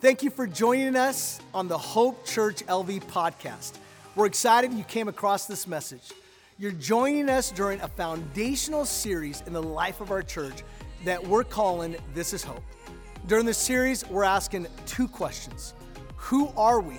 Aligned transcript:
Thank 0.00 0.22
you 0.22 0.30
for 0.30 0.46
joining 0.46 0.96
us 0.96 1.40
on 1.52 1.68
the 1.68 1.76
Hope 1.76 2.24
Church 2.24 2.64
LV 2.64 3.04
podcast. 3.04 3.72
We're 4.16 4.24
excited 4.24 4.72
you 4.72 4.82
came 4.84 5.08
across 5.08 5.44
this 5.44 5.66
message. 5.66 6.10
You're 6.58 6.72
joining 6.72 7.28
us 7.28 7.50
during 7.50 7.82
a 7.82 7.88
foundational 7.88 8.86
series 8.86 9.42
in 9.46 9.52
the 9.52 9.62
life 9.62 10.00
of 10.00 10.10
our 10.10 10.22
church 10.22 10.62
that 11.04 11.22
we're 11.22 11.44
calling 11.44 11.96
This 12.14 12.32
is 12.32 12.42
Hope. 12.42 12.62
During 13.26 13.44
this 13.44 13.58
series, 13.58 14.08
we're 14.08 14.24
asking 14.24 14.68
two 14.86 15.06
questions 15.06 15.74
Who 16.16 16.50
are 16.56 16.80
we? 16.80 16.96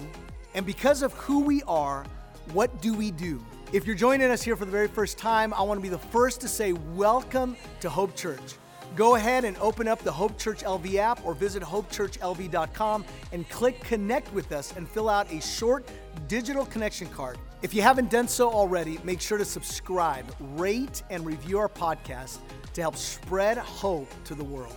And 0.54 0.64
because 0.64 1.02
of 1.02 1.12
who 1.14 1.40
we 1.40 1.64
are, 1.64 2.06
what 2.54 2.84
do 2.84 2.94
we 2.94 3.10
do? 3.10 3.44
If 3.74 3.88
you're 3.88 3.96
joining 3.96 4.30
us 4.30 4.44
here 4.44 4.56
for 4.56 4.66
the 4.66 4.72
very 4.72 4.88
first 4.88 5.18
time, 5.18 5.56
I 5.56 5.64
want 5.64 5.80
to 5.80 5.82
be 5.82 5.90
the 5.90 5.98
first 5.98 6.40
to 6.42 6.48
say 6.48 6.74
welcome 6.74 7.58
to 7.80 7.90
Hope 7.90 8.16
Church. 8.16 8.54
Go 8.96 9.16
ahead 9.16 9.46
and 9.46 9.58
open 9.58 9.88
up 9.88 10.00
the 10.00 10.12
Hope 10.12 10.38
Church 10.38 10.64
LV 10.64 10.96
app 10.96 11.26
or 11.26 11.34
visit 11.34 11.64
hopechurchlv.com 11.64 13.06
and 13.32 13.50
click 13.50 13.80
connect 13.82 14.34
with 14.34 14.52
us 14.52 14.74
and 14.76 14.88
fill 14.88 15.10
out 15.10 15.32
a 15.32 15.40
short 15.40 15.88
digital 16.28 16.66
connection 16.66 17.08
card. 17.08 17.38
If 17.62 17.74
you 17.74 17.82
haven't 17.82 18.10
done 18.10 18.28
so 18.28 18.52
already, 18.52 19.00
make 19.04 19.22
sure 19.22 19.38
to 19.38 19.46
subscribe, 19.46 20.26
rate, 20.40 21.04
and 21.10 21.26
review 21.26 21.58
our 21.60 21.70
podcast 21.70 22.40
to 22.74 22.82
help 22.82 22.98
spread 22.98 23.58
hope 23.58 24.10
to 24.26 24.36
the 24.36 24.44
world. 24.44 24.76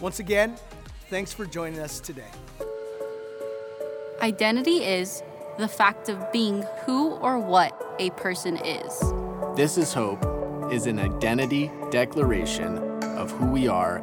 Once 0.00 0.20
again, 0.20 0.56
thanks 1.10 1.32
for 1.32 1.44
joining 1.44 1.80
us 1.80 2.00
today. 2.00 2.30
Identity 4.22 4.84
is 4.84 5.22
the 5.58 5.68
fact 5.68 6.08
of 6.08 6.32
being 6.32 6.64
who 6.84 7.10
or 7.16 7.38
what 7.38 7.94
a 7.98 8.10
person 8.10 8.56
is. 8.56 8.98
This 9.54 9.76
is 9.76 9.92
Hope 9.92 10.24
is 10.72 10.86
an 10.86 10.98
identity 10.98 11.70
declaration 11.90 12.89
of 13.20 13.30
who 13.32 13.44
we 13.44 13.68
are 13.68 13.98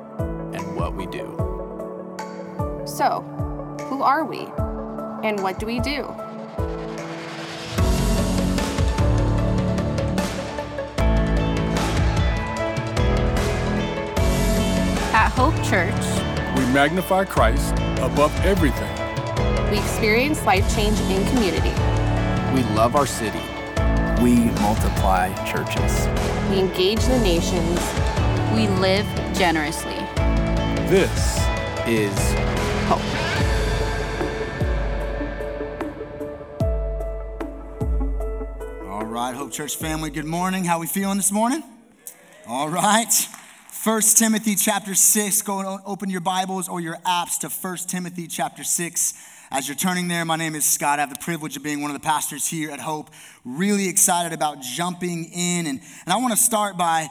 and 0.54 0.76
what 0.76 0.94
we 0.94 1.08
do. 1.08 1.26
So, 2.86 3.22
who 3.90 4.04
are 4.04 4.24
we? 4.24 4.42
And 5.24 5.42
what 5.42 5.58
do 5.58 5.66
we 5.66 5.80
do? 5.80 6.04
At 15.14 15.30
Hope 15.30 15.56
Church, 15.66 15.96
we 16.56 16.64
magnify 16.72 17.26
Christ 17.26 17.74
above 18.00 18.32
everything. 18.46 18.94
We 19.72 19.80
experience 19.80 20.46
life 20.46 20.72
change 20.76 21.00
in 21.00 21.26
community. 21.30 21.74
We 22.54 22.62
love 22.76 22.96
our 22.96 23.08
city. 23.08 23.42
We 24.22 24.52
multiply 24.62 25.34
churches. 25.44 26.08
We 26.52 26.60
engage 26.60 27.04
the 27.06 27.20
nations 27.20 27.80
we 28.54 28.68
live 28.80 29.06
generously. 29.34 29.96
This 30.90 31.38
is 31.86 32.14
hope. 32.88 33.02
All 38.90 39.06
right, 39.06 39.36
Hope 39.36 39.52
Church 39.52 39.76
family, 39.76 40.10
good 40.10 40.26
morning. 40.26 40.64
How 40.64 40.80
we 40.80 40.88
feeling 40.88 41.18
this 41.18 41.32
morning? 41.32 41.64
All 42.48 42.70
right. 42.70 43.12
1 43.84 44.02
Timothy 44.16 44.56
chapter 44.56 44.96
6. 44.96 45.42
Go 45.44 45.60
and 45.60 45.82
open 45.86 46.10
your 46.10 46.22
Bibles 46.22 46.68
or 46.68 46.80
your 46.80 46.96
apps 47.06 47.40
to 47.40 47.50
1 47.50 47.78
Timothy 47.88 48.28
chapter 48.28 48.64
6. 48.64 49.14
As 49.50 49.68
you're 49.68 49.78
turning 49.78 50.08
there, 50.08 50.26
my 50.26 50.36
name 50.36 50.56
is 50.56 50.66
Scott. 50.66 51.00
I 51.00 51.04
have 51.04 51.10
the 51.10 51.20
privilege 51.20 51.56
of 51.56 51.64
being 51.64 51.82
one 51.82 51.90
of 51.90 51.96
the 51.96 52.06
pastors 52.06 52.48
here 52.48 52.70
at 52.70 52.82
Hope. 52.82 53.10
Really 53.46 53.88
excited 53.88 54.34
about 54.34 54.62
jumping 54.62 55.26
in. 55.26 55.68
And, 55.68 55.80
and 56.06 56.14
I 56.14 56.18
want 56.18 56.32
to 56.32 56.38
start 56.38 56.78
by 56.78 57.08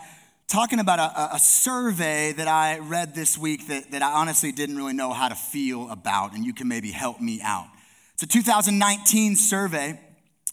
talking 0.48 0.78
about 0.78 0.98
a, 0.98 1.34
a, 1.34 1.38
survey 1.38 2.32
that 2.32 2.46
I 2.46 2.78
read 2.78 3.14
this 3.14 3.36
week 3.36 3.66
that, 3.66 3.90
that 3.90 4.02
I 4.02 4.12
honestly 4.12 4.52
didn't 4.52 4.76
really 4.76 4.92
know 4.92 5.12
how 5.12 5.28
to 5.28 5.34
feel 5.34 5.90
about, 5.90 6.34
and 6.34 6.44
you 6.44 6.54
can 6.54 6.68
maybe 6.68 6.90
help 6.92 7.20
me 7.20 7.40
out. 7.42 7.66
It's 8.14 8.22
a 8.22 8.26
2019 8.26 9.36
survey, 9.36 9.98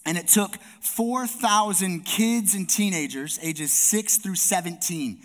and 0.06 0.18
it 0.18 0.28
took 0.28 0.58
4,000 0.82 2.06
kids 2.06 2.56
and 2.56 2.68
teenagers 2.68 3.40
ages 3.42 3.72
6 3.72 4.18
through 4.18 4.36
17. 4.36 5.20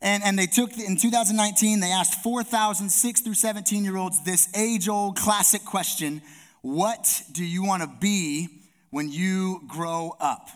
And, 0.00 0.22
and 0.22 0.38
they 0.38 0.46
took, 0.46 0.76
in 0.78 0.96
2019, 0.96 1.80
they 1.80 1.92
asked 1.92 2.22
4,000 2.22 2.88
6 2.88 3.20
through 3.20 3.34
17 3.34 3.84
year 3.84 3.96
olds 3.96 4.24
this 4.24 4.48
age 4.56 4.88
old 4.88 5.16
classic 5.16 5.64
question 5.64 6.22
What 6.62 7.22
do 7.32 7.44
you 7.44 7.64
want 7.64 7.82
to 7.82 7.90
be 8.00 8.48
when 8.90 9.10
you 9.10 9.62
grow 9.68 10.16
up? 10.18 10.48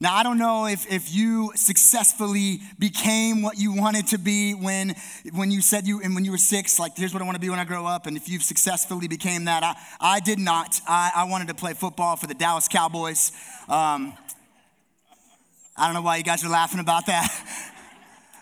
Now, 0.00 0.14
I 0.14 0.22
don't 0.22 0.38
know 0.38 0.66
if, 0.66 0.88
if 0.92 1.12
you 1.12 1.50
successfully 1.56 2.60
became 2.78 3.42
what 3.42 3.58
you 3.58 3.72
wanted 3.72 4.06
to 4.08 4.18
be 4.18 4.52
when, 4.52 4.94
when 5.32 5.50
you 5.50 5.60
said 5.60 5.88
you, 5.88 6.00
and 6.00 6.14
when 6.14 6.24
you 6.24 6.30
were 6.30 6.38
six, 6.38 6.78
like, 6.78 6.96
here's 6.96 7.12
what 7.12 7.20
I 7.20 7.24
want 7.24 7.34
to 7.34 7.40
be 7.40 7.50
when 7.50 7.58
I 7.58 7.64
grow 7.64 7.84
up. 7.84 8.06
And 8.06 8.16
if 8.16 8.28
you've 8.28 8.44
successfully 8.44 9.08
became 9.08 9.46
that, 9.46 9.64
I, 9.64 9.74
I 10.00 10.20
did 10.20 10.38
not. 10.38 10.80
I, 10.86 11.10
I 11.16 11.24
wanted 11.24 11.48
to 11.48 11.54
play 11.54 11.74
football 11.74 12.14
for 12.14 12.28
the 12.28 12.34
Dallas 12.34 12.68
Cowboys. 12.68 13.32
Um, 13.68 14.16
I 15.76 15.86
don't 15.86 15.94
know 15.94 16.02
why 16.02 16.18
you 16.18 16.22
guys 16.22 16.44
are 16.44 16.48
laughing 16.48 16.78
about 16.78 17.06
that. 17.06 17.74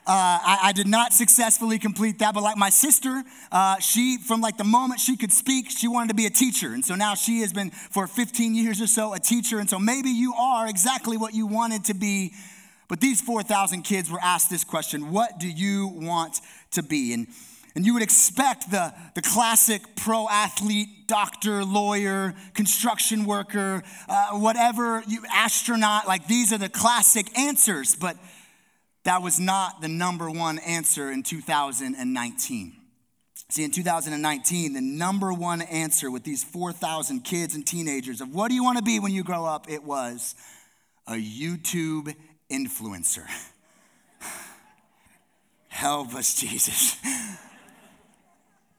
Uh, 0.09 0.39
I, 0.41 0.59
I, 0.65 0.72
did 0.72 0.87
not 0.87 1.12
successfully 1.12 1.81
complete 1.81 2.21
that, 2.21 2.33
but 2.33 2.44
like 2.44 2.56
my 2.56 2.71
sister, 2.71 3.25
uh, 3.50 3.81
she, 3.81 4.19
from 4.19 4.41
like 4.41 4.56
the 4.56 4.62
moment 4.62 5.00
she 5.00 5.17
could 5.17 5.33
speak, 5.33 5.69
she 5.69 5.89
wanted 5.89 6.11
to 6.11 6.15
be 6.15 6.27
a 6.27 6.31
teacher. 6.31 6.72
And 6.75 6.84
so 6.84 6.94
now 6.94 7.17
she 7.17 7.41
has 7.41 7.53
been 7.53 7.71
for 7.72 8.06
15 8.06 8.55
years 8.55 8.81
or 8.81 8.87
so 8.87 9.15
a 9.15 9.19
teacher. 9.19 9.59
And 9.59 9.69
so 9.69 9.81
maybe 9.81 10.11
you 10.11 10.33
are 10.34 10.69
exactly 10.69 11.17
what 11.17 11.34
you 11.34 11.49
wanted 11.49 11.87
to 11.87 11.94
be. 11.94 12.33
But 12.87 13.00
these 13.00 13.21
4,000 13.21 13.83
kids 13.83 14.09
were 14.09 14.21
asked 14.22 14.49
this 14.49 14.62
question 14.62 15.11
What 15.11 15.41
do 15.41 15.49
you 15.49 15.89
want 15.89 16.41
to 16.71 16.84
be? 16.84 17.12
And, 17.12 17.27
and 17.75 17.84
you 17.84 17.93
would 17.94 18.05
expect 18.05 18.71
the, 18.71 18.94
the 19.17 19.23
classic 19.23 19.83
pro 19.97 20.28
athlete, 20.31 21.09
doctor, 21.09 21.65
lawyer, 21.65 22.34
construction 22.55 23.25
worker, 23.25 23.83
uh, 24.09 24.38
whatever, 24.38 25.03
you, 25.09 25.25
astronaut, 25.34 26.06
like 26.06 26.28
these 26.28 26.53
are 26.53 26.59
the 26.59 26.69
classic 26.69 27.37
answers. 27.37 27.97
But 27.97 28.17
that 29.06 29.22
was 29.22 29.39
not 29.39 29.81
the 29.81 29.89
number 29.89 30.28
one 30.28 30.59
answer 30.59 31.12
in 31.12 31.22
2019. 31.22 32.72
See, 33.49 33.62
in 33.62 33.71
2019, 33.71 34.72
the 34.72 34.81
number 34.81 35.33
one 35.33 35.62
answer 35.62 36.11
with 36.11 36.25
these 36.25 36.43
4,000 36.43 37.21
kids 37.21 37.55
and 37.55 37.65
teenagers 37.65 38.21
of 38.21 38.34
what 38.34 38.49
do 38.49 38.56
you 38.56 38.65
want 38.65 38.78
to 38.78 38.84
be 38.84 38.99
when 38.99 39.12
you 39.12 39.22
grow 39.22 39.44
up? 39.44 39.71
It 39.71 39.84
was 39.84 40.34
a 41.06 41.12
YouTube 41.12 42.12
influencer. 42.50 43.25
Help 45.69 46.12
us, 46.17 46.34
Jesus. 46.34 46.97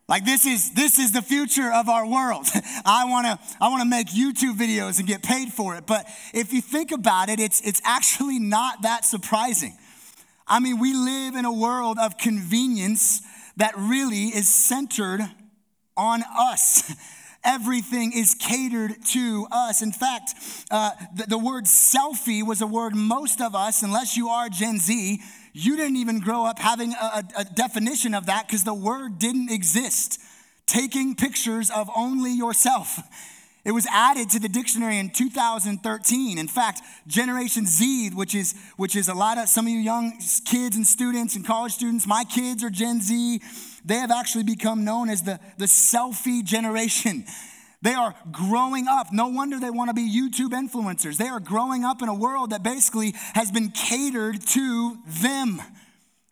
Like 0.09 0.25
this 0.25 0.45
is 0.45 0.73
this 0.73 0.99
is 0.99 1.13
the 1.13 1.21
future 1.21 1.71
of 1.71 1.87
our 1.87 2.05
world. 2.05 2.47
I 2.85 3.05
want 3.05 3.27
to 3.27 3.39
I 3.61 3.69
want 3.69 3.81
to 3.81 3.89
make 3.89 4.07
YouTube 4.07 4.57
videos 4.57 4.99
and 4.99 5.07
get 5.07 5.23
paid 5.23 5.53
for 5.53 5.75
it. 5.75 5.85
But 5.85 6.05
if 6.33 6.51
you 6.51 6.61
think 6.61 6.91
about 6.91 7.29
it, 7.29 7.39
it's 7.39 7.61
it's 7.61 7.81
actually 7.85 8.39
not 8.39 8.81
that 8.81 9.05
surprising. 9.05 9.77
I 10.47 10.59
mean, 10.59 10.79
we 10.79 10.93
live 10.93 11.35
in 11.35 11.43
a 11.43 11.51
world 11.51 11.97
of 11.99 12.17
convenience 12.17 13.21
that 13.57 13.73
really 13.77 14.25
is 14.25 14.47
centered 14.47 15.21
on 15.97 16.23
us. 16.37 16.93
Everything 17.43 18.13
is 18.13 18.33
catered 18.33 18.95
to 19.09 19.47
us. 19.51 19.81
In 19.81 19.91
fact, 19.91 20.33
uh, 20.71 20.91
the, 21.15 21.25
the 21.27 21.37
word 21.37 21.65
selfie 21.65 22.45
was 22.45 22.61
a 22.61 22.67
word 22.67 22.95
most 22.95 23.41
of 23.41 23.55
us, 23.55 23.83
unless 23.83 24.15
you 24.15 24.29
are 24.29 24.49
Gen 24.49 24.79
Z, 24.79 25.19
you 25.53 25.75
didn't 25.75 25.97
even 25.97 26.19
grow 26.19 26.45
up 26.45 26.59
having 26.59 26.93
a, 26.93 27.23
a 27.37 27.45
definition 27.45 28.13
of 28.13 28.27
that 28.27 28.47
because 28.47 28.63
the 28.63 28.73
word 28.73 29.19
didn't 29.19 29.51
exist. 29.51 30.19
Taking 30.65 31.15
pictures 31.15 31.69
of 31.69 31.89
only 31.95 32.31
yourself. 32.31 32.99
It 33.67 33.73
was 33.73 33.85
added 33.91 34.29
to 34.29 34.39
the 34.39 34.47
dictionary 34.47 34.97
in 34.97 35.09
2013. 35.09 36.37
In 36.37 36.47
fact, 36.47 36.81
Generation 37.05 37.65
Z, 37.65 38.11
which 38.11 38.33
is, 38.33 38.55
which 38.77 38.95
is 38.95 39.09
a 39.09 39.13
lot 39.13 39.37
of 39.37 39.49
some 39.49 39.65
of 39.65 39.73
you 39.73 39.79
young 39.79 40.13
kids 40.45 40.77
and 40.77 40.87
students 40.87 41.35
and 41.35 41.45
college 41.45 41.73
students, 41.73 42.07
my 42.07 42.23
kids 42.23 42.63
are 42.63 42.69
Gen 42.69 43.01
Z, 43.01 43.41
they 43.83 43.95
have 43.95 44.09
actually 44.09 44.45
become 44.45 44.85
known 44.85 45.09
as 45.09 45.23
the, 45.23 45.37
the 45.57 45.65
selfie 45.65 46.45
generation. 46.45 47.25
They 47.81 47.93
are 47.93 48.15
growing 48.31 48.87
up. 48.87 49.07
No 49.11 49.27
wonder 49.27 49.59
they 49.59 49.69
want 49.69 49.89
to 49.89 49.93
be 49.93 50.09
YouTube 50.09 50.51
influencers. 50.51 51.17
They 51.17 51.27
are 51.27 51.41
growing 51.41 51.83
up 51.83 52.01
in 52.01 52.07
a 52.07 52.15
world 52.15 52.51
that 52.51 52.63
basically 52.63 53.15
has 53.33 53.51
been 53.51 53.71
catered 53.71 54.47
to 54.47 54.97
them. 55.05 55.61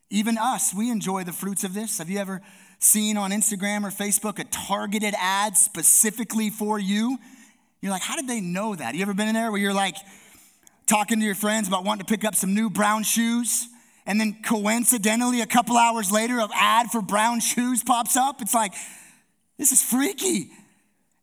Even 0.09 0.37
us, 0.37 0.73
we 0.73 0.89
enjoy 0.89 1.25
the 1.25 1.33
fruits 1.33 1.65
of 1.65 1.73
this. 1.73 1.97
Have 1.97 2.09
you 2.09 2.17
ever 2.17 2.41
seen 2.85 3.17
on 3.17 3.31
Instagram 3.31 3.83
or 3.83 3.89
Facebook 3.89 4.39
a 4.39 4.43
targeted 4.45 5.15
ad 5.19 5.57
specifically 5.57 6.49
for 6.49 6.77
you. 6.77 7.17
You're 7.81 7.91
like, 7.91 8.03
how 8.03 8.15
did 8.15 8.27
they 8.27 8.41
know 8.41 8.75
that? 8.75 8.95
You 8.95 9.01
ever 9.01 9.13
been 9.13 9.27
in 9.27 9.33
there 9.33 9.51
where 9.51 9.59
you're 9.59 9.73
like 9.73 9.97
talking 10.85 11.19
to 11.19 11.25
your 11.25 11.35
friends 11.35 11.67
about 11.67 11.83
wanting 11.83 12.05
to 12.05 12.09
pick 12.09 12.23
up 12.23 12.35
some 12.35 12.53
new 12.53 12.69
brown 12.69 13.03
shoes? 13.03 13.67
And 14.05 14.19
then 14.19 14.37
coincidentally, 14.43 15.41
a 15.41 15.47
couple 15.47 15.77
hours 15.77 16.11
later, 16.11 16.39
an 16.39 16.49
ad 16.53 16.91
for 16.91 17.01
brown 17.01 17.39
shoes 17.39 17.83
pops 17.83 18.15
up. 18.15 18.41
It's 18.41 18.53
like, 18.53 18.73
this 19.57 19.71
is 19.71 19.81
freaky. 19.81 20.51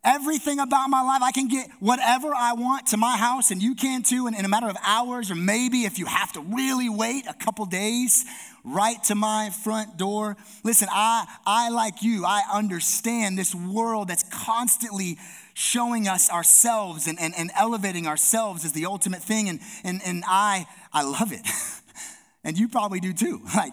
Everything 0.05 0.59
about 0.59 0.89
my 0.91 1.03
life. 1.03 1.23
I 1.23 1.31
can 1.31 1.49
get 1.49 1.71
whatever 1.79 2.35
I 2.35 2.55
want 2.55 2.89
to 2.89 2.97
my 2.97 3.17
house, 3.17 3.51
and 3.51 3.63
you 3.63 3.75
can 3.75 4.03
too, 4.03 4.27
in, 4.27 4.35
in 4.35 4.45
a 4.45 4.49
matter 4.49 4.69
of 4.69 4.77
hours, 4.85 5.31
or 5.31 5.35
maybe 5.35 5.85
if 5.85 5.99
you 5.99 6.07
have 6.07 6.33
to 6.33 6.41
really 6.41 6.89
wait 6.89 7.27
a 7.29 7.35
couple 7.35 7.65
days, 7.67 8.25
right 8.65 9.03
to 9.05 9.15
my 9.15 9.51
front 9.63 9.97
door. 9.97 10.37
Listen, 10.65 10.89
I, 10.91 11.27
I 11.47 11.71
like 11.71 12.03
you, 12.03 12.25
I 12.25 12.43
understand 12.53 13.39
this 13.39 13.55
world 13.55 14.09
that's 14.09 14.25
constantly 14.25 15.19
showing 15.55 16.09
us 16.09 16.31
ourselves 16.31 17.07
and, 17.07 17.21
and, 17.21 17.35
and 17.37 17.51
elevating 17.57 18.07
ourselves 18.07 18.65
as 18.65 18.73
the 18.73 18.87
ultimate 18.87 19.23
thing, 19.23 19.49
and, 19.49 19.61
and, 19.85 20.01
and 20.05 20.25
I, 20.27 20.67
I 20.93 21.03
love 21.03 21.33
it. 21.33 21.47
and 22.45 22.59
you 22.59 22.69
probably 22.69 23.01
do 23.01 23.13
too. 23.13 23.41
Like, 23.57 23.73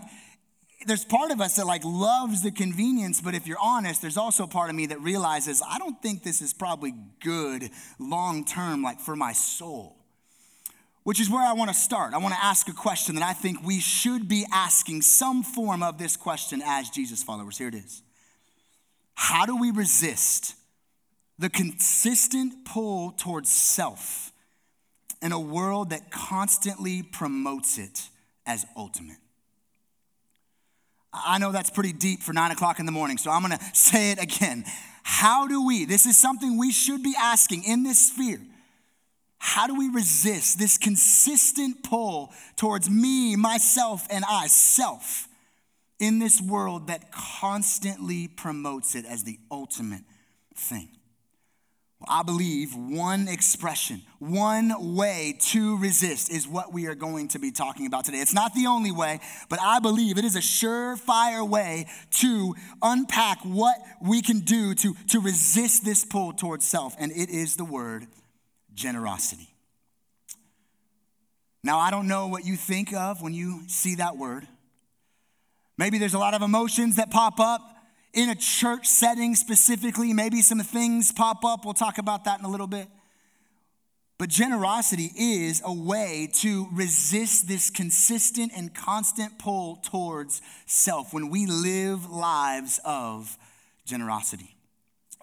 there's 0.86 1.04
part 1.04 1.32
of 1.32 1.42
us 1.42 1.58
that 1.58 1.68
like 1.68 1.84
loves 1.84 2.42
the 2.42 2.52
convenience, 2.52 3.20
but 3.20 3.36
if 3.36 3.46
you're 3.46 3.60
honest, 3.62 4.02
there's 4.02 4.18
also 4.18 4.48
part 4.48 4.70
of 4.70 4.76
me 4.76 4.86
that 4.88 5.02
realizes 5.02 5.62
I 5.68 5.78
don't 5.78 6.02
think 6.02 6.24
this 6.24 6.42
is 6.42 6.54
probably 6.54 6.94
good 7.22 7.70
long 8.00 8.46
term, 8.46 8.82
like 8.82 9.00
for 9.00 9.16
my 9.16 9.34
soul. 9.34 9.98
Which 11.04 11.20
is 11.20 11.30
where 11.30 11.46
I 11.46 11.54
want 11.54 11.70
to 11.70 11.76
start. 11.76 12.14
I 12.14 12.18
want 12.18 12.34
to 12.34 12.44
ask 12.44 12.70
a 12.70 12.74
question 12.74 13.16
that 13.16 13.24
I 13.24 13.34
think 13.34 13.64
we 13.64 13.80
should 13.80 14.28
be 14.28 14.46
asking 14.54 15.02
some 15.02 15.44
form 15.44 15.82
of 15.82 15.98
this 15.98 16.16
question 16.16 16.62
as 16.64 16.90
Jesus 16.90 17.24
followers. 17.24 17.58
Here 17.58 17.68
it 17.68 17.76
is 17.76 18.02
How 19.16 19.46
do 19.46 19.58
we 19.58 19.72
resist 19.72 20.56
the 21.38 21.50
consistent 21.50 22.66
pull 22.66 23.12
towards 23.12 23.50
self 23.50 24.32
in 25.22 25.32
a 25.34 25.40
world 25.40 25.90
that 25.90 26.10
constantly 26.10 27.04
promotes 27.04 27.78
it 27.78 28.10
as 28.46 28.66
ultimate? 28.78 29.18
I 31.12 31.40
know 31.40 31.52
that's 31.52 31.70
pretty 31.70 31.94
deep 31.94 32.22
for 32.22 32.34
nine 32.34 32.52
o'clock 32.52 32.80
in 32.80 32.86
the 32.86 32.92
morning, 32.92 33.18
so 33.18 33.32
I'm 33.32 33.42
gonna 33.42 33.60
say 33.74 34.12
it 34.12 34.22
again. 34.22 34.64
How 35.04 35.48
do 35.48 35.66
we, 35.66 35.86
this 35.86 36.06
is 36.06 36.18
something 36.18 36.58
we 36.58 36.72
should 36.72 37.02
be 37.02 37.16
asking 37.20 37.64
in 37.64 37.84
this 37.84 38.10
sphere. 38.10 38.42
How 39.40 39.68
do 39.68 39.74
we 39.74 39.90
resist 39.90 40.60
this 40.60 40.78
consistent 40.78 41.82
pull 41.82 42.32
towards 42.58 42.90
me, 42.90 43.36
myself, 43.36 44.06
and 44.12 44.24
I, 44.30 44.48
self, 44.48 45.28
in 45.98 46.20
this 46.20 46.42
world 46.42 46.88
that 46.88 47.12
constantly 47.12 48.28
promotes 48.28 48.96
it 48.96 49.06
as 49.06 49.24
the 49.24 49.40
ultimate 49.50 50.04
thing? 50.56 50.90
I 52.08 52.24
believe 52.24 52.74
one 52.76 53.28
expression, 53.28 54.02
one 54.20 54.96
way 54.96 55.38
to 55.40 55.78
resist 55.78 56.32
is 56.32 56.48
what 56.48 56.72
we 56.72 56.88
are 56.88 56.96
going 56.96 57.28
to 57.30 57.40
be 57.40 57.52
talking 57.52 57.86
about 57.86 58.06
today. 58.06 58.20
It's 58.20 58.34
not 58.34 58.54
the 58.54 58.68
only 58.68 58.92
way, 58.92 59.20
but 59.50 59.60
I 59.62 59.80
believe 59.80 60.18
it 60.18 60.24
is 60.24 60.38
a 60.38 60.40
surefire 60.40 61.48
way 61.48 61.88
to 62.20 62.56
unpack 62.82 63.40
what 63.44 63.76
we 64.02 64.22
can 64.22 64.40
do 64.40 64.74
to, 64.76 64.96
to 65.10 65.20
resist 65.20 65.84
this 65.84 66.06
pull 66.06 66.32
towards 66.32 66.66
self, 66.66 66.96
and 67.00 67.12
it 67.12 67.30
is 67.30 67.58
the 67.58 67.66
word 67.66 68.08
generosity. 68.74 69.50
Now, 71.66 71.80
I 71.80 71.92
don't 71.92 72.08
know 72.08 72.28
what 72.28 72.46
you 72.46 72.56
think 72.56 72.94
of 72.94 73.22
when 73.22 73.34
you 73.34 73.64
see 73.68 73.96
that 73.96 74.16
word. 74.16 74.48
Maybe 75.78 75.98
there's 75.98 76.14
a 76.14 76.20
lot 76.20 76.34
of 76.34 76.42
emotions 76.42 76.96
that 76.96 77.12
pop 77.12 77.42
up 77.42 77.62
in 78.14 78.30
a 78.30 78.36
church 78.36 78.88
setting 78.88 79.36
specifically. 79.36 80.14
Maybe 80.14 80.42
some 80.42 80.60
things 80.60 81.12
pop 81.12 81.44
up. 81.46 81.66
We'll 81.66 81.74
talk 81.74 81.98
about 81.98 82.26
that 82.26 82.40
in 82.40 82.46
a 82.46 82.50
little 82.50 82.68
bit. 82.68 82.88
But 84.18 84.30
generosity 84.30 85.12
is 85.18 85.62
a 85.64 85.74
way 85.74 86.30
to 86.34 86.68
resist 86.74 87.48
this 87.48 87.70
consistent 87.70 88.52
and 88.54 88.76
constant 88.76 89.40
pull 89.40 89.78
towards 89.78 90.42
self 90.66 91.14
when 91.14 91.30
we 91.30 91.46
live 91.46 92.10
lives 92.10 92.82
of 92.84 93.38
generosity. 93.86 94.56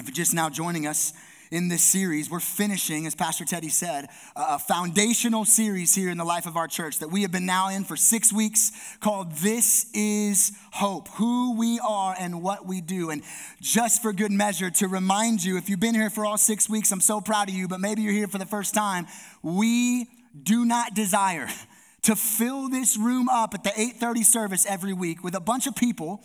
If 0.00 0.06
you're 0.06 0.14
just 0.14 0.32
now 0.32 0.48
joining 0.48 0.86
us, 0.86 1.12
in 1.50 1.68
this 1.68 1.82
series. 1.82 2.30
We're 2.30 2.40
finishing, 2.40 3.06
as 3.06 3.14
Pastor 3.14 3.44
Teddy 3.44 3.68
said, 3.68 4.08
a 4.34 4.58
foundational 4.58 5.44
series 5.44 5.94
here 5.94 6.10
in 6.10 6.18
the 6.18 6.24
life 6.24 6.46
of 6.46 6.56
our 6.56 6.68
church 6.68 6.98
that 6.98 7.10
we 7.10 7.22
have 7.22 7.32
been 7.32 7.46
now 7.46 7.68
in 7.68 7.84
for 7.84 7.96
six 7.96 8.32
weeks 8.32 8.72
called 9.00 9.32
This 9.36 9.90
is 9.94 10.52
Hope 10.72 11.08
Who 11.14 11.56
we 11.56 11.80
are 11.86 12.14
and 12.18 12.42
what 12.42 12.66
we 12.66 12.80
do. 12.80 13.10
And 13.10 13.22
just 13.60 14.02
for 14.02 14.12
good 14.12 14.32
measure, 14.32 14.70
to 14.70 14.88
remind 14.88 15.44
you, 15.44 15.56
if 15.56 15.68
you've 15.68 15.80
been 15.80 15.94
here 15.94 16.10
for 16.10 16.26
all 16.26 16.38
six 16.38 16.68
weeks, 16.68 16.90
I'm 16.92 17.00
so 17.00 17.20
proud 17.20 17.48
of 17.48 17.54
you, 17.54 17.68
but 17.68 17.80
maybe 17.80 18.02
you're 18.02 18.12
here 18.12 18.28
for 18.28 18.38
the 18.38 18.46
first 18.46 18.74
time. 18.74 19.06
We 19.42 20.08
do 20.42 20.64
not 20.64 20.94
desire 20.94 21.48
to 22.02 22.14
fill 22.14 22.68
this 22.68 22.96
room 22.96 23.28
up 23.28 23.54
at 23.54 23.64
the 23.64 23.72
8:30 23.80 24.22
service 24.22 24.66
every 24.66 24.92
week 24.92 25.24
with 25.24 25.34
a 25.34 25.40
bunch 25.40 25.66
of 25.66 25.74
people 25.74 26.22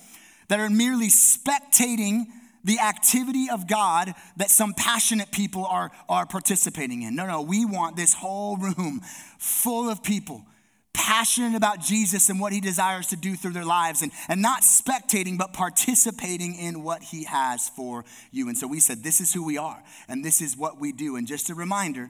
that 0.48 0.60
are 0.60 0.70
merely 0.70 1.08
spectating 1.08 2.28
the 2.64 2.80
activity 2.80 3.48
of 3.52 3.68
God 3.68 4.14
that 4.38 4.50
some 4.50 4.74
passionate 4.74 5.32
people 5.32 5.66
are, 5.66 5.92
are 6.08 6.26
participating 6.26 7.02
in. 7.02 7.16
No, 7.16 7.26
no, 7.26 7.42
we 7.42 7.66
want 7.66 7.96
this 7.96 8.14
whole 8.14 8.58
room 8.58 9.02
full 9.40 9.90
of 9.90 10.04
people 10.04 10.46
passionate 10.94 11.56
about 11.56 11.80
Jesus 11.80 12.30
and 12.30 12.40
what 12.40 12.54
he 12.54 12.60
desires 12.60 13.08
to 13.08 13.16
do 13.16 13.36
through 13.36 13.54
their 13.54 13.66
lives 13.66 14.02
and, 14.02 14.12
and 14.28 14.42
not 14.42 14.62
spectating, 14.62 15.38
but 15.38 15.54
participating 15.54 16.56
in 16.56 16.84
what 16.84 17.02
he 17.02 17.24
has 17.24 17.70
for 17.70 18.06
you. 18.32 18.48
And 18.50 18.58
so 18.58 18.68
we 18.68 18.80
said, 18.80 19.04
this 19.04 19.22
is 19.22 19.34
who 19.34 19.46
we 19.46 19.58
are 19.58 19.82
and 20.08 20.24
this 20.24 20.42
is 20.42 20.58
what 20.58 20.80
we 20.80 20.92
do. 20.92 21.16
And 21.16 21.28
just 21.28 21.50
a 21.50 21.56
reminder, 21.56 22.10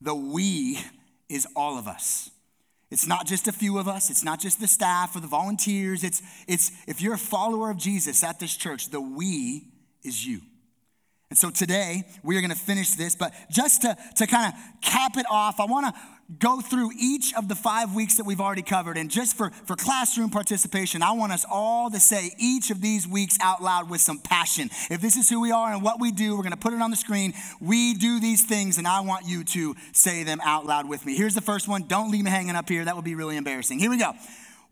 the 0.00 0.14
we 0.14 0.78
is 1.28 1.46
all 1.54 1.78
of 1.78 1.86
us. 1.86 2.30
It's 2.90 3.06
not 3.06 3.26
just 3.26 3.48
a 3.48 3.52
few 3.52 3.78
of 3.78 3.88
us, 3.88 4.10
it's 4.10 4.24
not 4.24 4.40
just 4.40 4.60
the 4.60 4.68
staff 4.68 5.16
or 5.16 5.20
the 5.20 5.26
volunteers. 5.26 6.04
It's, 6.04 6.22
it's 6.46 6.70
if 6.86 7.00
you're 7.00 7.14
a 7.14 7.18
follower 7.18 7.70
of 7.70 7.76
Jesus 7.76 8.22
at 8.22 8.38
this 8.38 8.56
church, 8.56 8.90
the 8.90 9.00
we 9.00 9.64
is 10.02 10.26
you. 10.26 10.40
And 11.28 11.38
so 11.38 11.50
today 11.50 12.04
we 12.22 12.36
are 12.36 12.40
going 12.40 12.52
to 12.52 12.56
finish 12.56 12.90
this, 12.92 13.16
but 13.16 13.34
just 13.50 13.82
to, 13.82 13.96
to 14.16 14.26
kind 14.26 14.52
of 14.52 14.80
cap 14.80 15.16
it 15.16 15.26
off, 15.28 15.58
I 15.58 15.64
want 15.64 15.92
to 15.92 16.00
go 16.38 16.60
through 16.60 16.90
each 16.98 17.34
of 17.34 17.48
the 17.48 17.54
five 17.54 17.94
weeks 17.94 18.16
that 18.16 18.24
we've 18.24 18.40
already 18.40 18.62
covered. 18.62 18.96
And 18.96 19.10
just 19.10 19.36
for, 19.36 19.50
for 19.50 19.76
classroom 19.76 20.30
participation, 20.30 21.02
I 21.02 21.12
want 21.12 21.32
us 21.32 21.44
all 21.50 21.90
to 21.90 22.00
say 22.00 22.32
each 22.38 22.70
of 22.70 22.80
these 22.80 23.06
weeks 23.06 23.38
out 23.40 23.62
loud 23.62 23.90
with 23.90 24.00
some 24.00 24.18
passion. 24.18 24.70
If 24.90 25.00
this 25.00 25.16
is 25.16 25.28
who 25.28 25.40
we 25.40 25.52
are 25.52 25.72
and 25.72 25.82
what 25.82 26.00
we 26.00 26.12
do, 26.12 26.36
we're 26.36 26.42
going 26.42 26.50
to 26.52 26.58
put 26.58 26.72
it 26.72 26.82
on 26.82 26.90
the 26.90 26.96
screen. 26.96 27.32
We 27.60 27.94
do 27.94 28.20
these 28.20 28.44
things, 28.44 28.78
and 28.78 28.86
I 28.86 29.00
want 29.00 29.26
you 29.26 29.44
to 29.44 29.74
say 29.92 30.24
them 30.24 30.40
out 30.44 30.66
loud 30.66 30.88
with 30.88 31.04
me. 31.06 31.16
Here's 31.16 31.34
the 31.34 31.40
first 31.40 31.68
one. 31.68 31.86
Don't 31.86 32.10
leave 32.10 32.24
me 32.24 32.30
hanging 32.30 32.56
up 32.56 32.68
here. 32.68 32.84
That 32.84 32.96
would 32.96 33.04
be 33.04 33.14
really 33.14 33.36
embarrassing. 33.36 33.78
Here 33.78 33.90
we 33.90 33.98
go. 33.98 34.12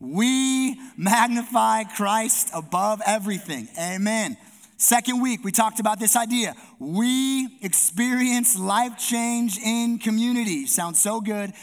We 0.00 0.76
magnify 0.96 1.84
Christ 1.84 2.50
above 2.52 3.00
everything. 3.06 3.68
Amen. 3.78 4.36
Second 4.84 5.22
week, 5.22 5.42
we 5.42 5.50
talked 5.50 5.80
about 5.80 5.98
this 5.98 6.14
idea. 6.14 6.54
We 6.78 7.48
experience 7.62 8.54
life 8.54 8.98
change 8.98 9.56
in 9.56 9.98
community. 9.98 10.66
Sounds 10.66 11.00
so 11.00 11.22
good. 11.22 11.54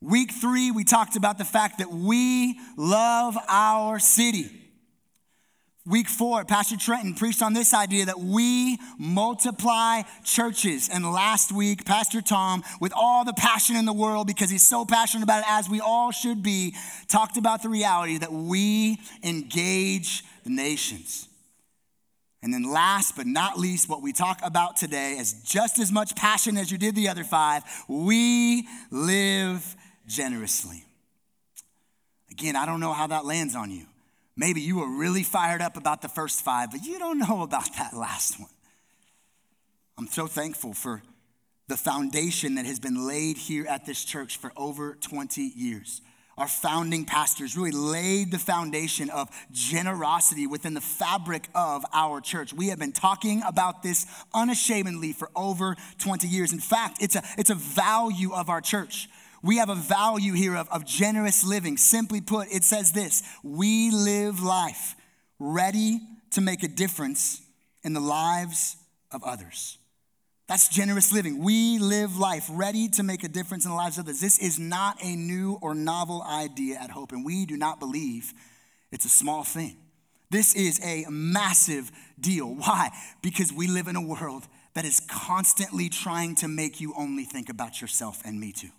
Week 0.00 0.32
three, 0.32 0.70
we 0.70 0.82
talked 0.82 1.16
about 1.16 1.36
the 1.36 1.44
fact 1.44 1.80
that 1.80 1.90
we 1.90 2.58
love 2.78 3.36
our 3.46 3.98
city. 3.98 4.50
Week 5.84 6.08
four, 6.08 6.46
Pastor 6.46 6.78
Trenton 6.78 7.12
preached 7.12 7.42
on 7.42 7.52
this 7.52 7.74
idea 7.74 8.06
that 8.06 8.20
we 8.20 8.78
multiply 8.98 10.00
churches. 10.24 10.88
And 10.90 11.04
last 11.12 11.52
week, 11.52 11.84
Pastor 11.84 12.22
Tom, 12.22 12.64
with 12.80 12.94
all 12.96 13.26
the 13.26 13.34
passion 13.34 13.76
in 13.76 13.84
the 13.84 13.92
world, 13.92 14.26
because 14.26 14.48
he's 14.48 14.66
so 14.66 14.86
passionate 14.86 15.24
about 15.24 15.40
it, 15.40 15.46
as 15.50 15.68
we 15.68 15.82
all 15.82 16.10
should 16.10 16.42
be, 16.42 16.74
talked 17.06 17.36
about 17.36 17.62
the 17.62 17.68
reality 17.68 18.16
that 18.16 18.32
we 18.32 18.98
engage 19.22 20.24
the 20.44 20.50
nations. 20.50 21.25
And 22.46 22.54
then, 22.54 22.62
last 22.62 23.16
but 23.16 23.26
not 23.26 23.58
least, 23.58 23.88
what 23.88 24.02
we 24.02 24.12
talk 24.12 24.38
about 24.40 24.76
today 24.76 25.18
is 25.18 25.32
just 25.42 25.80
as 25.80 25.90
much 25.90 26.14
passion 26.14 26.56
as 26.56 26.70
you 26.70 26.78
did 26.78 26.94
the 26.94 27.08
other 27.08 27.24
five. 27.24 27.64
We 27.88 28.68
live 28.92 29.74
generously. 30.06 30.84
Again, 32.30 32.54
I 32.54 32.64
don't 32.64 32.78
know 32.78 32.92
how 32.92 33.08
that 33.08 33.24
lands 33.24 33.56
on 33.56 33.72
you. 33.72 33.86
Maybe 34.36 34.60
you 34.60 34.78
were 34.78 34.96
really 34.96 35.24
fired 35.24 35.60
up 35.60 35.76
about 35.76 36.02
the 36.02 36.08
first 36.08 36.44
five, 36.44 36.70
but 36.70 36.84
you 36.84 37.00
don't 37.00 37.18
know 37.28 37.42
about 37.42 37.74
that 37.78 37.96
last 37.96 38.38
one. 38.38 38.50
I'm 39.98 40.06
so 40.06 40.28
thankful 40.28 40.72
for 40.72 41.02
the 41.66 41.76
foundation 41.76 42.54
that 42.54 42.64
has 42.64 42.78
been 42.78 43.08
laid 43.08 43.38
here 43.38 43.66
at 43.66 43.86
this 43.86 44.04
church 44.04 44.36
for 44.36 44.52
over 44.56 44.94
20 44.94 45.42
years 45.42 46.00
our 46.38 46.48
founding 46.48 47.04
pastors 47.04 47.56
really 47.56 47.70
laid 47.70 48.30
the 48.30 48.38
foundation 48.38 49.08
of 49.10 49.30
generosity 49.52 50.46
within 50.46 50.74
the 50.74 50.80
fabric 50.80 51.48
of 51.54 51.84
our 51.92 52.20
church. 52.20 52.52
We 52.52 52.68
have 52.68 52.78
been 52.78 52.92
talking 52.92 53.42
about 53.46 53.82
this 53.82 54.06
unashamedly 54.34 55.12
for 55.12 55.30
over 55.34 55.76
20 55.98 56.28
years. 56.28 56.52
In 56.52 56.58
fact, 56.58 56.98
it's 57.00 57.16
a, 57.16 57.22
it's 57.38 57.50
a 57.50 57.54
value 57.54 58.32
of 58.32 58.50
our 58.50 58.60
church. 58.60 59.08
We 59.42 59.58
have 59.58 59.70
a 59.70 59.74
value 59.74 60.32
here 60.32 60.56
of, 60.56 60.68
of 60.70 60.84
generous 60.84 61.46
living. 61.46 61.76
Simply 61.76 62.20
put, 62.20 62.48
it 62.52 62.64
says 62.64 62.92
this 62.92 63.22
we 63.42 63.90
live 63.90 64.42
life 64.42 64.94
ready 65.38 66.00
to 66.32 66.40
make 66.40 66.62
a 66.62 66.68
difference 66.68 67.40
in 67.82 67.92
the 67.92 68.00
lives 68.00 68.76
of 69.10 69.22
others. 69.24 69.78
That's 70.48 70.68
generous 70.68 71.12
living. 71.12 71.42
We 71.42 71.78
live 71.78 72.18
life 72.18 72.46
ready 72.48 72.88
to 72.90 73.02
make 73.02 73.24
a 73.24 73.28
difference 73.28 73.64
in 73.64 73.70
the 73.72 73.76
lives 73.76 73.98
of 73.98 74.04
others. 74.04 74.20
This 74.20 74.38
is 74.38 74.58
not 74.58 74.96
a 75.02 75.16
new 75.16 75.58
or 75.60 75.74
novel 75.74 76.22
idea 76.22 76.76
at 76.76 76.90
Hope, 76.90 77.10
and 77.10 77.24
we 77.24 77.46
do 77.46 77.56
not 77.56 77.80
believe 77.80 78.32
it's 78.92 79.04
a 79.04 79.08
small 79.08 79.42
thing. 79.42 79.76
This 80.30 80.54
is 80.54 80.80
a 80.84 81.04
massive 81.10 81.90
deal. 82.20 82.46
Why? 82.46 82.90
Because 83.22 83.52
we 83.52 83.66
live 83.66 83.88
in 83.88 83.96
a 83.96 84.00
world 84.00 84.46
that 84.74 84.84
is 84.84 85.00
constantly 85.08 85.88
trying 85.88 86.36
to 86.36 86.48
make 86.48 86.80
you 86.80 86.94
only 86.96 87.24
think 87.24 87.48
about 87.48 87.80
yourself 87.80 88.20
and 88.24 88.38
me 88.38 88.52
too. 88.52 88.70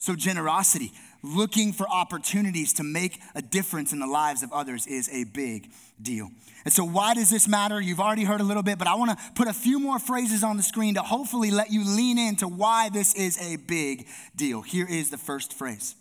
So, 0.00 0.16
generosity, 0.16 0.92
looking 1.22 1.74
for 1.74 1.86
opportunities 1.86 2.72
to 2.74 2.82
make 2.82 3.20
a 3.34 3.42
difference 3.42 3.92
in 3.92 3.98
the 3.98 4.06
lives 4.06 4.42
of 4.42 4.50
others, 4.50 4.86
is 4.86 5.10
a 5.10 5.24
big 5.24 5.70
deal. 6.00 6.30
And 6.64 6.72
so, 6.72 6.84
why 6.84 7.12
does 7.12 7.28
this 7.28 7.46
matter? 7.46 7.78
You've 7.78 8.00
already 8.00 8.24
heard 8.24 8.40
a 8.40 8.44
little 8.44 8.62
bit, 8.62 8.78
but 8.78 8.88
I 8.88 8.94
want 8.94 9.10
to 9.10 9.18
put 9.34 9.46
a 9.46 9.52
few 9.52 9.78
more 9.78 9.98
phrases 9.98 10.42
on 10.42 10.56
the 10.56 10.62
screen 10.62 10.94
to 10.94 11.02
hopefully 11.02 11.50
let 11.50 11.70
you 11.70 11.84
lean 11.84 12.18
into 12.18 12.48
why 12.48 12.88
this 12.88 13.14
is 13.14 13.38
a 13.42 13.56
big 13.56 14.06
deal. 14.34 14.62
Here 14.62 14.86
is 14.88 15.10
the 15.10 15.18
first 15.18 15.52
phrase 15.52 15.94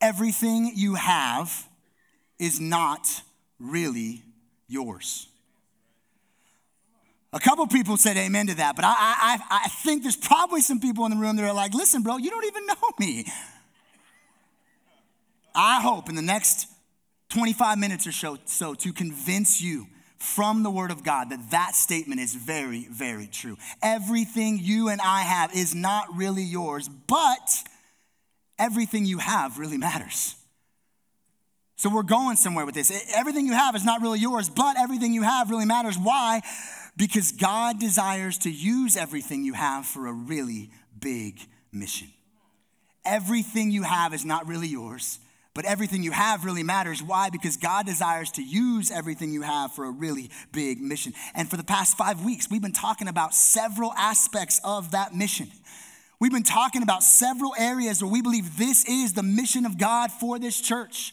Everything 0.00 0.70
you 0.72 0.94
have 0.94 1.66
is 2.38 2.60
not 2.60 3.22
really 3.58 4.22
yours. 4.68 5.26
A 7.36 7.38
couple 7.38 7.66
people 7.66 7.98
said 7.98 8.16
amen 8.16 8.46
to 8.46 8.54
that, 8.54 8.76
but 8.76 8.86
I, 8.86 8.94
I, 8.96 9.38
I 9.64 9.68
think 9.68 10.02
there's 10.02 10.16
probably 10.16 10.62
some 10.62 10.80
people 10.80 11.04
in 11.04 11.10
the 11.10 11.18
room 11.18 11.36
that 11.36 11.44
are 11.44 11.52
like, 11.52 11.74
listen, 11.74 12.02
bro, 12.02 12.16
you 12.16 12.30
don't 12.30 12.46
even 12.46 12.64
know 12.64 12.74
me. 12.98 13.26
I 15.54 15.82
hope 15.82 16.08
in 16.08 16.14
the 16.14 16.22
next 16.22 16.66
25 17.28 17.76
minutes 17.76 18.06
or 18.06 18.12
so, 18.12 18.38
so 18.46 18.72
to 18.72 18.90
convince 18.90 19.60
you 19.60 19.86
from 20.16 20.62
the 20.62 20.70
Word 20.70 20.90
of 20.90 21.04
God 21.04 21.28
that 21.28 21.50
that 21.50 21.74
statement 21.74 22.22
is 22.22 22.34
very, 22.34 22.86
very 22.90 23.26
true. 23.26 23.58
Everything 23.82 24.58
you 24.58 24.88
and 24.88 24.98
I 25.02 25.20
have 25.20 25.54
is 25.54 25.74
not 25.74 26.16
really 26.16 26.42
yours, 26.42 26.88
but 26.88 27.50
everything 28.58 29.04
you 29.04 29.18
have 29.18 29.58
really 29.58 29.76
matters. 29.76 30.36
So 31.76 31.90
we're 31.90 32.02
going 32.02 32.36
somewhere 32.36 32.64
with 32.64 32.74
this. 32.74 32.90
Everything 33.14 33.44
you 33.44 33.52
have 33.52 33.76
is 33.76 33.84
not 33.84 34.00
really 34.00 34.20
yours, 34.20 34.48
but 34.48 34.78
everything 34.78 35.12
you 35.12 35.20
have 35.20 35.50
really 35.50 35.66
matters. 35.66 35.98
Why? 35.98 36.40
Because 36.96 37.32
God 37.32 37.78
desires 37.78 38.38
to 38.38 38.50
use 38.50 38.96
everything 38.96 39.44
you 39.44 39.52
have 39.52 39.86
for 39.86 40.06
a 40.06 40.12
really 40.12 40.70
big 40.98 41.40
mission. 41.72 42.08
Everything 43.04 43.70
you 43.70 43.82
have 43.82 44.14
is 44.14 44.24
not 44.24 44.46
really 44.46 44.66
yours, 44.66 45.18
but 45.54 45.64
everything 45.64 46.02
you 46.02 46.10
have 46.10 46.44
really 46.44 46.62
matters. 46.62 47.02
Why? 47.02 47.30
Because 47.30 47.56
God 47.56 47.86
desires 47.86 48.30
to 48.32 48.42
use 48.42 48.90
everything 48.90 49.32
you 49.32 49.42
have 49.42 49.72
for 49.72 49.84
a 49.84 49.90
really 49.90 50.30
big 50.52 50.80
mission. 50.80 51.12
And 51.34 51.48
for 51.48 51.56
the 51.56 51.64
past 51.64 51.96
five 51.96 52.24
weeks, 52.24 52.48
we've 52.50 52.62
been 52.62 52.72
talking 52.72 53.08
about 53.08 53.34
several 53.34 53.92
aspects 53.92 54.60
of 54.64 54.90
that 54.92 55.14
mission. 55.14 55.48
We've 56.18 56.32
been 56.32 56.42
talking 56.42 56.82
about 56.82 57.02
several 57.02 57.54
areas 57.58 58.02
where 58.02 58.10
we 58.10 58.22
believe 58.22 58.56
this 58.56 58.86
is 58.88 59.12
the 59.12 59.22
mission 59.22 59.66
of 59.66 59.76
God 59.76 60.10
for 60.10 60.38
this 60.38 60.60
church. 60.60 61.12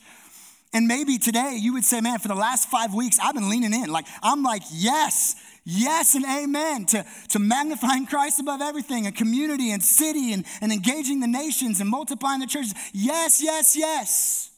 And 0.73 0.87
maybe 0.87 1.17
today 1.17 1.57
you 1.61 1.73
would 1.73 1.83
say, 1.83 2.01
man, 2.01 2.19
for 2.19 2.29
the 2.29 2.35
last 2.35 2.69
five 2.69 2.93
weeks, 2.93 3.19
I've 3.21 3.35
been 3.35 3.49
leaning 3.49 3.73
in. 3.73 3.91
Like, 3.91 4.07
I'm 4.23 4.43
like, 4.43 4.63
yes, 4.71 5.35
yes, 5.63 6.15
and 6.15 6.25
amen 6.25 6.85
to, 6.87 7.05
to 7.29 7.39
magnifying 7.39 8.05
Christ 8.05 8.39
above 8.39 8.61
everything, 8.61 9.07
a 9.07 9.11
community 9.11 9.71
and 9.71 9.83
city 9.83 10.33
and, 10.33 10.45
and 10.61 10.71
engaging 10.71 11.19
the 11.19 11.27
nations 11.27 11.79
and 11.79 11.89
multiplying 11.89 12.39
the 12.39 12.47
churches. 12.47 12.73
Yes, 12.93 13.41
yes, 13.41 13.75
yes. 13.75 14.49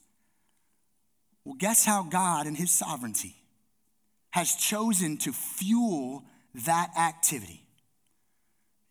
Well, 1.44 1.56
guess 1.58 1.86
how 1.86 2.04
God 2.04 2.48
and 2.48 2.58
His 2.58 2.72
sovereignty 2.72 3.36
has 4.32 4.56
chosen 4.56 5.18
to 5.18 5.32
fuel 5.32 6.24
that 6.66 6.92
activity? 6.98 7.62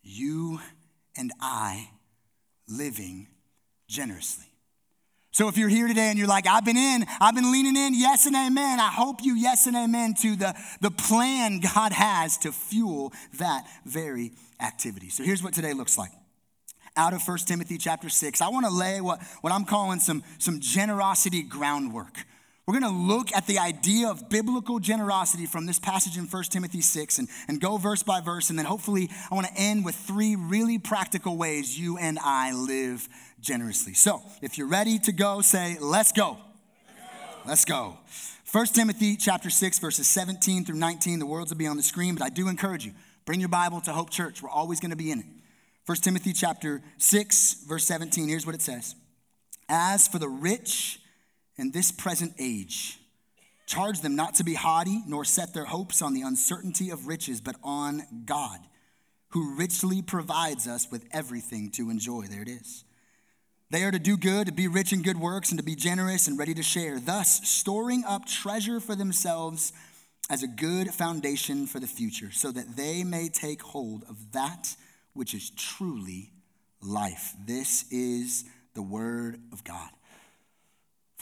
You 0.02 0.61
and 1.16 1.33
I 1.40 1.90
living 2.68 3.28
generously. 3.88 4.53
So 5.35 5.49
if 5.49 5.59
you're 5.59 5.69
here 5.69 5.88
today 5.88 6.11
and 6.11 6.17
you're 6.17 6.29
like, 6.29 6.47
I've 6.47 6.64
been 6.64 6.76
in, 6.76 7.05
I've 7.21 7.35
been 7.35 7.50
leaning 7.50 7.76
in, 7.76 7.93
yes 7.93 8.25
and 8.25 8.37
amen, 8.37 8.79
I 8.79 8.87
hope 8.87 9.17
you 9.21 9.35
yes 9.35 9.67
and 9.67 9.75
amen 9.75 10.14
to 10.23 10.37
the, 10.37 10.55
the 10.81 10.93
plan 10.93 11.59
God 11.75 11.91
has 11.91 12.38
to 12.38 12.53
fuel 12.53 13.12
that 13.38 13.67
very 13.85 14.31
activity. 14.61 15.09
So 15.11 15.25
here's 15.25 15.43
what 15.43 15.53
today 15.53 15.73
looks 15.73 15.99
like. 15.99 16.12
Out 16.97 17.14
of 17.14 17.26
1 17.26 17.38
Timothy 17.38 17.79
chapter 17.79 18.09
6, 18.09 18.41
I 18.41 18.49
want 18.49 18.64
to 18.64 18.71
lay 18.71 19.00
what, 19.00 19.21
what 19.41 19.53
I'm 19.53 19.64
calling 19.64 19.99
some, 19.99 20.23
some 20.38 20.61
generosity 20.61 21.43
groundwork. 21.43 22.25
We're 22.66 22.80
going 22.80 22.94
to 22.94 22.99
look 22.99 23.30
at 23.33 23.47
the 23.47 23.59
idea 23.59 24.09
of 24.09 24.30
biblical 24.30 24.78
generosity 24.78 25.44
from 25.44 25.66
this 25.66 25.78
passage 25.78 26.16
in 26.16 26.25
1 26.25 26.42
Timothy 26.44 26.80
6 26.80 27.18
and, 27.18 27.28
and 27.47 27.61
go 27.61 27.76
verse 27.76 28.02
by 28.02 28.23
verse. 28.23 28.49
And 28.49 28.59
then 28.59 28.64
hopefully, 28.64 29.11
I 29.30 29.35
want 29.35 29.47
to 29.49 29.52
end 29.54 29.85
with 29.85 29.94
three 29.94 30.35
really 30.35 30.78
practical 30.78 31.37
ways 31.37 31.78
you 31.78 31.99
and 31.99 32.18
I 32.18 32.54
live 32.54 33.06
generously. 33.38 33.92
So, 33.92 34.23
if 34.40 34.56
you're 34.56 34.66
ready 34.66 34.99
to 35.00 35.12
go, 35.12 35.42
say, 35.42 35.76
Let's 35.78 36.12
go. 36.12 36.38
Let's 37.44 37.66
go. 37.66 37.99
1 38.50 38.66
Timothy 38.66 39.16
chapter 39.16 39.50
6, 39.50 39.78
verses 39.80 40.06
17 40.06 40.64
through 40.64 40.76
19. 40.76 41.18
The 41.18 41.26
words 41.26 41.50
will 41.50 41.59
be 41.59 41.66
on 41.66 41.76
the 41.76 41.83
screen, 41.83 42.14
but 42.14 42.25
I 42.25 42.30
do 42.30 42.49
encourage 42.49 42.87
you, 42.87 42.92
bring 43.26 43.40
your 43.40 43.50
Bible 43.50 43.83
to 43.83 43.92
Hope 43.92 44.09
Church. 44.09 44.42
We're 44.42 44.49
always 44.49 44.80
going 44.80 44.92
to 44.92 44.97
be 44.97 45.11
in 45.11 45.21
it. 45.21 45.26
1 45.85 45.99
Timothy 45.99 46.33
chapter 46.33 46.80
6, 46.97 47.64
verse 47.68 47.85
17. 47.85 48.26
Here's 48.26 48.47
what 48.47 48.54
it 48.54 48.62
says. 48.62 48.94
As 49.68 50.09
for 50.09 50.18
the 50.18 50.28
rich 50.28 51.00
in 51.56 51.70
this 51.70 51.92
present 51.92 52.34
age, 52.38 52.99
charge 53.66 54.00
them 54.00 54.16
not 54.16 54.34
to 54.34 54.44
be 54.44 54.54
haughty, 54.54 55.02
nor 55.06 55.25
set 55.25 55.54
their 55.54 55.64
hopes 55.64 56.02
on 56.02 56.14
the 56.14 56.23
uncertainty 56.23 56.90
of 56.90 57.06
riches, 57.06 57.40
but 57.40 57.56
on 57.62 58.02
God, 58.25 58.61
who 59.28 59.54
richly 59.54 60.02
provides 60.02 60.66
us 60.66 60.90
with 60.90 61.06
everything 61.12 61.70
to 61.73 61.90
enjoy. 61.90 62.25
There 62.26 62.42
it 62.42 62.49
is. 62.49 62.84
They 63.70 63.82
are 63.82 63.90
to 63.90 63.99
do 63.99 64.16
good, 64.16 64.46
to 64.46 64.52
be 64.52 64.68
rich 64.68 64.92
in 64.92 65.02
good 65.02 65.18
works, 65.18 65.50
and 65.50 65.58
to 65.58 65.64
be 65.64 65.75
generous 65.75 66.28
and 66.28 66.38
ready 66.38 66.54
to 66.54 66.62
share, 66.62 67.00
thus 67.00 67.49
storing 67.49 68.04
up 68.04 68.26
treasure 68.26 68.78
for 68.78 68.94
themselves 68.94 69.73
as 70.30 70.42
a 70.42 70.49
good 70.49 70.92
foundation 70.92 71.66
for 71.66 71.80
the 71.80 71.87
future, 71.87 72.30
so 72.30 72.52
that 72.52 72.76
they 72.76 73.02
may 73.04 73.28
take 73.28 73.62
hold 73.62 74.04
of 74.08 74.32
that 74.32 74.76
which 75.12 75.34
is 75.34 75.50
truly 75.50 76.30
life. 76.80 77.34
This 77.46 77.84
is 77.90 78.44
the 78.75 78.82
word 78.82 79.40
of 79.52 79.64
God. 79.64 79.90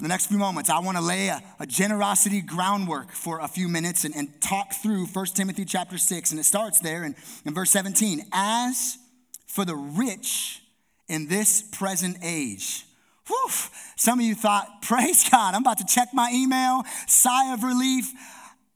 For 0.03 0.07
the 0.07 0.15
next 0.15 0.27
few 0.27 0.39
moments, 0.39 0.69
I 0.69 0.81
want 0.81 0.97
to 0.97 1.01
lay 1.01 1.29
a, 1.29 1.41
a 1.61 1.65
generosity 1.65 2.41
groundwork 2.41 3.13
for 3.13 3.39
a 3.39 3.47
few 3.47 3.69
minutes 3.69 4.05
and, 4.05 4.13
and, 4.17 4.29
talk 4.41 4.73
through 4.75 5.07
1 5.07 5.27
Timothy 5.27 5.65
chapter 5.65 5.97
6. 5.97 6.33
And 6.33 6.41
it 6.41 6.43
starts 6.43 6.81
there 6.81 7.05
in, 7.05 7.15
in 7.45 7.55
verse 7.55 7.71
17. 7.71 8.27
As 8.33 8.99
for 9.47 9.65
the 9.65 9.77
rich, 9.77 10.61
in 11.07 11.29
this 11.29 11.63
present 11.63 12.17
age. 12.21 12.85
Whew. 13.29 13.49
Some 13.95 14.19
of 14.19 14.25
you 14.25 14.35
thought, 14.35 14.67
praise 14.83 15.31
God, 15.31 15.55
I'm 15.55 15.63
about 15.63 15.79
to 15.79 15.87
check 15.87 16.09
my 16.13 16.33
email, 16.35 16.83
sigh 17.07 17.55
of 17.55 17.63
relief. 17.63 18.11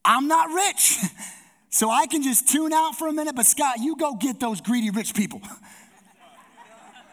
I'm 0.04 0.28
not 0.28 0.50
rich. 0.50 0.98
So 1.68 1.90
I 1.90 2.06
can 2.06 2.22
just 2.22 2.48
tune 2.48 2.72
out 2.72 2.94
for 2.94 3.06
a 3.06 3.12
minute, 3.12 3.36
but 3.36 3.44
Scott, 3.44 3.80
you 3.80 3.96
go 3.96 4.14
get 4.14 4.40
those 4.40 4.62
greedy 4.62 4.88
rich 4.88 5.14
people. 5.14 5.42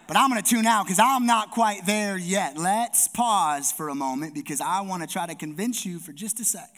But 0.08 0.18
I'm 0.18 0.30
gonna 0.30 0.42
tune 0.42 0.66
out 0.66 0.86
because 0.86 1.00
I'm 1.00 1.26
not 1.26 1.52
quite 1.52 1.86
there 1.86 2.18
yet. 2.18 2.58
Let's 2.58 3.08
pause 3.08 3.72
for 3.72 3.90
a 3.90 3.96
moment 3.96 4.34
because 4.34 4.62
I 4.62 4.82
wanna 4.82 5.08
try 5.08 5.26
to 5.26 5.36
convince 5.36 5.86
you 5.86 6.00
for 6.00 6.12
just 6.12 6.40
a 6.40 6.46
sec 6.46 6.70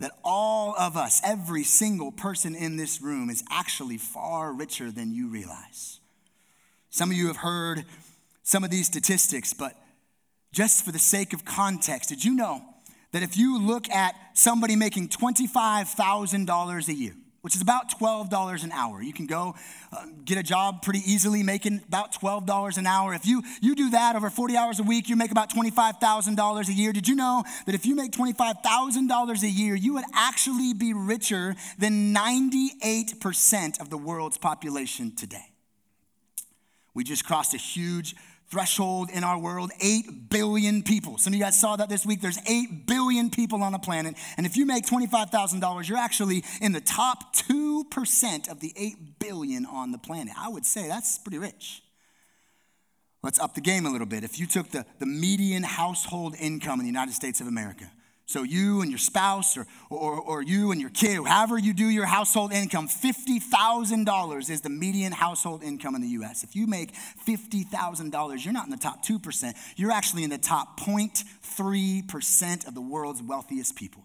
that 0.00 0.12
all 0.24 0.74
of 0.78 0.96
us, 0.96 1.20
every 1.24 1.62
single 1.62 2.10
person 2.10 2.54
in 2.54 2.76
this 2.76 3.00
room, 3.00 3.30
is 3.30 3.44
actually 3.50 3.98
far 3.98 4.52
richer 4.52 4.90
than 4.90 5.12
you 5.12 5.28
realize. 5.28 6.00
Some 6.90 7.10
of 7.10 7.16
you 7.16 7.28
have 7.28 7.36
heard 7.36 7.84
some 8.42 8.64
of 8.64 8.70
these 8.70 8.86
statistics, 8.86 9.52
but 9.52 9.74
just 10.52 10.84
for 10.84 10.92
the 10.92 10.98
sake 10.98 11.32
of 11.32 11.44
context, 11.44 12.08
did 12.08 12.24
you 12.24 12.34
know 12.34 12.62
that 13.12 13.22
if 13.22 13.36
you 13.36 13.60
look 13.60 13.88
at 13.90 14.14
somebody 14.34 14.74
making 14.74 15.08
$25,000 15.08 16.88
a 16.88 16.94
year, 16.94 17.14
which 17.42 17.56
is 17.56 17.60
about 17.60 17.90
$12 17.98 18.64
an 18.64 18.72
hour. 18.72 19.02
You 19.02 19.12
can 19.12 19.26
go 19.26 19.54
uh, 19.92 20.06
get 20.24 20.38
a 20.38 20.42
job 20.42 20.82
pretty 20.82 21.00
easily 21.00 21.42
making 21.42 21.82
about 21.86 22.14
$12 22.14 22.78
an 22.78 22.86
hour. 22.86 23.12
If 23.14 23.26
you, 23.26 23.42
you 23.60 23.74
do 23.74 23.90
that 23.90 24.16
over 24.16 24.30
40 24.30 24.56
hours 24.56 24.80
a 24.80 24.84
week, 24.84 25.08
you 25.08 25.16
make 25.16 25.32
about 25.32 25.50
$25,000 25.50 26.68
a 26.68 26.72
year. 26.72 26.92
Did 26.92 27.08
you 27.08 27.16
know 27.16 27.42
that 27.66 27.74
if 27.74 27.84
you 27.84 27.96
make 27.96 28.12
$25,000 28.12 29.42
a 29.42 29.48
year, 29.48 29.74
you 29.74 29.94
would 29.94 30.04
actually 30.14 30.72
be 30.72 30.94
richer 30.94 31.56
than 31.78 32.14
98% 32.14 33.80
of 33.80 33.90
the 33.90 33.98
world's 33.98 34.38
population 34.38 35.14
today? 35.14 35.46
We 36.94 37.02
just 37.02 37.24
crossed 37.24 37.54
a 37.54 37.58
huge 37.58 38.14
threshold 38.52 39.08
in 39.10 39.24
our 39.24 39.38
world 39.38 39.72
8 39.80 40.28
billion 40.28 40.82
people. 40.82 41.16
Some 41.16 41.32
of 41.32 41.38
you 41.38 41.42
guys 41.42 41.58
saw 41.58 41.74
that 41.76 41.88
this 41.88 42.04
week. 42.04 42.20
There's 42.20 42.38
8 42.46 42.86
billion 42.86 43.30
people 43.30 43.62
on 43.62 43.72
the 43.72 43.78
planet. 43.78 44.14
And 44.36 44.44
if 44.44 44.58
you 44.58 44.66
make 44.66 44.84
$25,000, 44.84 45.88
you're 45.88 45.96
actually 45.96 46.44
in 46.60 46.72
the 46.72 46.82
top 46.82 47.34
2% 47.34 48.50
of 48.50 48.60
the 48.60 48.74
8 48.76 49.18
billion 49.18 49.64
on 49.64 49.90
the 49.90 49.96
planet. 49.96 50.34
I 50.38 50.50
would 50.50 50.66
say 50.66 50.86
that's 50.86 51.18
pretty 51.18 51.38
rich. 51.38 51.82
Let's 53.22 53.38
up 53.38 53.54
the 53.54 53.62
game 53.62 53.86
a 53.86 53.90
little 53.90 54.06
bit. 54.06 54.22
If 54.22 54.38
you 54.38 54.46
took 54.46 54.68
the, 54.68 54.84
the 54.98 55.06
median 55.06 55.62
household 55.62 56.34
income 56.38 56.78
in 56.78 56.84
the 56.84 56.90
United 56.90 57.14
States 57.14 57.40
of 57.40 57.46
America, 57.46 57.90
so 58.32 58.42
you 58.42 58.80
and 58.80 58.90
your 58.90 58.98
spouse, 58.98 59.56
or, 59.56 59.66
or, 59.90 60.20
or 60.20 60.42
you 60.42 60.72
and 60.72 60.80
your 60.80 60.90
kid, 60.90 61.20
however 61.26 61.58
you 61.58 61.74
do 61.74 61.86
your 61.86 62.06
household 62.06 62.52
income, 62.52 62.88
$50,000 62.88 64.50
is 64.50 64.60
the 64.62 64.70
median 64.70 65.12
household 65.12 65.62
income 65.62 65.94
in 65.94 66.00
the 66.00 66.08
US. 66.08 66.42
If 66.42 66.56
you 66.56 66.66
make 66.66 66.94
$50,000, 67.26 68.44
you're 68.44 68.54
not 68.54 68.64
in 68.64 68.70
the 68.70 68.76
top 68.76 69.04
2%. 69.04 69.54
You're 69.76 69.92
actually 69.92 70.24
in 70.24 70.30
the 70.30 70.38
top 70.38 70.80
0.3% 70.80 72.66
of 72.66 72.74
the 72.74 72.80
world's 72.80 73.22
wealthiest 73.22 73.76
people. 73.76 74.04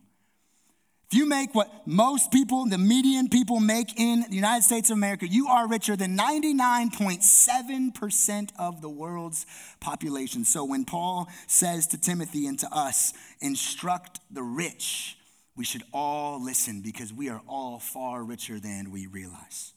If 1.10 1.18
you 1.18 1.26
make 1.26 1.56
what 1.56 1.88
most 1.88 2.32
people, 2.32 2.66
the 2.66 2.78
median 2.78 3.30
people 3.30 3.62
make 3.62 3.98
in 3.98 4.26
the 4.28 4.36
United 4.36 4.64
States 4.64 4.90
of 4.90 4.98
America, 4.98 5.26
you 5.26 5.48
are 5.48 5.66
richer 5.66 5.96
than 5.96 6.18
99.7% 6.18 8.50
of 8.60 8.82
the 8.82 8.90
world's 8.90 9.46
population. 9.80 10.44
So 10.44 10.66
when 10.66 10.84
Paul 10.84 11.30
says 11.48 11.88
to 11.88 11.98
Timothy 11.98 12.46
and 12.46 12.60
to 12.60 12.68
us, 12.74 13.14
instruct 13.40 14.20
the 14.30 14.44
rich, 14.44 15.18
we 15.56 15.64
should 15.64 15.84
all 15.94 16.44
listen 16.44 16.82
because 16.82 17.14
we 17.14 17.30
are 17.30 17.42
all 17.48 17.80
far 17.80 18.26
richer 18.26 18.60
than 18.60 18.92
we 18.92 19.08
realize. 19.08 19.72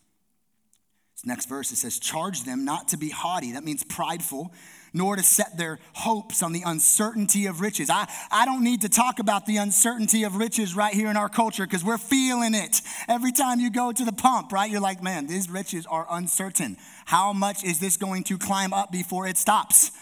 Next 1.25 1.49
verse 1.49 1.71
it 1.73 1.77
says, 1.77 1.99
charge 1.99 2.45
them 2.45 2.65
not 2.65 2.89
to 2.89 2.97
be 2.97 3.11
haughty. 3.11 3.53
That 3.53 3.65
means 3.65 3.85
prideful 3.85 4.53
nor 4.93 5.17
to 5.17 5.23
set 5.23 5.57
their 5.57 5.79
hopes 5.93 6.43
on 6.43 6.53
the 6.53 6.63
uncertainty 6.67 7.47
of 7.47 7.61
riches. 7.61 7.91
I, 7.91 8.11
I 8.31 8.45
don't 8.45 8.65
need 8.65 8.83
to 8.83 8.89
talk 8.89 9.19
about 9.19 9.47
the 9.47 9.57
uncertainty 9.57 10.25
of 10.25 10.37
riches 10.37 10.75
right 10.75 10.93
here 10.93 11.09
in 11.09 11.17
our 11.17 11.29
culture 11.29 11.65
because 11.65 11.85
we're 11.85 11.99
feeling 11.99 12.55
it. 12.55 12.81
Every 13.09 13.33
time 13.33 13.61
you 13.61 13.71
go 13.71 13.93
to 13.93 14.05
the 14.05 14.13
pump, 14.13 14.53
right, 14.53 14.71
you're 14.71 14.81
like, 14.81 15.03
man, 15.03 15.27
these 15.27 15.49
riches 15.49 15.87
are 15.87 16.07
uncertain. 16.11 16.77
How 17.05 17.33
much 17.33 17.65
is 17.65 17.79
this 17.79 17.97
going 17.97 18.25
to 18.25 18.39
climb 18.39 18.73
up 18.73 18.91
before 18.91 19.27
it 19.27 19.37
stops? 19.37 19.93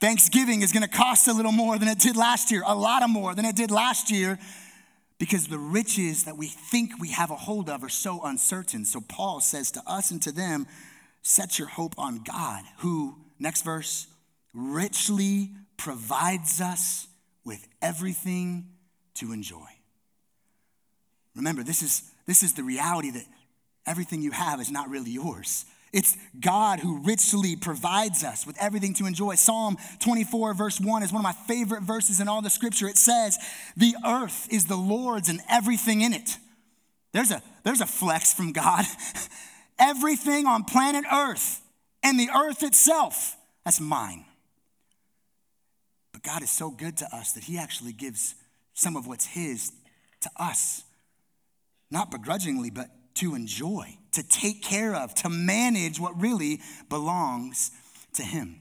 Thanksgiving 0.00 0.62
is 0.62 0.72
going 0.72 0.84
to 0.84 0.88
cost 0.88 1.26
a 1.26 1.32
little 1.32 1.50
more 1.50 1.76
than 1.76 1.88
it 1.88 1.98
did 1.98 2.16
last 2.16 2.52
year, 2.52 2.62
a 2.64 2.74
lot 2.74 3.02
of 3.02 3.10
more 3.10 3.34
than 3.34 3.44
it 3.44 3.56
did 3.56 3.72
last 3.72 4.12
year 4.12 4.38
because 5.18 5.48
the 5.48 5.58
riches 5.58 6.24
that 6.24 6.36
we 6.36 6.46
think 6.46 6.92
we 7.00 7.10
have 7.10 7.30
a 7.30 7.36
hold 7.36 7.68
of 7.68 7.82
are 7.82 7.88
so 7.88 8.22
uncertain. 8.22 8.84
So 8.84 9.00
Paul 9.00 9.40
says 9.40 9.70
to 9.72 9.82
us 9.86 10.10
and 10.10 10.22
to 10.22 10.32
them, 10.32 10.66
set 11.22 11.58
your 11.58 11.68
hope 11.68 11.94
on 11.98 12.22
God 12.24 12.64
who 12.78 13.16
Next 13.38 13.62
verse 13.62 14.06
richly 14.52 15.50
provides 15.76 16.60
us 16.60 17.06
with 17.44 17.66
everything 17.80 18.68
to 19.14 19.32
enjoy. 19.32 19.66
Remember, 21.36 21.62
this 21.62 21.82
is, 21.82 22.10
this 22.26 22.42
is 22.42 22.54
the 22.54 22.64
reality 22.64 23.10
that 23.10 23.24
everything 23.86 24.22
you 24.22 24.32
have 24.32 24.60
is 24.60 24.70
not 24.70 24.90
really 24.90 25.12
yours. 25.12 25.64
It's 25.92 26.16
God 26.38 26.80
who 26.80 26.98
richly 27.02 27.56
provides 27.56 28.22
us 28.24 28.46
with 28.46 28.56
everything 28.60 28.94
to 28.94 29.06
enjoy. 29.06 29.36
Psalm 29.36 29.76
24, 30.00 30.54
verse 30.54 30.80
1 30.80 31.02
is 31.02 31.12
one 31.12 31.20
of 31.20 31.24
my 31.24 31.32
favorite 31.46 31.82
verses 31.82 32.20
in 32.20 32.28
all 32.28 32.42
the 32.42 32.50
scripture. 32.50 32.88
It 32.88 32.98
says, 32.98 33.38
The 33.76 33.94
earth 34.06 34.48
is 34.50 34.66
the 34.66 34.76
Lord's 34.76 35.28
and 35.28 35.40
everything 35.48 36.02
in 36.02 36.12
it. 36.12 36.36
There's 37.12 37.30
a, 37.30 37.42
there's 37.64 37.80
a 37.80 37.86
flex 37.86 38.34
from 38.34 38.52
God. 38.52 38.84
everything 39.78 40.46
on 40.46 40.64
planet 40.64 41.04
earth 41.12 41.62
and 42.02 42.18
the 42.18 42.28
earth 42.34 42.62
itself. 42.62 43.36
That's 43.64 43.80
mine. 43.80 44.24
But 46.12 46.22
God 46.22 46.42
is 46.42 46.50
so 46.50 46.70
good 46.70 46.96
to 46.98 47.14
us 47.14 47.32
that 47.32 47.44
He 47.44 47.58
actually 47.58 47.92
gives 47.92 48.34
some 48.74 48.96
of 48.96 49.06
what's 49.06 49.26
His 49.26 49.72
to 50.20 50.30
us, 50.36 50.82
not 51.90 52.10
begrudgingly, 52.10 52.70
but 52.70 52.88
to 53.16 53.34
enjoy, 53.34 53.96
to 54.18 54.28
take 54.28 54.62
care 54.62 54.96
of, 54.96 55.14
to 55.14 55.28
manage 55.28 56.00
what 56.00 56.20
really 56.20 56.60
belongs 56.88 57.70
to 58.14 58.22
Him. 58.24 58.60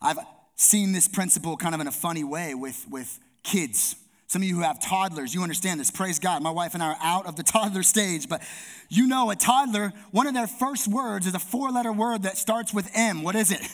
I've 0.00 0.18
seen 0.56 0.92
this 0.92 1.08
principle 1.08 1.56
kind 1.56 1.74
of 1.74 1.80
in 1.80 1.86
a 1.86 1.92
funny 1.92 2.22
way 2.22 2.54
with, 2.54 2.86
with 2.90 3.18
kids. 3.42 3.96
Some 4.26 4.42
of 4.42 4.48
you 4.48 4.56
who 4.56 4.60
have 4.60 4.78
toddlers, 4.78 5.34
you 5.34 5.42
understand 5.42 5.80
this. 5.80 5.90
Praise 5.90 6.18
God. 6.18 6.42
My 6.42 6.50
wife 6.50 6.74
and 6.74 6.82
I 6.82 6.88
are 6.88 6.98
out 7.02 7.26
of 7.26 7.36
the 7.36 7.42
toddler 7.44 7.82
stage, 7.82 8.28
but 8.28 8.42
you 8.90 9.06
know 9.06 9.30
a 9.30 9.36
toddler, 9.36 9.94
one 10.10 10.26
of 10.26 10.34
their 10.34 10.46
first 10.46 10.86
words 10.86 11.26
is 11.26 11.34
a 11.34 11.38
four 11.38 11.70
letter 11.70 11.92
word 11.92 12.24
that 12.24 12.36
starts 12.36 12.74
with 12.74 12.90
M. 12.94 13.22
What 13.22 13.36
is 13.36 13.50
it? 13.50 13.66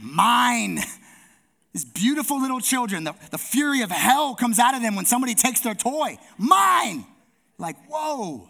Mine. 0.00 0.80
These 1.72 1.84
beautiful 1.84 2.40
little 2.40 2.60
children, 2.60 3.04
the, 3.04 3.14
the 3.30 3.38
fury 3.38 3.82
of 3.82 3.90
hell 3.92 4.34
comes 4.34 4.58
out 4.58 4.74
of 4.74 4.82
them 4.82 4.96
when 4.96 5.06
somebody 5.06 5.34
takes 5.34 5.60
their 5.60 5.74
toy. 5.74 6.18
Mine. 6.36 7.04
Like, 7.58 7.76
whoa. 7.88 8.48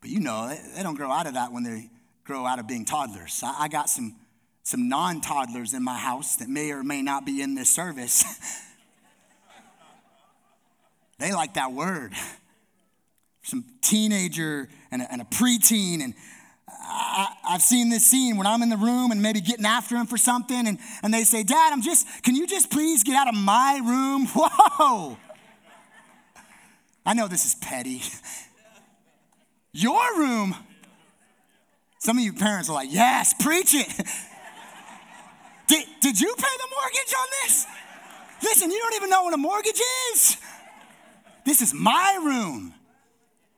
But 0.00 0.10
you 0.10 0.20
know, 0.20 0.48
they, 0.48 0.82
don't 0.82 0.94
grow 0.94 1.10
out 1.10 1.26
of 1.26 1.34
that 1.34 1.52
when 1.52 1.62
they 1.62 1.90
grow 2.24 2.46
out 2.46 2.58
of 2.58 2.66
being 2.66 2.84
toddlers. 2.84 3.42
I, 3.44 3.64
I 3.64 3.68
got 3.68 3.88
some, 3.88 4.16
some 4.62 4.88
non 4.88 5.20
toddlers 5.20 5.74
in 5.74 5.82
my 5.82 5.98
house 5.98 6.36
that 6.36 6.48
may 6.48 6.70
or 6.70 6.82
may 6.82 7.02
not 7.02 7.26
be 7.26 7.42
in 7.42 7.54
this 7.54 7.68
service. 7.70 8.24
They 11.20 11.32
like 11.32 11.54
that 11.54 11.72
word. 11.72 12.14
Some 13.42 13.64
teenager 13.82 14.68
and 14.90 15.02
a, 15.02 15.12
and 15.12 15.20
a 15.20 15.24
preteen, 15.26 16.02
and 16.02 16.14
I, 16.68 17.28
have 17.44 17.62
seen 17.62 17.90
this 17.90 18.06
scene 18.06 18.36
when 18.36 18.46
I'm 18.46 18.62
in 18.62 18.70
the 18.70 18.76
room 18.76 19.10
and 19.10 19.20
maybe 19.22 19.40
getting 19.40 19.66
after 19.66 19.96
him 19.96 20.06
for 20.06 20.16
something, 20.16 20.66
and, 20.66 20.78
and 21.02 21.12
they 21.12 21.24
say, 21.24 21.42
Dad, 21.42 21.72
I'm 21.72 21.82
just, 21.82 22.06
can 22.22 22.34
you 22.34 22.46
just 22.46 22.70
please 22.70 23.04
get 23.04 23.16
out 23.16 23.28
of 23.28 23.34
my 23.34 23.80
room? 23.84 24.26
Whoa! 24.34 25.18
I 27.04 27.14
know 27.14 27.28
this 27.28 27.44
is 27.44 27.54
petty. 27.54 28.02
Your 29.72 30.18
room? 30.18 30.54
Some 31.98 32.18
of 32.18 32.24
you 32.24 32.32
parents 32.32 32.68
are 32.68 32.72
like, 32.72 32.88
yes, 32.90 33.34
preach 33.40 33.74
it. 33.74 33.88
did, 35.68 35.86
did 36.00 36.20
you 36.20 36.34
pay 36.36 36.56
the 36.58 36.68
mortgage 36.74 37.14
on 37.18 37.26
this? 37.42 37.66
Listen, 38.42 38.70
you 38.70 38.78
don't 38.78 38.94
even 38.94 39.10
know 39.10 39.22
what 39.24 39.34
a 39.34 39.38
mortgage 39.38 39.80
is. 40.12 40.36
This 41.44 41.60
is 41.60 41.74
my 41.74 42.18
room. 42.24 42.74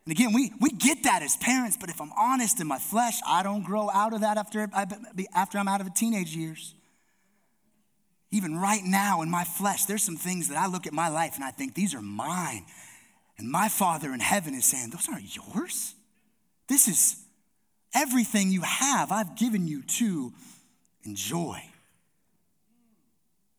And 0.04 0.12
again, 0.12 0.32
we, 0.32 0.52
we 0.60 0.70
get 0.70 1.04
that 1.04 1.22
as 1.22 1.36
parents, 1.36 1.76
but 1.80 1.88
if 1.88 2.00
I'm 2.00 2.12
honest 2.18 2.60
in 2.60 2.66
my 2.66 2.78
flesh, 2.78 3.20
I 3.26 3.44
don't 3.44 3.62
grow 3.62 3.88
out 3.90 4.12
of 4.12 4.22
that 4.22 4.36
after, 4.36 4.68
after 5.32 5.58
I'm 5.58 5.68
out 5.68 5.80
of 5.80 5.94
teenage 5.94 6.34
years. 6.34 6.74
Even 8.32 8.56
right 8.56 8.82
now 8.82 9.22
in 9.22 9.30
my 9.30 9.44
flesh, 9.44 9.84
there's 9.84 10.02
some 10.02 10.16
things 10.16 10.48
that 10.48 10.58
I 10.58 10.66
look 10.66 10.86
at 10.86 10.92
my 10.92 11.08
life 11.08 11.36
and 11.36 11.44
I 11.44 11.50
think, 11.50 11.74
these 11.74 11.94
are 11.94 12.02
mine. 12.02 12.64
And 13.38 13.48
my 13.48 13.68
Father 13.68 14.12
in 14.12 14.20
heaven 14.20 14.54
is 14.54 14.64
saying, 14.64 14.90
those 14.90 15.08
aren't 15.08 15.36
yours. 15.36 15.94
This 16.72 16.88
is 16.88 17.16
everything 17.94 18.50
you 18.50 18.62
have, 18.62 19.12
I've 19.12 19.36
given 19.36 19.66
you 19.66 19.82
to 19.82 20.32
enjoy. 21.04 21.62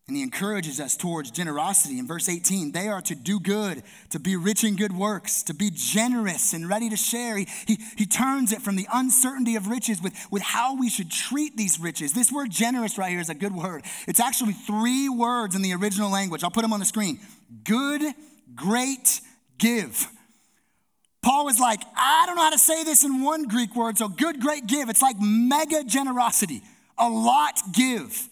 And 0.08 0.18
he 0.18 0.24
encourages 0.24 0.80
us 0.80 0.98
towards 0.98 1.30
generosity. 1.30 2.00
In 2.00 2.08
verse 2.08 2.28
18, 2.28 2.72
they 2.72 2.88
are 2.88 3.02
to 3.04 3.14
do 3.14 3.40
good, 3.40 3.84
to 4.10 4.20
be 4.20 4.36
rich 4.36 4.64
in 4.64 4.76
good 4.76 4.98
works, 4.98 5.44
to 5.44 5.54
be 5.54 5.70
generous 5.72 6.54
and 6.54 6.68
ready 6.68 6.90
to 6.90 6.98
share. 6.98 7.38
He, 7.38 7.48
he, 7.68 7.78
he 8.00 8.08
turns 8.08 8.52
it 8.52 8.64
from 8.64 8.78
the 8.78 8.88
uncertainty 8.92 9.58
of 9.58 9.68
riches 9.68 10.02
with, 10.02 10.14
with 10.32 10.42
how 10.42 10.76
we 10.76 10.90
should 10.90 11.12
treat 11.12 11.56
these 11.56 11.80
riches. 11.80 12.14
This 12.14 12.32
word 12.32 12.50
generous 12.50 12.98
right 12.98 13.12
here 13.12 13.20
is 13.20 13.30
a 13.30 13.36
good 13.36 13.54
word. 13.54 13.84
It's 14.08 14.20
actually 14.20 14.54
three 14.54 15.08
words 15.08 15.56
in 15.56 15.62
the 15.62 15.76
original 15.76 16.10
language. 16.10 16.44
I'll 16.44 16.50
put 16.50 16.64
them 16.64 16.74
on 16.74 16.80
the 16.80 16.86
screen 16.88 17.20
good, 17.64 18.02
great, 18.56 19.22
give. 19.60 20.10
Paul 21.24 21.46
was 21.46 21.60
like, 21.60 21.82
I 21.96 22.26
don't 22.28 22.36
know 22.36 22.44
how 22.44 22.50
to 22.52 22.60
say 22.60 22.84
this 22.84 23.04
in 23.04 23.24
one 23.24 23.48
Greek 23.48 23.76
word, 23.76 23.98
so 23.98 24.10
good, 24.10 24.42
great, 24.42 24.68
give. 24.68 24.90
It's 24.90 25.02
like 25.02 25.16
mega 25.20 25.84
generosity, 25.86 26.62
a 26.98 27.10
lot 27.10 27.60
give. 27.72 28.30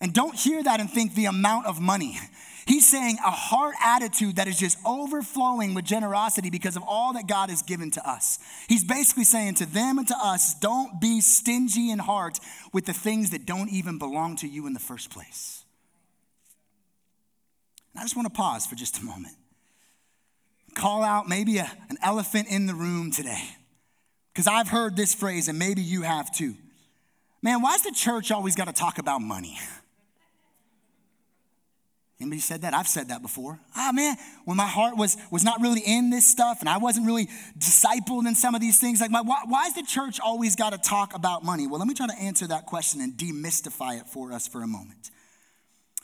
And 0.00 0.12
don't 0.12 0.34
hear 0.34 0.62
that 0.62 0.80
and 0.80 0.90
think 0.90 1.14
the 1.14 1.26
amount 1.26 1.66
of 1.66 1.80
money. 1.80 2.18
He's 2.66 2.88
saying 2.88 3.18
a 3.26 3.30
heart 3.30 3.74
attitude 3.84 4.36
that 4.36 4.46
is 4.46 4.56
just 4.56 4.78
overflowing 4.86 5.74
with 5.74 5.84
generosity 5.84 6.48
because 6.48 6.76
of 6.76 6.84
all 6.86 7.12
that 7.14 7.26
God 7.26 7.50
has 7.50 7.60
given 7.62 7.90
to 7.92 8.08
us. 8.08 8.38
He's 8.68 8.84
basically 8.84 9.24
saying 9.24 9.54
to 9.54 9.66
them 9.66 9.98
and 9.98 10.06
to 10.08 10.16
us, 10.16 10.54
don't 10.54 11.00
be 11.00 11.20
stingy 11.20 11.90
in 11.90 11.98
heart 11.98 12.38
with 12.72 12.86
the 12.86 12.92
things 12.92 13.30
that 13.30 13.46
don't 13.46 13.68
even 13.70 13.98
belong 13.98 14.36
to 14.36 14.48
you 14.48 14.66
in 14.68 14.74
the 14.74 14.80
first 14.80 15.10
place. 15.10 15.64
And 17.92 18.00
I 18.00 18.04
just 18.04 18.16
want 18.16 18.26
to 18.26 18.34
pause 18.34 18.64
for 18.64 18.76
just 18.76 18.98
a 18.98 19.04
moment. 19.04 19.34
Call 20.74 21.02
out 21.02 21.28
maybe 21.28 21.58
a, 21.58 21.70
an 21.90 21.98
elephant 22.02 22.48
in 22.48 22.66
the 22.66 22.74
room 22.74 23.10
today. 23.10 23.42
Because 24.32 24.46
I've 24.46 24.68
heard 24.68 24.96
this 24.96 25.14
phrase, 25.14 25.48
and 25.48 25.58
maybe 25.58 25.82
you 25.82 26.02
have 26.02 26.34
too. 26.34 26.54
Man, 27.42 27.60
why's 27.60 27.82
the 27.82 27.92
church 27.92 28.30
always 28.30 28.56
got 28.56 28.66
to 28.66 28.72
talk 28.72 28.98
about 28.98 29.20
money? 29.20 29.58
Anybody 32.22 32.40
said 32.40 32.62
that? 32.62 32.72
I've 32.72 32.86
said 32.86 33.08
that 33.08 33.20
before. 33.20 33.58
Ah, 33.74 33.88
oh, 33.88 33.92
man, 33.92 34.16
when 34.44 34.56
my 34.56 34.68
heart 34.68 34.96
was, 34.96 35.16
was 35.32 35.42
not 35.42 35.60
really 35.60 35.80
in 35.80 36.10
this 36.10 36.24
stuff 36.24 36.60
and 36.60 36.68
I 36.68 36.78
wasn't 36.78 37.04
really 37.04 37.28
discipled 37.58 38.28
in 38.28 38.36
some 38.36 38.54
of 38.54 38.60
these 38.60 38.78
things, 38.78 39.00
like, 39.00 39.10
my, 39.10 39.22
why, 39.22 39.42
why 39.46 39.66
is 39.66 39.74
the 39.74 39.82
church 39.82 40.20
always 40.20 40.54
got 40.54 40.70
to 40.70 40.78
talk 40.78 41.16
about 41.16 41.42
money? 41.42 41.66
Well, 41.66 41.80
let 41.80 41.88
me 41.88 41.94
try 41.94 42.06
to 42.06 42.16
answer 42.16 42.46
that 42.46 42.66
question 42.66 43.00
and 43.00 43.14
demystify 43.14 43.98
it 44.00 44.06
for 44.06 44.32
us 44.32 44.46
for 44.46 44.62
a 44.62 44.68
moment. 44.68 45.10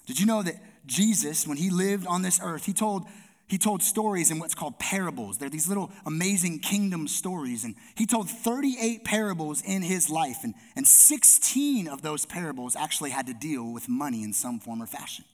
Did 0.06 0.18
you 0.18 0.26
know 0.26 0.42
that 0.42 0.56
Jesus, 0.86 1.46
when 1.46 1.56
he 1.56 1.70
lived 1.70 2.04
on 2.08 2.22
this 2.22 2.40
earth, 2.42 2.64
he 2.64 2.72
told, 2.72 3.04
he 3.48 3.56
told 3.56 3.82
stories 3.82 4.30
in 4.30 4.38
what's 4.38 4.54
called 4.54 4.78
parables. 4.78 5.38
They're 5.38 5.48
these 5.48 5.68
little 5.68 5.90
amazing 6.04 6.60
kingdom 6.60 7.08
stories. 7.08 7.64
And 7.64 7.74
he 7.96 8.04
told 8.04 8.28
38 8.28 9.04
parables 9.04 9.62
in 9.62 9.80
his 9.80 10.10
life, 10.10 10.44
and, 10.44 10.54
and 10.76 10.86
16 10.86 11.88
of 11.88 12.02
those 12.02 12.26
parables 12.26 12.76
actually 12.76 13.10
had 13.10 13.26
to 13.26 13.34
deal 13.34 13.72
with 13.72 13.88
money 13.88 14.22
in 14.22 14.34
some 14.34 14.60
form 14.60 14.82
or 14.82 14.86
fashion. 14.86 15.24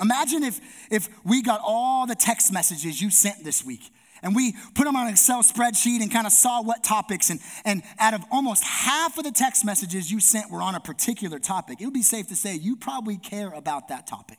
Imagine 0.00 0.42
if, 0.42 0.60
if 0.90 1.08
we 1.24 1.42
got 1.42 1.60
all 1.62 2.06
the 2.06 2.16
text 2.16 2.52
messages 2.52 3.00
you 3.00 3.10
sent 3.10 3.44
this 3.44 3.64
week 3.64 3.92
and 4.22 4.34
we 4.34 4.54
put 4.74 4.84
them 4.84 4.96
on 4.96 5.06
an 5.06 5.12
Excel 5.12 5.42
spreadsheet 5.42 6.00
and 6.00 6.10
kind 6.10 6.26
of 6.26 6.32
saw 6.32 6.62
what 6.62 6.82
topics, 6.82 7.28
and, 7.28 7.38
and 7.66 7.82
out 7.98 8.14
of 8.14 8.24
almost 8.32 8.64
half 8.64 9.18
of 9.18 9.24
the 9.24 9.30
text 9.30 9.64
messages 9.64 10.10
you 10.10 10.18
sent 10.18 10.50
were 10.50 10.62
on 10.62 10.74
a 10.74 10.80
particular 10.80 11.38
topic, 11.38 11.80
it 11.80 11.84
would 11.84 11.94
be 11.94 12.02
safe 12.02 12.26
to 12.28 12.34
say 12.34 12.56
you 12.56 12.74
probably 12.74 13.18
care 13.18 13.52
about 13.52 13.88
that 13.88 14.06
topic. 14.06 14.38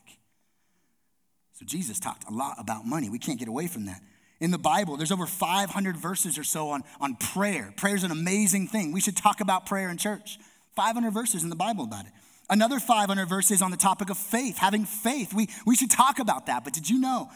So 1.55 1.65
Jesus 1.65 1.99
talked 1.99 2.29
a 2.29 2.33
lot 2.33 2.57
about 2.59 2.85
money. 2.85 3.09
We 3.09 3.17
can't 3.17 3.39
get 3.39 3.47
away 3.47 3.67
from 3.67 3.85
that. 3.85 4.01
In 4.41 4.51
the 4.51 4.57
Bible, 4.57 4.97
there's 4.97 5.11
over 5.11 5.25
500 5.25 5.95
verses 5.95 6.37
or 6.37 6.43
so 6.43 6.69
on, 6.69 6.83
on 6.99 7.15
prayer. 7.15 7.73
Prayer 7.77 7.95
is 7.95 8.03
an 8.03 8.11
amazing 8.11 8.67
thing. 8.67 8.91
We 8.91 8.99
should 8.99 9.15
talk 9.15 9.39
about 9.39 9.65
prayer 9.65 9.89
in 9.89 9.97
church. 9.97 10.37
500 10.75 11.11
verses 11.11 11.43
in 11.43 11.49
the 11.49 11.55
Bible 11.55 11.85
about 11.85 12.05
it. 12.05 12.11
Another 12.49 12.79
500 12.79 13.25
verses 13.27 13.61
on 13.61 13.71
the 13.71 13.77
topic 13.77 14.09
of 14.09 14.17
faith, 14.17 14.57
having 14.57 14.83
faith. 14.83 15.33
We, 15.33 15.47
we 15.65 15.77
should 15.77 15.89
talk 15.89 16.19
about 16.19 16.47
that. 16.47 16.65
But 16.65 16.73
did 16.73 16.89
you 16.89 16.99
know 16.99 17.31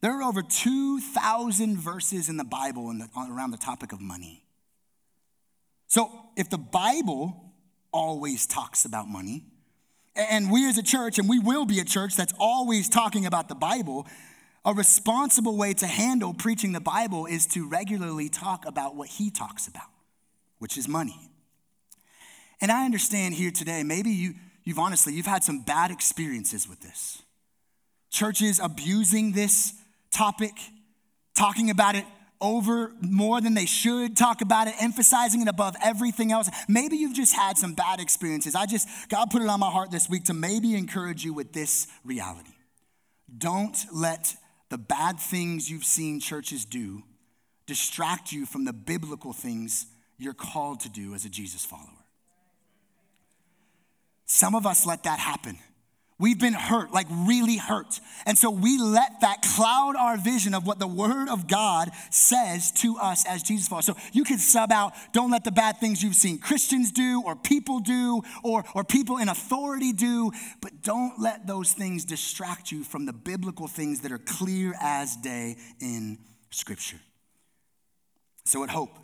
there 0.00 0.18
are 0.18 0.22
over 0.22 0.42
2,000 0.42 1.76
verses 1.76 2.30
in 2.30 2.38
the 2.38 2.44
Bible 2.44 2.90
in 2.90 2.98
the, 2.98 3.08
around 3.30 3.50
the 3.50 3.58
topic 3.58 3.92
of 3.92 4.00
money? 4.00 4.46
So 5.88 6.10
if 6.38 6.48
the 6.48 6.58
Bible 6.58 7.52
always 7.92 8.46
talks 8.46 8.86
about 8.86 9.08
money, 9.08 9.44
and 10.14 10.50
we 10.50 10.68
as 10.68 10.78
a 10.78 10.82
church, 10.82 11.18
and 11.18 11.28
we 11.28 11.38
will 11.38 11.64
be 11.64 11.80
a 11.80 11.84
church 11.84 12.16
that's 12.16 12.34
always 12.38 12.88
talking 12.88 13.26
about 13.26 13.48
the 13.48 13.54
Bible, 13.54 14.06
a 14.64 14.72
responsible 14.72 15.56
way 15.56 15.72
to 15.74 15.86
handle 15.86 16.34
preaching 16.34 16.72
the 16.72 16.80
Bible 16.80 17.26
is 17.26 17.46
to 17.46 17.68
regularly 17.68 18.28
talk 18.28 18.66
about 18.66 18.94
what 18.94 19.08
he 19.08 19.30
talks 19.30 19.66
about, 19.66 19.88
which 20.58 20.76
is 20.76 20.86
money. 20.86 21.30
And 22.60 22.70
I 22.70 22.84
understand 22.84 23.34
here 23.34 23.50
today, 23.50 23.82
maybe 23.82 24.10
you, 24.10 24.34
you've 24.64 24.78
honestly, 24.78 25.14
you've 25.14 25.26
had 25.26 25.42
some 25.42 25.60
bad 25.62 25.90
experiences 25.90 26.68
with 26.68 26.80
this. 26.80 27.22
Churches 28.10 28.60
abusing 28.62 29.32
this 29.32 29.74
topic, 30.12 30.52
talking 31.34 31.70
about 31.70 31.96
it 31.96 32.04
over 32.42 32.92
more 33.00 33.40
than 33.40 33.54
they 33.54 33.64
should, 33.64 34.16
talk 34.16 34.42
about 34.42 34.68
it, 34.68 34.74
emphasizing 34.80 35.40
it 35.40 35.48
above 35.48 35.76
everything 35.82 36.32
else. 36.32 36.50
Maybe 36.68 36.96
you've 36.96 37.14
just 37.14 37.34
had 37.34 37.56
some 37.56 37.72
bad 37.72 38.00
experiences. 38.00 38.54
I 38.54 38.66
just, 38.66 38.88
God 39.08 39.30
put 39.30 39.40
it 39.40 39.48
on 39.48 39.60
my 39.60 39.70
heart 39.70 39.90
this 39.90 40.10
week 40.10 40.24
to 40.24 40.34
maybe 40.34 40.74
encourage 40.74 41.24
you 41.24 41.32
with 41.32 41.52
this 41.52 41.86
reality. 42.04 42.50
Don't 43.38 43.76
let 43.92 44.36
the 44.68 44.78
bad 44.78 45.18
things 45.18 45.70
you've 45.70 45.84
seen 45.84 46.20
churches 46.20 46.64
do 46.64 47.04
distract 47.66 48.32
you 48.32 48.44
from 48.44 48.64
the 48.64 48.72
biblical 48.72 49.32
things 49.32 49.86
you're 50.18 50.34
called 50.34 50.80
to 50.80 50.88
do 50.88 51.14
as 51.14 51.24
a 51.24 51.28
Jesus 51.28 51.64
follower. 51.64 51.86
Some 54.26 54.54
of 54.54 54.66
us 54.66 54.86
let 54.86 55.04
that 55.04 55.18
happen. 55.18 55.58
We've 56.22 56.38
been 56.38 56.52
hurt, 56.52 56.92
like 56.92 57.08
really 57.10 57.56
hurt. 57.56 57.98
And 58.26 58.38
so 58.38 58.48
we 58.48 58.78
let 58.78 59.22
that 59.22 59.42
cloud 59.42 59.96
our 59.96 60.16
vision 60.16 60.54
of 60.54 60.64
what 60.64 60.78
the 60.78 60.86
Word 60.86 61.28
of 61.28 61.48
God 61.48 61.90
says 62.10 62.70
to 62.82 62.96
us 62.96 63.26
as 63.26 63.42
Jesus 63.42 63.66
followers. 63.66 63.86
So 63.86 63.96
you 64.12 64.22
can 64.22 64.38
sub 64.38 64.70
out, 64.70 64.94
don't 65.12 65.32
let 65.32 65.42
the 65.42 65.50
bad 65.50 65.78
things 65.78 66.00
you've 66.00 66.14
seen 66.14 66.38
Christians 66.38 66.92
do, 66.92 67.24
or 67.26 67.34
people 67.34 67.80
do, 67.80 68.22
or, 68.44 68.64
or 68.72 68.84
people 68.84 69.16
in 69.16 69.28
authority 69.28 69.92
do, 69.92 70.30
but 70.60 70.84
don't 70.84 71.18
let 71.18 71.48
those 71.48 71.72
things 71.72 72.04
distract 72.04 72.70
you 72.70 72.84
from 72.84 73.04
the 73.04 73.12
biblical 73.12 73.66
things 73.66 74.02
that 74.02 74.12
are 74.12 74.18
clear 74.18 74.74
as 74.80 75.16
day 75.16 75.56
in 75.80 76.18
Scripture. 76.52 77.00
So 78.44 78.62
at 78.62 78.70
Hope, 78.70 78.96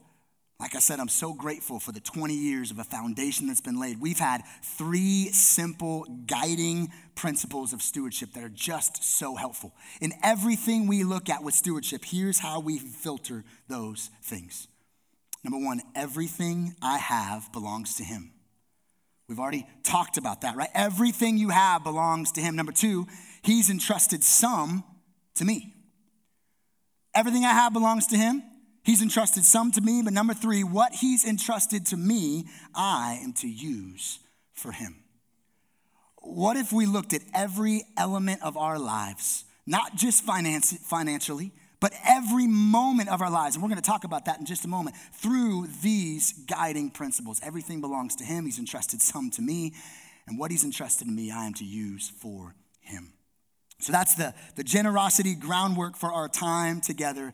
like 0.61 0.75
I 0.75 0.81
said, 0.81 0.99
I'm 0.99 1.09
so 1.09 1.33
grateful 1.33 1.79
for 1.79 1.93
the 1.93 2.01
20 2.01 2.35
years 2.35 2.73
of 2.73 2.81
a 2.81 2.85
foundation 2.85 3.47
that's 3.47 3.61
been 3.61 3.79
laid. 3.79 4.01
We've 4.01 4.19
had 4.19 4.43
three 4.63 5.31
simple 5.31 6.05
guiding 6.27 6.89
principles 7.15 7.73
of 7.73 7.81
stewardship 7.81 8.33
that 8.33 8.43
are 8.43 8.49
just 8.49 9.05
so 9.05 9.37
helpful. 9.37 9.73
In 10.01 10.13
everything 10.25 10.89
we 10.89 11.05
look 11.05 11.31
at 11.31 11.45
with 11.45 11.55
stewardship, 11.55 12.05
here's 12.05 12.41
how 12.41 12.59
we 12.59 12.79
filter 12.79 13.45
those 13.69 14.11
things. 14.21 14.67
Number 15.45 15.65
one, 15.65 15.81
everything 15.95 16.75
I 16.83 16.99
have 16.99 17.53
belongs 17.53 17.95
to 17.97 18.05
Him. 18.05 18.33
We've 19.29 19.39
already 19.39 19.65
talked 19.85 20.17
about 20.17 20.41
that, 20.41 20.57
right? 20.57 20.71
Everything 20.75 21.39
you 21.39 21.51
have 21.51 21.85
belongs 21.85 22.33
to 22.33 22.41
Him. 22.41 22.57
Number 22.57 22.73
two, 22.73 23.07
He's 23.43 23.71
entrusted 23.71 24.25
some 24.25 24.83
to 25.37 25.45
me. 25.45 25.75
Everything 27.15 27.45
I 27.45 27.53
have 27.53 27.73
belongs 27.73 28.09
to 28.09 28.17
Him. 28.17 28.43
He's 28.83 29.03
entrusted 29.03 29.45
some 29.45 29.71
to 29.73 29.81
me, 29.81 30.03
but 30.03 30.13
number 30.13 30.35
three, 30.35 30.65
what 30.65 30.93
he's 30.93 31.25
entrusted 31.25 31.87
to 31.87 31.97
me, 31.97 32.47
I 32.75 33.21
am 33.23 33.33
to 33.35 33.49
use 33.49 34.19
for 34.55 34.73
him. 34.73 34.97
What 36.21 36.57
if 36.57 36.73
we 36.73 36.87
looked 36.87 37.13
at 37.13 37.23
every 37.35 37.85
element 37.97 38.43
of 38.43 38.57
our 38.57 38.79
lives, 38.79 39.45
not 39.67 39.95
just 39.97 40.25
finance, 40.25 40.73
financially, 40.73 41.53
but 41.81 41.93
every 42.07 42.47
moment 42.47 43.09
of 43.09 43.23
our 43.23 43.31
lives, 43.31 43.55
and 43.55 43.63
we're 43.63 43.69
going 43.69 43.81
to 43.81 43.89
talk 43.89 44.05
about 44.05 44.25
that 44.25 44.41
in 44.41 44.47
just 44.47 44.65
a 44.65 44.69
moment, 44.69 44.97
through 45.13 45.69
these 45.83 46.33
guiding 46.33 46.91
principles. 46.91 47.41
Everything 47.43 47.81
belongs 47.81 48.17
to 48.17 48.25
him. 48.25 48.47
He's 48.47 48.59
entrusted 48.59 49.01
some 49.01 49.31
to 49.33 49.43
me, 49.43 49.75
and 50.27 50.39
what 50.39 50.51
he's 50.51 50.65
entrusted 50.65 51.07
to 51.07 51.13
me, 51.13 51.31
I 51.31 51.47
am 51.47 51.55
to 51.55 51.65
use 51.65 52.09
for 52.09 52.55
him. 52.81 53.13
So 53.81 53.93
that's 53.93 54.15
the, 54.15 54.35
the 54.57 54.65
generosity 54.65 55.37
groundwork 55.37 55.97
for 55.97 56.13
our 56.13 56.29
time 56.29 56.81
together 56.81 57.33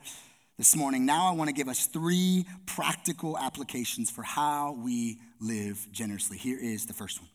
this 0.57 0.77
morning. 0.77 1.05
Now, 1.05 1.27
I 1.27 1.33
want 1.33 1.49
to 1.49 1.55
give 1.55 1.69
us 1.69 1.87
three 1.87 2.47
practical 2.67 3.37
applications 3.37 4.11
for 4.11 4.23
how 4.23 4.73
we 4.73 5.19
live 5.41 5.87
generously. 5.91 6.39
Here 6.39 6.59
is 6.61 6.87
the 6.87 6.95
first 6.95 7.21
one 7.21 7.31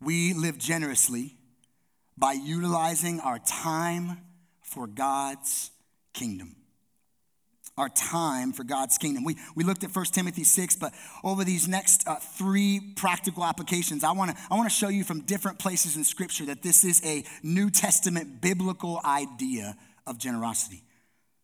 we 0.00 0.32
live 0.32 0.58
generously 0.58 1.34
by 2.16 2.32
utilizing 2.32 3.20
our 3.20 3.38
time 3.38 4.18
for 4.60 4.86
God's 4.86 5.70
kingdom. 6.12 6.54
Our 7.76 7.88
time 7.88 8.52
for 8.52 8.64
God's 8.64 8.98
kingdom. 8.98 9.22
We, 9.22 9.36
we 9.54 9.62
looked 9.62 9.84
at 9.84 9.94
1 9.94 10.04
Timothy 10.06 10.42
6, 10.42 10.76
but 10.76 10.92
over 11.22 11.44
these 11.44 11.68
next 11.68 12.06
uh, 12.08 12.16
three 12.16 12.92
practical 12.96 13.44
applications, 13.44 14.02
I 14.02 14.12
wanna, 14.12 14.34
I 14.50 14.56
wanna 14.56 14.70
show 14.70 14.88
you 14.88 15.04
from 15.04 15.20
different 15.20 15.60
places 15.60 15.96
in 15.96 16.02
Scripture 16.02 16.46
that 16.46 16.62
this 16.62 16.84
is 16.84 17.00
a 17.04 17.24
New 17.42 17.70
Testament 17.70 18.40
biblical 18.40 19.00
idea 19.04 19.76
of 20.08 20.18
generosity. 20.18 20.82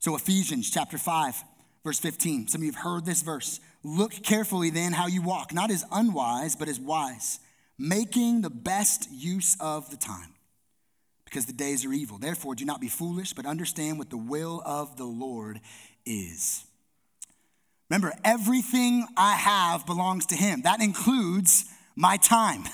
So, 0.04 0.14
Ephesians 0.16 0.70
chapter 0.70 0.98
5, 0.98 1.42
verse 1.82 1.98
15. 1.98 2.48
Some 2.48 2.60
of 2.60 2.66
you 2.66 2.72
have 2.72 2.82
heard 2.82 3.06
this 3.06 3.22
verse. 3.22 3.58
Look 3.82 4.12
carefully 4.22 4.68
then 4.68 4.92
how 4.92 5.06
you 5.06 5.22
walk, 5.22 5.54
not 5.54 5.70
as 5.70 5.82
unwise, 5.90 6.56
but 6.56 6.68
as 6.68 6.78
wise, 6.78 7.40
making 7.78 8.42
the 8.42 8.50
best 8.50 9.10
use 9.10 9.56
of 9.60 9.88
the 9.88 9.96
time, 9.96 10.34
because 11.24 11.46
the 11.46 11.54
days 11.54 11.86
are 11.86 11.92
evil. 11.94 12.18
Therefore, 12.18 12.54
do 12.54 12.66
not 12.66 12.82
be 12.82 12.88
foolish, 12.88 13.32
but 13.32 13.46
understand 13.46 13.96
what 13.96 14.10
the 14.10 14.18
will 14.18 14.60
of 14.66 14.98
the 14.98 15.06
Lord 15.06 15.62
is. 16.04 16.66
Remember, 17.88 18.12
everything 18.26 19.06
I 19.16 19.36
have 19.36 19.86
belongs 19.86 20.26
to 20.26 20.36
Him. 20.36 20.60
That 20.64 20.82
includes 20.82 21.64
my 21.96 22.18
time. 22.18 22.64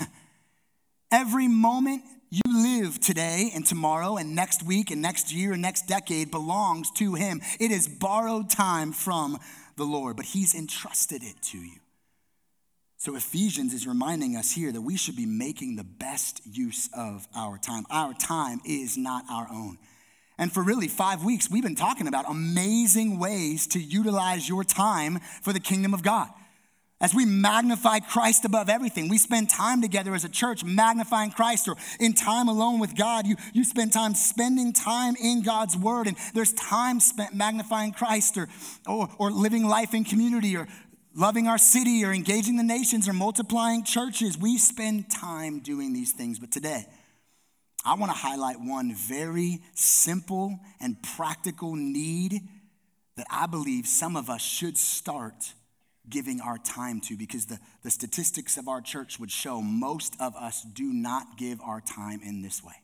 Every 1.13 1.47
moment 1.47 2.03
you 2.31 2.41
live 2.47 2.99
today 3.01 3.51
and 3.53 3.65
tomorrow 3.65 4.15
and 4.15 4.33
next 4.33 4.63
week 4.63 4.89
and 4.89 5.01
next 5.01 5.33
year 5.33 5.51
and 5.51 5.61
next 5.61 5.85
decade 5.85 6.31
belongs 6.31 6.89
to 6.91 7.15
Him. 7.15 7.41
It 7.59 7.71
is 7.71 7.89
borrowed 7.89 8.49
time 8.49 8.93
from 8.93 9.37
the 9.75 9.83
Lord, 9.83 10.15
but 10.15 10.25
He's 10.25 10.55
entrusted 10.55 11.23
it 11.23 11.35
to 11.43 11.57
you. 11.57 11.79
So 12.95 13.15
Ephesians 13.15 13.73
is 13.73 13.85
reminding 13.85 14.37
us 14.37 14.51
here 14.51 14.71
that 14.71 14.81
we 14.81 14.95
should 14.95 15.17
be 15.17 15.25
making 15.25 15.75
the 15.75 15.83
best 15.83 16.39
use 16.45 16.89
of 16.95 17.27
our 17.35 17.57
time. 17.57 17.83
Our 17.89 18.13
time 18.13 18.61
is 18.63 18.97
not 18.97 19.25
our 19.29 19.47
own. 19.51 19.77
And 20.37 20.51
for 20.51 20.63
really 20.63 20.87
five 20.87 21.25
weeks, 21.25 21.51
we've 21.51 21.63
been 21.63 21.75
talking 21.75 22.07
about 22.07 22.29
amazing 22.29 23.19
ways 23.19 23.67
to 23.67 23.79
utilize 23.79 24.47
your 24.47 24.63
time 24.63 25.19
for 25.41 25.51
the 25.51 25.59
kingdom 25.59 25.93
of 25.93 26.01
God. 26.01 26.29
As 27.01 27.15
we 27.15 27.25
magnify 27.25 27.99
Christ 27.99 28.45
above 28.45 28.69
everything, 28.69 29.09
we 29.09 29.17
spend 29.17 29.49
time 29.49 29.81
together 29.81 30.13
as 30.13 30.23
a 30.23 30.29
church 30.29 30.63
magnifying 30.63 31.31
Christ 31.31 31.67
or 31.67 31.75
in 31.99 32.13
time 32.13 32.47
alone 32.47 32.79
with 32.79 32.95
God. 32.95 33.25
You, 33.25 33.37
you 33.53 33.63
spend 33.63 33.91
time 33.91 34.13
spending 34.13 34.71
time 34.71 35.15
in 35.15 35.41
God's 35.41 35.75
word, 35.75 36.05
and 36.05 36.15
there's 36.35 36.53
time 36.53 36.99
spent 36.99 37.33
magnifying 37.33 37.91
Christ 37.91 38.37
or, 38.37 38.47
or, 38.87 39.09
or 39.17 39.31
living 39.31 39.65
life 39.65 39.95
in 39.95 40.03
community 40.03 40.55
or 40.55 40.67
loving 41.15 41.47
our 41.47 41.57
city 41.57 42.05
or 42.05 42.13
engaging 42.13 42.55
the 42.55 42.63
nations 42.63 43.09
or 43.09 43.13
multiplying 43.13 43.83
churches. 43.83 44.37
We 44.37 44.59
spend 44.59 45.09
time 45.09 45.59
doing 45.59 45.93
these 45.93 46.11
things. 46.11 46.37
But 46.37 46.51
today, 46.51 46.85
I 47.83 47.95
want 47.95 48.11
to 48.11 48.17
highlight 48.17 48.61
one 48.61 48.93
very 48.93 49.63
simple 49.73 50.59
and 50.79 51.01
practical 51.01 51.75
need 51.75 52.41
that 53.17 53.25
I 53.31 53.47
believe 53.47 53.87
some 53.87 54.15
of 54.15 54.29
us 54.29 54.41
should 54.41 54.77
start 54.77 55.53
giving 56.11 56.39
our 56.41 56.59
time 56.59 57.01
to 57.01 57.17
because 57.17 57.47
the, 57.47 57.59
the 57.83 57.89
statistics 57.89 58.57
of 58.57 58.67
our 58.67 58.81
church 58.81 59.19
would 59.19 59.31
show 59.31 59.61
most 59.61 60.15
of 60.19 60.35
us 60.35 60.61
do 60.61 60.93
not 60.93 61.37
give 61.37 61.59
our 61.61 61.81
time 61.81 62.21
in 62.23 62.43
this 62.43 62.63
way. 62.63 62.75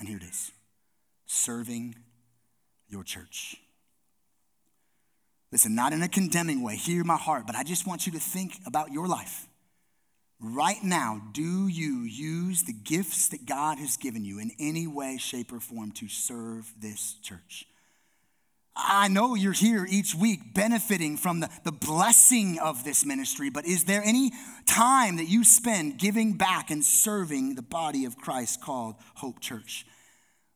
And 0.00 0.08
here 0.08 0.16
it 0.16 0.24
is 0.24 0.50
serving 1.26 1.94
your 2.88 3.04
church. 3.04 3.56
Listen, 5.52 5.74
not 5.74 5.92
in 5.92 6.02
a 6.02 6.08
condemning 6.08 6.62
way, 6.62 6.76
hear 6.76 7.04
my 7.04 7.16
heart, 7.16 7.46
but 7.46 7.56
I 7.56 7.62
just 7.62 7.86
want 7.86 8.06
you 8.06 8.12
to 8.12 8.20
think 8.20 8.58
about 8.66 8.90
your 8.92 9.06
life. 9.06 9.46
Right 10.40 10.82
now, 10.82 11.20
do 11.32 11.68
you 11.68 12.00
use 12.02 12.62
the 12.62 12.72
gifts 12.72 13.28
that 13.28 13.46
God 13.46 13.78
has 13.78 13.96
given 13.96 14.24
you 14.24 14.38
in 14.38 14.52
any 14.58 14.86
way, 14.86 15.18
shape, 15.18 15.52
or 15.52 15.60
form 15.60 15.92
to 15.92 16.08
serve 16.08 16.72
this 16.80 17.14
church? 17.22 17.66
I 18.82 19.08
know 19.08 19.34
you're 19.34 19.52
here 19.52 19.86
each 19.88 20.14
week 20.14 20.54
benefiting 20.54 21.16
from 21.16 21.40
the, 21.40 21.50
the 21.64 21.72
blessing 21.72 22.58
of 22.58 22.84
this 22.84 23.04
ministry, 23.04 23.50
but 23.50 23.66
is 23.66 23.84
there 23.84 24.02
any 24.02 24.32
time 24.66 25.16
that 25.16 25.28
you 25.28 25.44
spend 25.44 25.98
giving 25.98 26.34
back 26.34 26.70
and 26.70 26.84
serving 26.84 27.54
the 27.54 27.62
body 27.62 28.04
of 28.04 28.16
Christ 28.16 28.62
called 28.62 28.96
Hope 29.16 29.40
Church? 29.40 29.86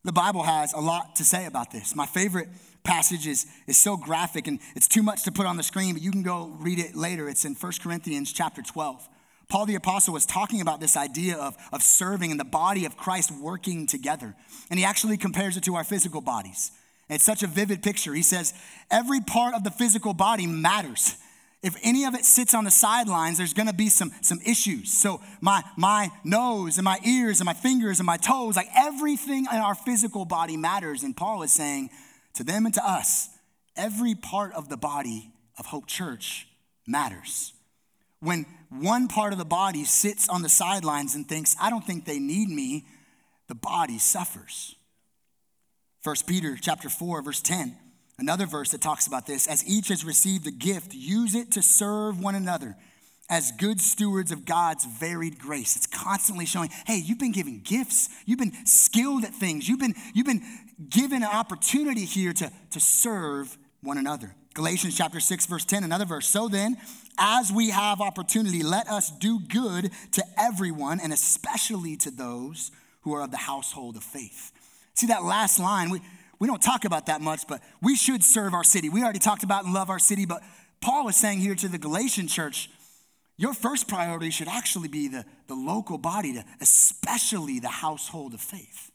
The 0.05 0.13
Bible 0.13 0.43
has 0.43 0.73
a 0.73 0.81
lot 0.81 1.17
to 1.17 1.25
say 1.25 1.47
about 1.47 1.71
this. 1.71 1.95
My 1.95 2.07
favorite 2.07 2.49
passage 2.83 3.27
is, 3.27 3.47
is 3.67 3.77
so 3.77 3.97
graphic 3.97 4.47
and 4.47 4.61
it's 4.77 4.89
too 4.89 5.03
much 5.03 5.25
to 5.25 5.33
put 5.33 5.47
on 5.47 5.57
the 5.57 5.63
screen, 5.63 5.95
but 5.95 6.03
you 6.03 6.11
can 6.11 6.23
go 6.23 6.55
read 6.61 6.79
it 6.79 6.95
later. 6.95 7.29
It's 7.29 7.45
in 7.45 7.55
1 7.55 7.73
Corinthians 7.83 8.33
chapter 8.33 8.63
12. 8.63 9.09
Paul 9.49 9.67
the 9.67 9.75
Apostle 9.75 10.15
was 10.15 10.27
talking 10.27 10.61
about 10.61 10.81
this 10.81 10.97
idea 10.97 11.37
of, 11.37 11.57
of 11.73 11.83
serving 11.83 12.31
and 12.31 12.41
the 12.41 12.45
body 12.45 12.85
of 12.87 12.97
Christ 12.97 13.31
working 13.31 13.87
together. 13.87 14.35
And 14.71 14.79
he 14.79 14.85
actually 14.85 15.17
compares 15.17 15.57
it 15.57 15.65
to 15.65 15.75
our 15.75 15.85
physical 15.85 16.21
bodies. 16.21 16.73
It's 17.09 17.25
such 17.25 17.43
a 17.43 17.47
vivid 17.47 17.83
picture. 17.83 18.15
He 18.15 18.23
says, 18.23 18.55
every 18.91 19.21
part 19.21 19.55
of 19.55 19.65
the 19.65 19.71
physical 19.71 20.15
body 20.15 20.47
matters. 20.47 21.17
If 21.63 21.77
any 21.83 22.05
of 22.05 22.15
it 22.15 22.25
sits 22.25 22.53
on 22.55 22.65
the 22.65 22.71
sidelines, 22.71 23.39
there's 23.39 23.55
gonna 23.55 23.73
be 23.73 23.89
some, 23.89 24.13
some 24.21 24.39
issues. 24.45 24.93
So, 24.93 25.23
my, 25.41 25.63
my 25.77 26.11
nose 26.23 26.77
and 26.77 26.85
my 26.85 26.99
ears 27.07 27.41
and 27.41 27.47
my 27.47 27.55
fingers 27.55 28.01
and 28.01 28.07
my 28.07 28.19
toes, 28.19 28.57
like 28.57 28.69
everything 28.77 29.47
in 29.51 29.59
our 29.59 29.75
physical 29.75 30.25
body 30.27 30.57
matters. 30.57 31.03
And 31.03 31.17
Paul 31.17 31.43
is 31.43 31.53
saying 31.53 31.91
to 32.35 32.45
them 32.45 32.67
and 32.67 32.75
to 32.75 32.87
us, 32.87 33.31
every 33.77 34.15
part 34.15 34.53
of 34.53 34.69
the 34.69 34.77
body 34.77 35.31
of 35.59 35.67
Hope 35.67 35.87
Church 35.87 36.47
matters 36.87 37.55
when 38.25 38.47
one 38.71 39.07
part 39.07 39.33
of 39.33 39.39
the 39.39 39.45
body 39.45 39.85
sits 39.85 40.29
on 40.29 40.43
the 40.43 40.49
sidelines 40.49 41.15
and 41.15 41.29
thinks, 41.29 41.55
I 41.61 41.69
don't 41.71 41.85
think 41.85 42.07
they 42.07 42.19
need 42.19 42.49
me, 42.49 42.87
the 43.49 43.55
body 43.55 43.99
suffers. 43.99 44.77
1 46.05 46.17
Peter 46.27 46.59
chapter 46.61 46.91
4, 46.91 47.23
verse 47.23 47.41
10, 47.41 47.75
another 48.19 48.45
verse 48.45 48.73
that 48.73 48.83
talks 48.83 49.07
about 49.07 49.27
this. 49.27 49.47
As 49.47 49.67
each 49.67 49.89
has 49.89 50.05
received 50.05 50.47
a 50.47 50.51
gift, 50.51 50.93
use 50.93 51.35
it 51.35 51.53
to 51.53 51.63
serve 51.63 52.21
one 52.21 52.35
another 52.35 52.77
as 53.31 53.53
good 53.53 53.81
stewards 53.81 54.31
of 54.31 54.45
God's 54.45 54.85
varied 54.85 55.39
grace. 55.39 55.77
It's 55.77 55.87
constantly 55.87 56.45
showing, 56.45 56.69
hey, 56.87 56.99
you've 57.03 57.19
been 57.19 57.33
given 57.33 57.63
gifts, 57.65 58.11
you've 58.27 58.39
been 58.39 58.53
skilled 58.67 59.25
at 59.25 59.33
things, 59.33 59.67
you've 59.67 59.81
been, 59.81 59.95
you've 60.13 60.27
been 60.27 60.43
given 60.91 61.23
an 61.23 61.31
opportunity 61.31 62.05
here 62.05 62.35
to, 62.35 62.53
to 62.73 62.81
serve 62.81 63.57
one 63.81 63.97
another. 63.97 64.35
Galatians 64.53 64.95
chapter 64.95 65.21
6, 65.21 65.47
verse 65.47 65.65
10, 65.65 65.85
another 65.85 66.05
verse. 66.05 66.29
So 66.29 66.49
then, 66.49 66.77
as 67.17 67.51
we 67.51 67.71
have 67.71 68.03
opportunity, 68.03 68.63
let 68.63 68.89
us 68.89 69.11
do 69.11 69.41
good 69.41 69.91
to 70.13 70.23
everyone 70.37 71.01
and 71.01 71.15
especially 71.15 71.97
to 71.97 72.11
those 72.11 72.73
who 73.01 73.15
are 73.15 73.23
of 73.23 73.31
the 73.31 73.39
household 73.39 73.97
of 73.97 74.05
faith. 74.05 74.53
See 74.95 75.07
that 75.09 75.25
last 75.25 75.59
line, 75.59 75.91
we, 75.91 76.01
we 76.39 76.47
don't 76.47 76.63
talk 76.63 76.85
about 76.85 77.07
that 77.07 77.21
much, 77.21 77.47
but 77.49 77.61
we 77.83 77.97
should 77.97 78.23
serve 78.23 78.55
our 78.55 78.65
city. 78.65 78.89
We 78.89 79.03
already 79.03 79.19
talked 79.19 79.43
about 79.43 79.65
and 79.65 79.75
love 79.75 79.91
our 79.91 79.99
city, 79.99 80.25
but 80.27 80.43
Paul 80.81 81.09
is 81.09 81.17
saying 81.17 81.41
here 81.41 81.55
to 81.57 81.69
the 81.69 81.79
Galatian 81.79 82.29
church, 82.29 82.71
your 83.37 83.55
first 83.55 83.89
priority 83.89 84.31
should 84.31 84.49
actually 84.49 84.89
be 84.89 85.09
the, 85.09 85.25
the 85.49 85.55
local 85.55 85.99
body, 85.99 86.35
to, 86.35 86.45
especially 86.61 87.59
the 87.59 87.69
household 87.69 88.35
of 88.35 88.41
faith. 88.41 88.93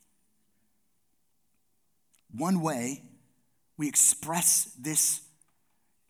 One 2.32 2.62
way 2.62 3.04
we 3.78 3.88
express 3.88 4.72
this 4.80 5.22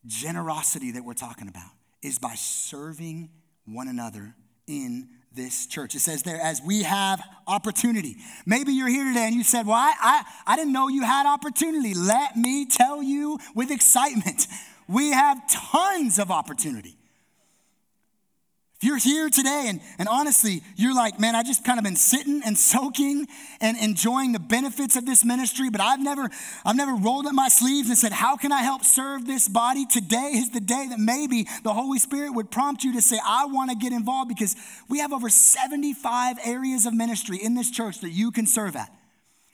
generosity 0.05 0.91
that 0.91 1.03
we're 1.03 1.13
talking 1.13 1.47
about 1.47 1.71
is 2.01 2.19
by 2.19 2.35
serving 2.35 3.29
one 3.65 3.87
another 3.87 4.35
in 4.67 5.09
this 5.39 5.65
church. 5.65 5.95
It 5.95 6.01
says 6.01 6.23
there, 6.23 6.39
as 6.39 6.61
we 6.61 6.83
have 6.83 7.21
opportunity. 7.47 8.17
Maybe 8.45 8.73
you're 8.73 8.89
here 8.89 9.05
today 9.05 9.25
and 9.25 9.35
you 9.35 9.43
said, 9.43 9.65
Well, 9.65 9.75
I, 9.75 9.93
I, 9.99 10.53
I 10.53 10.55
didn't 10.55 10.73
know 10.73 10.87
you 10.87 11.03
had 11.03 11.25
opportunity. 11.25 11.93
Let 11.93 12.35
me 12.35 12.65
tell 12.65 13.01
you 13.01 13.39
with 13.55 13.71
excitement, 13.71 14.47
we 14.87 15.11
have 15.11 15.41
tons 15.49 16.19
of 16.19 16.29
opportunity. 16.29 16.98
If 18.81 18.87
you're 18.87 18.97
here 18.97 19.29
today 19.29 19.65
and, 19.67 19.81
and 19.97 20.07
honestly, 20.07 20.63
you're 20.77 20.95
like, 20.95 21.19
man, 21.19 21.35
I 21.35 21.43
just 21.43 21.65
kind 21.65 21.77
of 21.79 21.83
been 21.83 21.97
sitting 21.97 22.41
and 22.45 22.57
soaking 22.57 23.27
and 23.59 23.77
enjoying 23.77 24.31
the 24.31 24.39
benefits 24.39 24.95
of 24.95 25.05
this 25.05 25.25
ministry, 25.25 25.69
but 25.69 25.81
I've 25.81 25.99
never, 25.99 26.29
I've 26.63 26.77
never 26.77 26.93
rolled 26.93 27.25
up 27.25 27.33
my 27.33 27.49
sleeves 27.49 27.89
and 27.89 27.97
said, 27.97 28.13
how 28.13 28.37
can 28.37 28.53
I 28.53 28.61
help 28.61 28.85
serve 28.85 29.27
this 29.27 29.49
body? 29.49 29.85
Today 29.85 30.31
is 30.35 30.51
the 30.51 30.61
day 30.61 30.87
that 30.91 30.97
maybe 30.97 31.45
the 31.63 31.73
Holy 31.73 31.99
Spirit 31.99 32.33
would 32.35 32.51
prompt 32.51 32.85
you 32.85 32.93
to 32.93 33.01
say, 33.01 33.19
I 33.21 33.47
want 33.47 33.69
to 33.69 33.75
get 33.75 33.91
involved 33.91 34.29
because 34.29 34.55
we 34.87 34.99
have 34.99 35.11
over 35.11 35.29
75 35.29 36.37
areas 36.45 36.85
of 36.85 36.93
ministry 36.93 37.37
in 37.43 37.55
this 37.55 37.69
church 37.69 37.99
that 37.99 38.11
you 38.11 38.31
can 38.31 38.47
serve 38.47 38.77
at. 38.77 38.89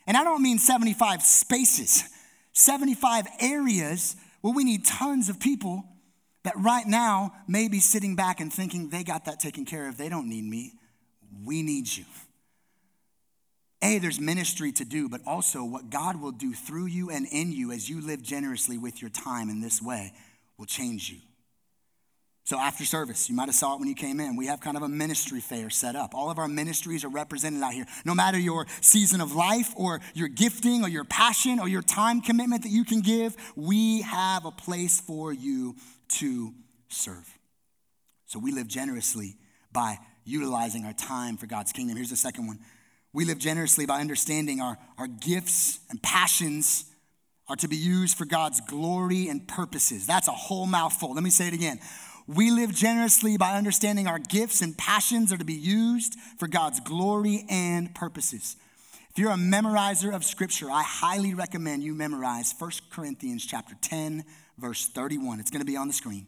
And 0.06 0.16
I 0.16 0.22
don't 0.22 0.40
mean 0.40 0.60
75 0.60 1.20
spaces, 1.22 2.04
75 2.52 3.26
areas 3.40 4.14
where 4.42 4.54
we 4.54 4.62
need 4.62 4.84
tons 4.84 5.28
of 5.28 5.40
people 5.40 5.82
that 6.46 6.54
right 6.58 6.86
now 6.86 7.32
may 7.48 7.66
be 7.66 7.80
sitting 7.80 8.14
back 8.14 8.40
and 8.40 8.52
thinking 8.52 8.88
they 8.88 9.02
got 9.02 9.24
that 9.24 9.40
taken 9.40 9.64
care 9.64 9.88
of. 9.88 9.96
They 9.98 10.08
don't 10.08 10.28
need 10.28 10.44
me. 10.44 10.74
We 11.44 11.62
need 11.62 11.88
you. 11.88 12.04
A, 13.82 13.98
there's 13.98 14.20
ministry 14.20 14.70
to 14.72 14.84
do, 14.84 15.08
but 15.08 15.20
also 15.26 15.64
what 15.64 15.90
God 15.90 16.20
will 16.20 16.30
do 16.30 16.54
through 16.54 16.86
you 16.86 17.10
and 17.10 17.26
in 17.32 17.50
you 17.50 17.72
as 17.72 17.90
you 17.90 18.00
live 18.00 18.22
generously 18.22 18.78
with 18.78 19.02
your 19.02 19.10
time 19.10 19.50
in 19.50 19.60
this 19.60 19.82
way 19.82 20.12
will 20.56 20.66
change 20.66 21.10
you. 21.10 21.18
So 22.44 22.60
after 22.60 22.84
service, 22.84 23.28
you 23.28 23.34
might 23.34 23.46
have 23.46 23.56
saw 23.56 23.74
it 23.74 23.80
when 23.80 23.88
you 23.88 23.96
came 23.96 24.20
in. 24.20 24.36
We 24.36 24.46
have 24.46 24.60
kind 24.60 24.76
of 24.76 24.84
a 24.84 24.88
ministry 24.88 25.40
fair 25.40 25.68
set 25.68 25.96
up. 25.96 26.14
All 26.14 26.30
of 26.30 26.38
our 26.38 26.46
ministries 26.46 27.04
are 27.04 27.08
represented 27.08 27.60
out 27.60 27.72
here. 27.72 27.86
No 28.04 28.14
matter 28.14 28.38
your 28.38 28.68
season 28.80 29.20
of 29.20 29.34
life 29.34 29.74
or 29.76 30.00
your 30.14 30.28
gifting 30.28 30.84
or 30.84 30.88
your 30.88 31.02
passion 31.02 31.58
or 31.58 31.66
your 31.66 31.82
time 31.82 32.20
commitment 32.20 32.62
that 32.62 32.70
you 32.70 32.84
can 32.84 33.00
give, 33.00 33.36
we 33.56 34.02
have 34.02 34.44
a 34.44 34.52
place 34.52 35.00
for 35.00 35.32
you 35.32 35.74
to 36.08 36.52
serve. 36.88 37.38
So 38.26 38.38
we 38.38 38.52
live 38.52 38.68
generously 38.68 39.36
by 39.72 39.98
utilizing 40.24 40.84
our 40.84 40.92
time 40.92 41.36
for 41.36 41.46
God's 41.46 41.72
kingdom. 41.72 41.96
Here's 41.96 42.10
the 42.10 42.16
second 42.16 42.46
one. 42.46 42.58
We 43.12 43.24
live 43.24 43.38
generously 43.38 43.86
by 43.86 44.00
understanding 44.00 44.60
our, 44.60 44.76
our 44.98 45.06
gifts 45.06 45.80
and 45.88 46.02
passions 46.02 46.84
are 47.48 47.56
to 47.56 47.68
be 47.68 47.76
used 47.76 48.16
for 48.16 48.24
God's 48.24 48.60
glory 48.60 49.28
and 49.28 49.46
purposes. 49.46 50.06
That's 50.06 50.28
a 50.28 50.32
whole 50.32 50.66
mouthful. 50.66 51.14
Let 51.14 51.22
me 51.22 51.30
say 51.30 51.48
it 51.48 51.54
again. 51.54 51.78
We 52.26 52.50
live 52.50 52.74
generously 52.74 53.36
by 53.36 53.54
understanding 53.54 54.08
our 54.08 54.18
gifts 54.18 54.60
and 54.60 54.76
passions 54.76 55.32
are 55.32 55.36
to 55.36 55.44
be 55.44 55.54
used 55.54 56.16
for 56.38 56.48
God's 56.48 56.80
glory 56.80 57.46
and 57.48 57.94
purposes. 57.94 58.56
If 59.10 59.18
you're 59.20 59.30
a 59.30 59.36
memorizer 59.36 60.12
of 60.12 60.24
scripture, 60.24 60.68
I 60.70 60.82
highly 60.82 61.34
recommend 61.34 61.84
you 61.84 61.94
memorize 61.94 62.52
1 62.58 62.70
Corinthians 62.90 63.46
chapter 63.46 63.76
10 63.80 64.24
verse 64.58 64.86
31. 64.86 65.40
It's 65.40 65.50
going 65.50 65.60
to 65.60 65.66
be 65.66 65.76
on 65.76 65.88
the 65.88 65.94
screen. 65.94 66.26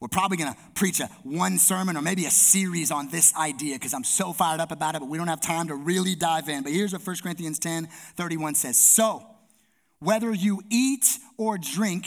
We're 0.00 0.08
probably 0.08 0.38
going 0.38 0.52
to 0.52 0.58
preach 0.74 1.00
a 1.00 1.06
one 1.24 1.58
sermon 1.58 1.96
or 1.96 2.02
maybe 2.02 2.24
a 2.24 2.30
series 2.30 2.90
on 2.90 3.10
this 3.10 3.34
idea 3.36 3.74
because 3.74 3.92
I'm 3.92 4.04
so 4.04 4.32
fired 4.32 4.60
up 4.60 4.72
about 4.72 4.94
it, 4.94 5.00
but 5.00 5.08
we 5.10 5.18
don't 5.18 5.28
have 5.28 5.42
time 5.42 5.68
to 5.68 5.74
really 5.74 6.14
dive 6.14 6.48
in. 6.48 6.62
But 6.62 6.72
here's 6.72 6.92
what 6.92 7.06
1 7.06 7.16
Corinthians 7.22 7.58
10 7.58 7.88
31 8.16 8.54
says 8.54 8.78
So, 8.78 9.26
whether 9.98 10.32
you 10.32 10.62
eat 10.70 11.04
or 11.36 11.58
drink, 11.58 12.06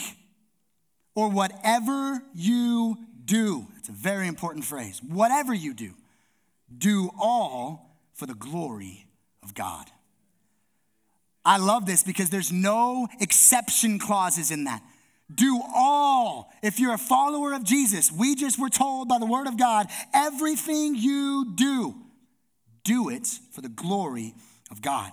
or 1.15 1.29
whatever 1.29 2.21
you 2.33 2.97
do, 3.23 3.67
it's 3.77 3.89
a 3.89 3.93
very 3.93 4.27
important 4.27 4.65
phrase. 4.65 5.01
Whatever 5.07 5.53
you 5.53 5.73
do, 5.73 5.93
do 6.75 7.11
all 7.19 7.99
for 8.13 8.25
the 8.25 8.33
glory 8.33 9.05
of 9.43 9.53
God. 9.53 9.85
I 11.45 11.57
love 11.57 11.85
this 11.85 12.03
because 12.03 12.29
there's 12.29 12.51
no 12.51 13.07
exception 13.19 13.99
clauses 13.99 14.51
in 14.51 14.65
that. 14.65 14.81
Do 15.33 15.61
all. 15.75 16.51
If 16.61 16.79
you're 16.79 16.93
a 16.93 16.97
follower 16.97 17.53
of 17.53 17.63
Jesus, 17.63 18.11
we 18.11 18.35
just 18.35 18.59
were 18.59 18.69
told 18.69 19.07
by 19.07 19.19
the 19.19 19.25
word 19.25 19.47
of 19.47 19.57
God 19.57 19.87
everything 20.13 20.95
you 20.95 21.53
do, 21.55 21.95
do 22.83 23.09
it 23.09 23.27
for 23.51 23.61
the 23.61 23.69
glory 23.69 24.35
of 24.69 24.81
God 24.81 25.11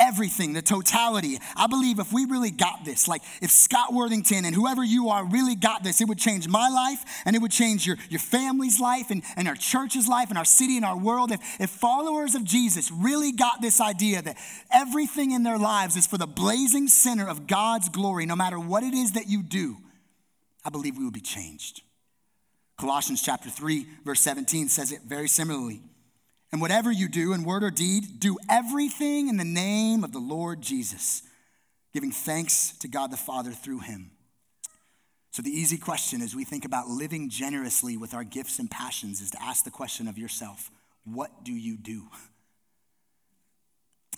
everything, 0.00 0.54
the 0.54 0.62
totality. 0.62 1.38
I 1.54 1.66
believe 1.66 1.98
if 1.98 2.12
we 2.12 2.24
really 2.24 2.50
got 2.50 2.84
this, 2.84 3.06
like 3.06 3.22
if 3.42 3.50
Scott 3.50 3.92
Worthington 3.92 4.44
and 4.44 4.54
whoever 4.54 4.82
you 4.82 5.10
are 5.10 5.24
really 5.24 5.54
got 5.54 5.84
this, 5.84 6.00
it 6.00 6.08
would 6.08 6.18
change 6.18 6.48
my 6.48 6.68
life 6.68 7.04
and 7.24 7.36
it 7.36 7.42
would 7.42 7.52
change 7.52 7.86
your, 7.86 7.96
your 8.08 8.18
family's 8.18 8.80
life 8.80 9.10
and, 9.10 9.22
and 9.36 9.46
our 9.46 9.54
church's 9.54 10.08
life 10.08 10.30
and 10.30 10.38
our 10.38 10.44
city 10.44 10.76
and 10.76 10.84
our 10.84 10.98
world. 10.98 11.30
If, 11.30 11.40
if 11.60 11.70
followers 11.70 12.34
of 12.34 12.44
Jesus 12.44 12.90
really 12.90 13.32
got 13.32 13.60
this 13.60 13.80
idea 13.80 14.22
that 14.22 14.36
everything 14.72 15.32
in 15.32 15.42
their 15.42 15.58
lives 15.58 15.96
is 15.96 16.06
for 16.06 16.18
the 16.18 16.26
blazing 16.26 16.88
center 16.88 17.28
of 17.28 17.46
God's 17.46 17.88
glory, 17.90 18.26
no 18.26 18.36
matter 18.36 18.58
what 18.58 18.82
it 18.82 18.94
is 18.94 19.12
that 19.12 19.28
you 19.28 19.42
do, 19.42 19.76
I 20.64 20.70
believe 20.70 20.96
we 20.96 21.04
would 21.04 21.14
be 21.14 21.20
changed. 21.20 21.82
Colossians 22.78 23.20
chapter 23.22 23.50
3, 23.50 23.86
verse 24.04 24.20
17 24.22 24.68
says 24.68 24.90
it 24.90 25.02
very 25.06 25.28
similarly. 25.28 25.82
And 26.52 26.60
whatever 26.60 26.90
you 26.90 27.08
do 27.08 27.32
in 27.32 27.44
word 27.44 27.62
or 27.62 27.70
deed, 27.70 28.18
do 28.18 28.36
everything 28.48 29.28
in 29.28 29.36
the 29.36 29.44
name 29.44 30.02
of 30.02 30.12
the 30.12 30.18
Lord 30.18 30.60
Jesus, 30.60 31.22
giving 31.94 32.10
thanks 32.10 32.76
to 32.78 32.88
God 32.88 33.10
the 33.10 33.16
Father 33.16 33.52
through 33.52 33.80
him. 33.80 34.10
So, 35.32 35.42
the 35.42 35.50
easy 35.50 35.78
question 35.78 36.22
as 36.22 36.34
we 36.34 36.44
think 36.44 36.64
about 36.64 36.88
living 36.88 37.28
generously 37.30 37.96
with 37.96 38.14
our 38.14 38.24
gifts 38.24 38.58
and 38.58 38.68
passions 38.68 39.20
is 39.20 39.30
to 39.30 39.40
ask 39.40 39.64
the 39.64 39.70
question 39.70 40.08
of 40.08 40.18
yourself 40.18 40.70
what 41.04 41.44
do 41.44 41.52
you 41.52 41.76
do? 41.76 42.08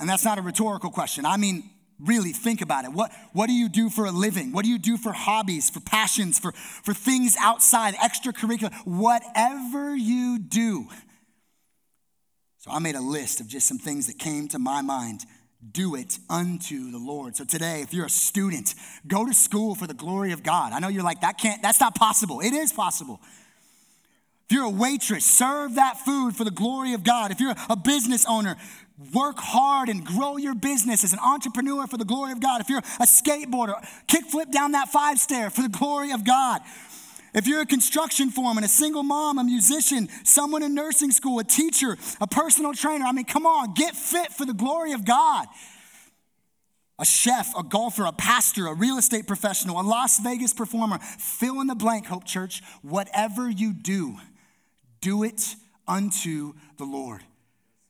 And 0.01 0.09
that's 0.09 0.25
not 0.25 0.39
a 0.39 0.43
rhetorical 0.43 0.91
question. 0.91 1.27
I 1.27 1.37
mean, 1.37 1.71
really 2.01 2.33
think 2.33 2.61
about 2.61 2.85
it. 2.85 2.93
What, 2.93 3.13
what 3.33 3.47
do 3.47 3.53
you 3.53 3.69
do 3.69 3.91
for 3.91 4.07
a 4.07 4.11
living? 4.11 4.53
What 4.53 4.65
do 4.65 4.71
you 4.71 4.79
do 4.79 4.97
for 4.97 5.13
hobbies, 5.13 5.71
for 5.71 5.81
passions, 5.81 6.39
for, 6.39 6.53
for 6.53 6.95
things 6.95 7.37
outside, 7.41 7.95
extracurricular? 7.95 8.75
Whatever 8.85 9.95
you 9.95 10.39
do, 10.39 10.89
So 12.63 12.71
I 12.71 12.79
made 12.79 12.95
a 12.95 13.01
list 13.01 13.41
of 13.41 13.49
just 13.49 13.67
some 13.67 13.79
things 13.79 14.07
that 14.07 14.21
came 14.21 14.47
to 14.49 14.59
my 14.61 14.83
mind. 14.83 15.25
Do 15.73 15.97
it 15.97 16.21
unto 16.31 16.93
the 16.93 16.99
Lord. 16.99 17.35
So 17.35 17.45
today, 17.45 17.83
if 17.83 17.93
you're 17.93 18.07
a 18.07 18.11
student, 18.11 18.77
go 19.05 19.27
to 19.27 19.35
school 19.35 19.75
for 19.75 19.89
the 19.89 19.95
glory 19.95 20.31
of 20.31 20.45
God. 20.45 20.73
I 20.73 20.79
know 20.79 20.87
you're 20.87 21.03
like, 21.03 21.23
that 21.23 21.39
can't, 21.39 21.61
that's 21.61 21.81
not 21.81 21.97
possible. 21.97 22.39
It 22.39 22.53
is 22.53 22.73
possible. 22.73 23.21
If 24.49 24.55
you're 24.55 24.67
a 24.67 24.71
waitress, 24.71 25.25
serve 25.25 25.75
that 25.75 25.99
food 26.05 26.37
for 26.37 26.45
the 26.45 26.53
glory 26.53 26.95
of 26.95 27.03
God. 27.03 27.33
If 27.33 27.41
you're 27.41 27.57
a 27.69 27.75
business 27.75 28.25
owner, 28.29 28.55
work 29.13 29.39
hard 29.39 29.89
and 29.89 30.07
grow 30.07 30.37
your 30.37 30.55
business 30.55 31.03
as 31.03 31.13
an 31.13 31.19
entrepreneur 31.19 31.89
for 31.89 31.97
the 31.97 32.05
glory 32.05 32.31
of 32.31 32.41
God. 32.41 32.61
If 32.61 32.69
you're 32.69 32.79
a 32.79 33.07
skateboarder, 33.07 33.75
kickflip 34.07 34.53
down 34.53 34.71
that 34.73 34.89
five 34.89 35.19
stair 35.19 35.51
for 35.51 35.63
the 35.63 35.69
glory 35.69 36.13
of 36.13 36.25
God. 36.25 36.61
If 37.35 37.47
you're 37.47 37.63
a 37.63 37.67
construction 37.67 38.31
foreman, 38.31 38.63
a 38.63 38.69
single 38.69 39.03
mom, 39.03 39.39
a 39.39 39.45
musician, 39.45 40.09
someone 40.23 40.63
in 40.63 40.75
nursing 40.75 41.11
school, 41.11 41.39
a 41.39 41.45
teacher, 41.45 41.97
a 42.21 42.27
personal 42.27 42.75
trainer, 42.75 43.07
I 43.07 43.13
mean, 43.13 43.25
come 43.25 43.47
on, 43.47 43.73
get 43.73 43.97
fit 43.97 44.33
for 44.33 44.45
the 44.45 44.53
glory 44.53 44.93
of 44.93 45.05
God. 45.05 45.47
A 46.99 47.07
chef, 47.07 47.57
a 47.57 47.63
golfer, 47.63 48.05
a 48.05 48.13
pastor, 48.13 48.67
a 48.67 48.75
real 48.75 48.99
estate 48.99 49.27
professional, 49.27 49.81
a 49.81 49.83
Las 49.83 50.21
Vegas 50.21 50.53
performer, 50.53 50.99
fill 50.99 51.61
in 51.63 51.67
the 51.67 51.75
blank, 51.75 52.07
Hope 52.07 52.25
Church. 52.25 52.63
Whatever 52.83 53.49
you 53.51 53.73
do, 53.73 54.19
do 55.01 55.23
it 55.23 55.57
unto 55.89 56.53
the 56.77 56.85
Lord. 56.85 57.23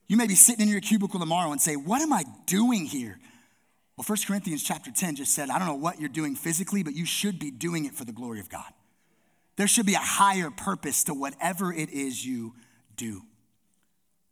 You 0.07 0.17
may 0.17 0.29
be 0.29 0.37
sitting 0.37 0.63
in 0.63 0.69
your 0.69 0.81
cubicle 0.81 1.19
tomorrow 1.19 1.51
and 1.51 1.61
say, 1.61 1.75
What 1.75 2.01
am 2.01 2.13
I 2.13 2.25
doing 2.47 2.87
here? 2.87 3.19
Well, 3.97 4.05
1 4.07 4.19
Corinthians 4.27 4.63
chapter 4.63 4.91
10 4.91 5.17
just 5.17 5.35
said, 5.35 5.51
I 5.51 5.59
don't 5.59 5.69
know 5.69 5.75
what 5.75 6.01
you're 6.01 6.09
doing 6.09 6.35
physically, 6.35 6.83
but 6.83 6.95
you 6.95 7.05
should 7.05 7.39
be 7.39 7.51
doing 7.51 7.85
it 7.85 7.95
for 7.95 8.05
the 8.05 8.13
glory 8.13 8.41
of 8.41 8.49
God. 8.49 8.73
There 9.57 9.67
should 9.67 9.87
be 9.87 9.95
a 9.95 9.99
higher 9.99 10.51
purpose 10.51 11.05
to 11.05 11.15
whatever 11.15 11.73
it 11.73 11.91
is 11.91 12.25
you 12.25 12.55
do. 12.97 13.23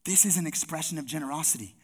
This 0.05 0.25
is 0.25 0.37
an 0.37 0.47
expression 0.47 0.99
of 0.99 1.05
generosity. 1.05 1.75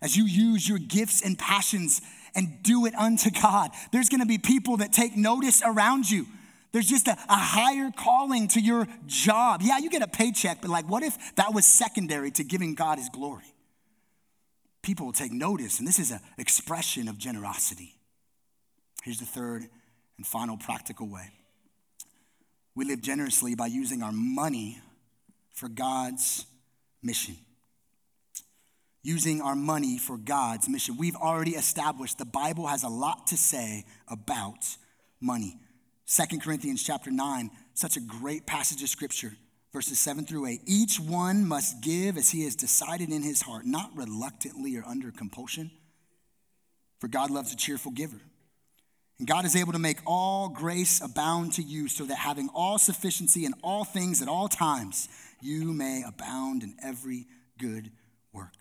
As 0.00 0.16
you 0.16 0.24
use 0.24 0.68
your 0.68 0.78
gifts 0.78 1.22
and 1.22 1.38
passions 1.38 2.00
and 2.34 2.62
do 2.62 2.86
it 2.86 2.94
unto 2.94 3.30
God, 3.30 3.70
there's 3.92 4.08
gonna 4.08 4.26
be 4.26 4.38
people 4.38 4.78
that 4.78 4.92
take 4.92 5.16
notice 5.16 5.62
around 5.64 6.10
you. 6.10 6.26
There's 6.72 6.88
just 6.88 7.08
a, 7.08 7.12
a, 7.12 7.36
higher 7.36 7.90
calling 7.96 8.48
to 8.48 8.60
your 8.60 8.86
job. 9.06 9.62
Yeah, 9.62 9.78
you 9.78 9.88
get 9.88 10.02
a 10.02 10.08
paycheck, 10.08 10.60
but 10.60 10.68
like, 10.68 10.88
what 10.88 11.02
if 11.02 11.34
that 11.36 11.54
was 11.54 11.66
secondary 11.66 12.30
to 12.32 12.44
giving 12.44 12.74
God 12.74 12.98
his 12.98 13.08
glory? 13.08 13.54
People 14.82 15.06
will 15.06 15.12
take 15.12 15.32
notice, 15.32 15.78
and 15.78 15.88
this 15.88 15.98
is 15.98 16.10
an 16.10 16.20
expression 16.38 17.08
of 17.08 17.16
generosity. 17.16 17.94
Here's 19.02 19.18
the 19.18 19.24
third 19.24 19.68
and 20.18 20.26
final 20.26 20.56
practical 20.56 21.08
way 21.08 21.30
we 22.76 22.84
live 22.84 23.00
generously 23.00 23.54
by 23.54 23.66
using 23.66 24.02
our 24.02 24.12
money 24.12 24.78
for 25.54 25.68
God's 25.68 26.44
mission. 27.02 27.36
Using 29.02 29.40
our 29.40 29.56
money 29.56 29.98
for 29.98 30.18
God's 30.18 30.68
mission. 30.68 30.96
We've 30.98 31.16
already 31.16 31.52
established 31.52 32.18
the 32.18 32.26
Bible 32.26 32.66
has 32.66 32.82
a 32.82 32.88
lot 32.88 33.28
to 33.28 33.36
say 33.36 33.86
about 34.08 34.76
money. 35.20 35.56
Second 36.04 36.42
Corinthians 36.42 36.84
chapter 36.84 37.10
9, 37.10 37.50
such 37.72 37.96
a 37.96 38.00
great 38.00 38.46
passage 38.46 38.82
of 38.82 38.90
scripture, 38.90 39.32
verses 39.72 39.98
7 39.98 40.26
through 40.26 40.46
8. 40.46 40.60
Each 40.66 41.00
one 41.00 41.48
must 41.48 41.82
give 41.82 42.18
as 42.18 42.30
he 42.30 42.44
has 42.44 42.54
decided 42.54 43.10
in 43.10 43.22
his 43.22 43.42
heart, 43.42 43.64
not 43.64 43.90
reluctantly 43.96 44.76
or 44.76 44.84
under 44.86 45.10
compulsion, 45.10 45.70
for 47.00 47.08
God 47.08 47.30
loves 47.30 47.52
a 47.52 47.56
cheerful 47.56 47.92
giver. 47.92 48.20
And 49.18 49.26
God 49.26 49.44
is 49.46 49.56
able 49.56 49.72
to 49.72 49.78
make 49.78 49.98
all 50.06 50.48
grace 50.48 51.00
abound 51.00 51.54
to 51.54 51.62
you, 51.62 51.88
so 51.88 52.04
that 52.04 52.18
having 52.18 52.48
all 52.54 52.78
sufficiency 52.78 53.44
in 53.44 53.54
all 53.62 53.84
things 53.84 54.20
at 54.20 54.28
all 54.28 54.48
times, 54.48 55.08
you 55.40 55.72
may 55.72 56.02
abound 56.06 56.62
in 56.62 56.76
every 56.82 57.26
good 57.58 57.90
work. 58.32 58.52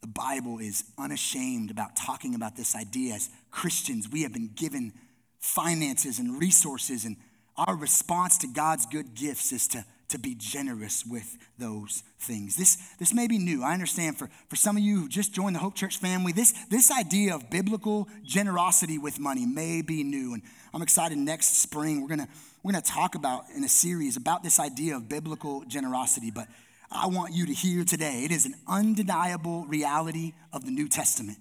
The 0.00 0.08
Bible 0.08 0.58
is 0.58 0.84
unashamed 0.98 1.70
about 1.70 1.96
talking 1.96 2.34
about 2.34 2.56
this 2.56 2.76
idea. 2.76 3.14
As 3.14 3.30
Christians, 3.50 4.08
we 4.08 4.22
have 4.22 4.32
been 4.32 4.50
given 4.54 4.92
finances 5.40 6.18
and 6.18 6.38
resources, 6.38 7.04
and 7.04 7.16
our 7.56 7.76
response 7.76 8.38
to 8.38 8.46
God's 8.46 8.86
good 8.86 9.14
gifts 9.14 9.50
is 9.52 9.66
to 9.68 9.84
to 10.08 10.18
be 10.18 10.34
generous 10.34 11.04
with 11.04 11.36
those 11.58 12.02
things. 12.18 12.56
This, 12.56 12.76
this 12.98 13.14
may 13.14 13.26
be 13.26 13.38
new. 13.38 13.62
I 13.62 13.72
understand 13.72 14.18
for, 14.18 14.28
for 14.48 14.56
some 14.56 14.76
of 14.76 14.82
you 14.82 15.00
who 15.00 15.08
just 15.08 15.32
joined 15.32 15.56
the 15.56 15.60
Hope 15.60 15.74
Church 15.74 15.98
family, 15.98 16.32
this, 16.32 16.52
this 16.70 16.90
idea 16.90 17.34
of 17.34 17.50
biblical 17.50 18.08
generosity 18.24 18.98
with 18.98 19.18
money 19.18 19.46
may 19.46 19.82
be 19.82 20.02
new. 20.02 20.34
And 20.34 20.42
I'm 20.72 20.82
excited 20.82 21.18
next 21.18 21.62
spring, 21.62 22.02
we're 22.02 22.08
gonna, 22.08 22.28
we're 22.62 22.72
gonna 22.72 22.82
talk 22.82 23.14
about 23.14 23.44
in 23.56 23.64
a 23.64 23.68
series 23.68 24.16
about 24.16 24.42
this 24.42 24.60
idea 24.60 24.96
of 24.96 25.08
biblical 25.08 25.64
generosity. 25.66 26.30
But 26.30 26.48
I 26.90 27.06
want 27.06 27.34
you 27.34 27.46
to 27.46 27.52
hear 27.52 27.84
today, 27.84 28.22
it 28.24 28.30
is 28.30 28.46
an 28.46 28.54
undeniable 28.68 29.64
reality 29.66 30.32
of 30.52 30.64
the 30.64 30.70
New 30.70 30.88
Testament 30.88 31.38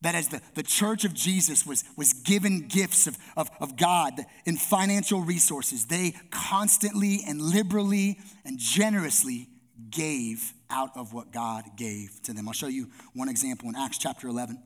that 0.00 0.14
as 0.14 0.28
the, 0.28 0.40
the 0.54 0.62
church 0.62 1.04
of 1.04 1.12
Jesus 1.12 1.66
was, 1.66 1.84
was 1.96 2.12
given 2.12 2.68
gifts 2.68 3.06
of, 3.06 3.18
of, 3.36 3.50
of 3.60 3.76
God 3.76 4.14
in 4.44 4.56
financial 4.56 5.20
resources, 5.20 5.86
they 5.86 6.14
constantly 6.30 7.20
and 7.26 7.40
liberally 7.40 8.18
and 8.44 8.58
generously 8.58 9.48
gave 9.90 10.52
out 10.70 10.96
of 10.96 11.12
what 11.12 11.32
God 11.32 11.64
gave 11.76 12.20
to 12.22 12.32
them. 12.32 12.48
I'll 12.48 12.54
show 12.54 12.68
you 12.68 12.88
one 13.14 13.28
example 13.28 13.68
in 13.68 13.76
Acts 13.76 13.98
chapter 13.98 14.28
11. 14.28 14.62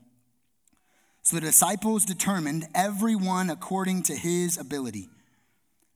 So 1.22 1.36
the 1.36 1.42
disciples 1.42 2.04
determined, 2.04 2.66
everyone 2.74 3.48
according 3.48 4.02
to 4.04 4.14
his 4.14 4.58
ability, 4.58 5.08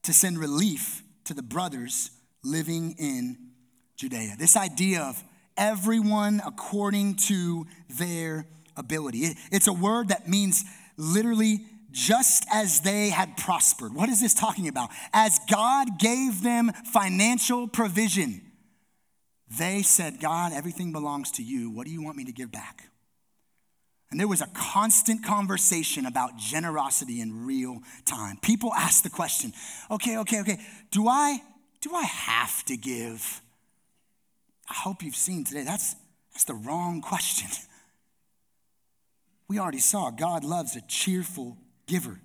to 0.05 0.13
send 0.13 0.39
relief 0.39 1.03
to 1.25 1.35
the 1.35 1.43
brothers 1.43 2.11
living 2.45 2.95
in 2.99 3.37
Judea. 3.97 4.37
This 4.39 4.57
idea 4.57 5.03
of 5.03 5.23
everyone 5.57 6.41
according 6.47 7.17
to 7.17 7.67
their 7.89 8.47
ability. 8.77 9.37
It's 9.51 9.67
a 9.67 9.73
word 9.73 10.09
that 10.09 10.29
means 10.29 10.65
literally 10.97 11.65
just 11.93 12.45
as 12.53 12.81
they 12.81 13.09
had 13.09 13.37
prospered. 13.37 13.95
What 13.95 14.09
is 14.09 14.21
this 14.21 14.35
talking 14.35 14.69
about? 14.69 14.91
As 15.13 15.39
God 15.51 15.99
gave 15.99 16.43
them 16.43 16.71
financial 16.93 17.69
provision, 17.69 18.43
they 19.59 19.83
said, 19.83 20.21
God, 20.21 20.53
everything 20.53 20.93
belongs 20.93 21.31
to 21.33 21.43
you. 21.43 21.71
What 21.71 21.87
do 21.87 21.93
you 21.93 22.03
want 22.03 22.17
me 22.17 22.25
to 22.25 22.33
give 22.33 22.53
back? 22.53 22.91
And 24.11 24.21
there 24.21 24.29
was 24.29 24.41
a 24.41 24.47
constant 24.55 25.25
conversation 25.25 26.07
about 26.07 26.37
generosity 26.37 27.21
in 27.21 27.45
real 27.45 27.81
time. 28.05 28.39
People 28.41 28.73
ask 28.75 29.03
the 29.03 29.11
question, 29.11 29.53
okay, 29.91 30.19
okay, 30.19 30.41
okay, 30.41 30.61
do 30.91 31.09
I 31.09 31.41
do 31.81 31.95
I 31.95 32.03
have 32.03 32.65
to 32.65 32.77
give? 32.77 33.43
I 34.69 34.75
hope 34.75 35.03
you've 35.03 35.17
seen 35.17 35.45
today. 35.45 35.65
That's 35.65 35.97
that's 36.33 36.45
the 36.45 36.55
wrong 36.55 37.01
question. 37.03 37.49
We 39.49 39.59
already 39.59 39.79
saw 39.79 40.11
God 40.11 40.45
loves 40.45 40.77
a 40.77 40.81
cheerful 40.83 41.59
giver. 41.87 42.21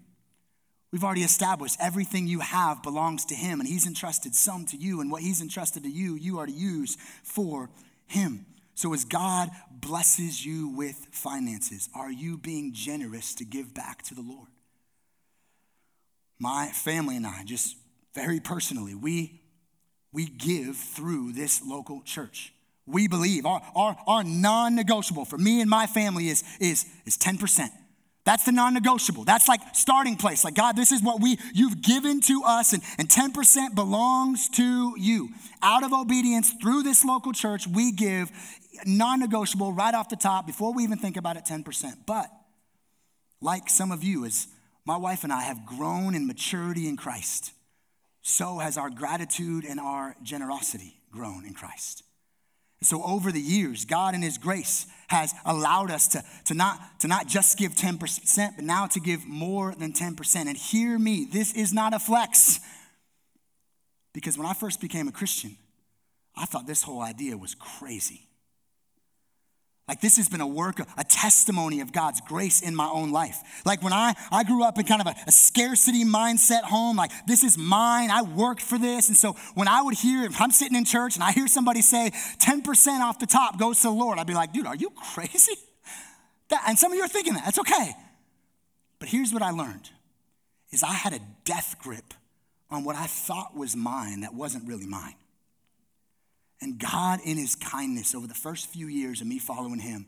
We've 0.91 1.03
already 1.03 1.23
established 1.23 1.77
everything 1.79 2.27
you 2.27 2.39
have 2.39 2.83
belongs 2.83 3.25
to 3.25 3.35
Him, 3.35 3.59
and 3.59 3.69
He's 3.69 3.87
entrusted 3.87 4.35
some 4.35 4.65
to 4.67 4.77
you, 4.77 4.99
and 4.99 5.11
what 5.11 5.21
He's 5.21 5.41
entrusted 5.41 5.83
to 5.83 5.89
you, 5.89 6.15
you 6.15 6.39
are 6.39 6.45
to 6.45 6.51
use 6.51 6.97
for 7.23 7.69
Him. 8.07 8.45
So, 8.73 8.93
as 8.93 9.05
God 9.05 9.49
blesses 9.71 10.45
you 10.45 10.69
with 10.69 11.07
finances, 11.11 11.87
are 11.95 12.11
you 12.11 12.37
being 12.37 12.73
generous 12.73 13.35
to 13.35 13.45
give 13.45 13.73
back 13.73 14.01
to 14.03 14.15
the 14.15 14.21
Lord? 14.21 14.49
My 16.39 16.67
family 16.73 17.15
and 17.15 17.27
I, 17.27 17.43
just 17.45 17.77
very 18.15 18.39
personally, 18.39 18.95
we, 18.95 19.41
we 20.11 20.25
give 20.25 20.75
through 20.75 21.33
this 21.33 21.61
local 21.63 22.01
church 22.01 22.53
we 22.85 23.07
believe, 23.07 23.45
our, 23.45 23.61
our, 23.75 23.97
our 24.07 24.23
non 24.23 24.75
negotiable 24.75 25.25
for 25.25 25.37
me 25.37 25.61
and 25.61 25.69
my 25.69 25.87
family 25.87 26.27
is, 26.27 26.43
is, 26.59 26.85
is 27.05 27.17
10%. 27.17 27.69
That's 28.23 28.45
the 28.45 28.51
non 28.51 28.73
negotiable. 28.73 29.23
That's 29.23 29.47
like 29.47 29.61
starting 29.73 30.15
place. 30.15 30.43
Like, 30.43 30.53
God, 30.53 30.75
this 30.75 30.91
is 30.91 31.01
what 31.01 31.21
we, 31.21 31.37
you've 31.53 31.81
given 31.81 32.21
to 32.21 32.43
us, 32.45 32.73
and, 32.73 32.83
and 32.97 33.09
10% 33.09 33.73
belongs 33.73 34.49
to 34.49 34.95
you. 34.97 35.29
Out 35.63 35.83
of 35.83 35.93
obedience 35.93 36.53
through 36.61 36.83
this 36.83 37.03
local 37.03 37.33
church, 37.33 37.67
we 37.67 37.91
give 37.91 38.31
non 38.85 39.19
negotiable 39.19 39.73
right 39.73 39.93
off 39.93 40.09
the 40.09 40.15
top 40.15 40.45
before 40.45 40.73
we 40.73 40.83
even 40.83 40.97
think 40.97 41.17
about 41.17 41.37
it 41.37 41.45
10%. 41.45 41.93
But, 42.05 42.29
like 43.41 43.69
some 43.69 43.91
of 43.91 44.03
you, 44.03 44.25
as 44.25 44.47
my 44.85 44.97
wife 44.97 45.23
and 45.23 45.33
I 45.33 45.41
have 45.41 45.65
grown 45.65 46.13
in 46.13 46.27
maturity 46.27 46.87
in 46.87 46.97
Christ, 46.97 47.53
so 48.21 48.59
has 48.59 48.77
our 48.77 48.91
gratitude 48.91 49.65
and 49.65 49.79
our 49.79 50.15
generosity 50.21 51.01
grown 51.11 51.43
in 51.45 51.55
Christ. 51.55 52.03
So 52.83 53.03
over 53.03 53.31
the 53.31 53.41
years, 53.41 53.85
God 53.85 54.15
in 54.15 54.21
His 54.21 54.37
grace 54.37 54.87
has 55.07 55.33
allowed 55.45 55.91
us 55.91 56.07
to, 56.09 56.23
to, 56.45 56.53
not, 56.53 56.79
to 56.99 57.07
not 57.07 57.27
just 57.27 57.57
give 57.57 57.75
10%, 57.75 58.55
but 58.55 58.65
now 58.65 58.87
to 58.87 58.99
give 58.99 59.25
more 59.25 59.75
than 59.75 59.93
10%. 59.93 60.35
And 60.35 60.57
hear 60.57 60.97
me, 60.97 61.27
this 61.31 61.53
is 61.53 61.73
not 61.73 61.93
a 61.93 61.99
flex. 61.99 62.59
Because 64.13 64.37
when 64.37 64.47
I 64.47 64.53
first 64.53 64.81
became 64.81 65.07
a 65.07 65.11
Christian, 65.11 65.57
I 66.35 66.45
thought 66.45 66.65
this 66.65 66.81
whole 66.81 67.01
idea 67.01 67.37
was 67.37 67.55
crazy. 67.55 68.27
Like 69.91 69.99
this 69.99 70.15
has 70.15 70.29
been 70.29 70.39
a 70.39 70.47
work, 70.47 70.79
a 70.97 71.03
testimony 71.03 71.81
of 71.81 71.91
God's 71.91 72.21
grace 72.21 72.61
in 72.61 72.73
my 72.73 72.87
own 72.87 73.11
life. 73.11 73.61
Like 73.65 73.83
when 73.83 73.91
I, 73.91 74.13
I 74.31 74.45
grew 74.45 74.63
up 74.63 74.79
in 74.79 74.85
kind 74.85 75.01
of 75.01 75.07
a, 75.07 75.15
a, 75.27 75.33
scarcity 75.33 76.05
mindset 76.05 76.61
home, 76.61 76.95
like 76.95 77.11
this 77.27 77.43
is 77.43 77.57
mine, 77.57 78.09
I 78.09 78.21
worked 78.21 78.61
for 78.61 78.77
this. 78.77 79.09
And 79.09 79.17
so 79.17 79.33
when 79.53 79.67
I 79.67 79.81
would 79.81 79.95
hear, 79.95 80.23
if 80.23 80.39
I'm 80.39 80.51
sitting 80.51 80.77
in 80.77 80.85
church 80.85 81.15
and 81.15 81.23
I 81.25 81.33
hear 81.33 81.45
somebody 81.45 81.81
say 81.81 82.11
10% 82.37 83.01
off 83.01 83.19
the 83.19 83.25
top 83.25 83.59
goes 83.59 83.81
to 83.81 83.87
the 83.87 83.93
Lord, 83.93 84.17
I'd 84.17 84.27
be 84.27 84.33
like, 84.33 84.53
dude, 84.53 84.65
are 84.65 84.77
you 84.77 84.91
crazy? 84.91 85.55
That, 86.47 86.63
and 86.67 86.77
some 86.77 86.91
of 86.91 86.97
you 86.97 87.03
are 87.03 87.09
thinking 87.09 87.33
that, 87.33 87.45
that's 87.45 87.59
okay. 87.59 87.93
But 88.99 89.07
here's 89.07 89.31
what 89.33 89.41
I 89.41 89.51
learned 89.51 89.89
is 90.69 90.83
I 90.83 90.93
had 90.93 91.13
a 91.13 91.19
death 91.45 91.77
grip 91.79 92.13
on 92.69 92.85
what 92.85 92.97
I 92.97 93.07
thought 93.07 93.57
was 93.57 93.75
mine 93.75 94.21
that 94.21 94.33
wasn't 94.33 94.67
really 94.67 94.85
mine. 94.85 95.15
And 96.61 96.77
God, 96.77 97.19
in 97.25 97.37
his 97.37 97.55
kindness 97.55 98.13
over 98.13 98.27
the 98.27 98.33
first 98.33 98.67
few 98.67 98.87
years 98.87 99.21
of 99.21 99.27
me 99.27 99.39
following 99.39 99.79
him, 99.79 100.05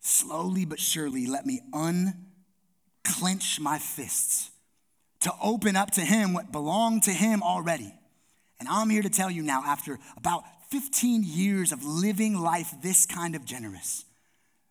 slowly 0.00 0.64
but 0.64 0.78
surely 0.78 1.26
let 1.26 1.44
me 1.44 1.60
unclench 1.72 3.58
my 3.60 3.78
fists 3.78 4.50
to 5.20 5.32
open 5.42 5.74
up 5.74 5.90
to 5.92 6.00
him 6.00 6.32
what 6.32 6.52
belonged 6.52 7.02
to 7.04 7.10
him 7.10 7.42
already. 7.42 7.92
And 8.60 8.68
I'm 8.68 8.90
here 8.90 9.02
to 9.02 9.10
tell 9.10 9.30
you 9.30 9.42
now, 9.42 9.62
after 9.66 9.98
about 10.16 10.44
15 10.70 11.22
years 11.24 11.72
of 11.72 11.84
living 11.84 12.36
life 12.38 12.72
this 12.82 13.06
kind 13.06 13.34
of 13.34 13.44
generous, 13.44 14.04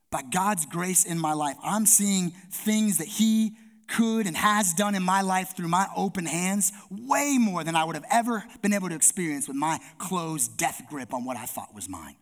by 0.09 0.21
God's 0.21 0.65
grace 0.65 1.03
in 1.05 1.19
my 1.19 1.33
life, 1.33 1.57
I'm 1.63 1.85
seeing 1.85 2.31
things 2.49 2.99
that 2.99 3.07
he 3.07 3.57
could 3.87 4.27
and 4.27 4.35
has 4.35 4.73
done 4.73 4.95
in 4.95 5.03
my 5.03 5.21
life 5.21 5.55
through 5.55 5.67
my 5.67 5.87
open 5.95 6.25
hands 6.25 6.71
way 6.89 7.37
more 7.39 7.63
than 7.63 7.75
I 7.75 7.83
would 7.83 7.95
have 7.95 8.05
ever 8.11 8.43
been 8.61 8.73
able 8.73 8.89
to 8.89 8.95
experience 8.95 9.47
with 9.47 9.57
my 9.57 9.79
closed 9.97 10.57
death 10.57 10.83
grip 10.89 11.13
on 11.13 11.25
what 11.25 11.37
I 11.37 11.45
thought 11.45 11.73
was 11.73 11.87
mine. 11.87 12.15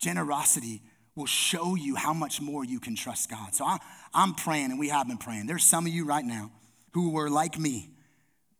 Generosity 0.00 0.82
will 1.16 1.26
show 1.26 1.74
you 1.74 1.94
how 1.94 2.12
much 2.12 2.40
more 2.40 2.64
you 2.64 2.80
can 2.80 2.96
trust 2.96 3.30
God. 3.30 3.54
So 3.54 3.64
I, 3.64 3.78
am 4.14 4.34
praying, 4.34 4.70
and 4.70 4.78
we 4.78 4.88
have 4.88 5.06
been 5.06 5.18
praying. 5.18 5.46
There's 5.46 5.64
some 5.64 5.86
of 5.86 5.92
you 5.92 6.04
right 6.04 6.24
now 6.24 6.50
who 6.92 7.10
were 7.10 7.30
like 7.30 7.58
me 7.58 7.90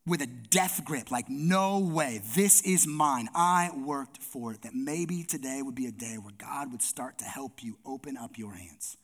with 0.07 0.21
a 0.21 0.27
death 0.27 0.85
grip, 0.85 1.11
like, 1.11 1.29
no 1.31 1.79
way, 1.79 2.21
this 2.35 2.61
is 2.63 2.87
mine. 2.87 3.29
I 3.35 3.71
worked 3.75 4.19
for 4.19 4.53
it. 4.53 4.63
That 4.63 4.75
maybe 4.75 5.25
today 5.25 5.63
would 5.63 5.75
be 5.75 5.87
a 5.87 5.93
day 5.93 6.17
where 6.19 6.35
God 6.37 6.71
would 6.73 6.83
start 6.83 7.19
to 7.19 7.25
help 7.25 7.63
you 7.63 7.79
open 7.87 8.17
up 8.17 8.37
your 8.37 8.53
hands 8.53 8.97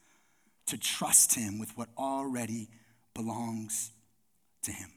to 0.67 0.79
trust 0.79 1.35
Him 1.35 1.59
with 1.59 1.77
what 1.77 1.89
already 1.97 2.69
belongs 3.15 3.91
to 4.63 4.73
him. 4.73 4.91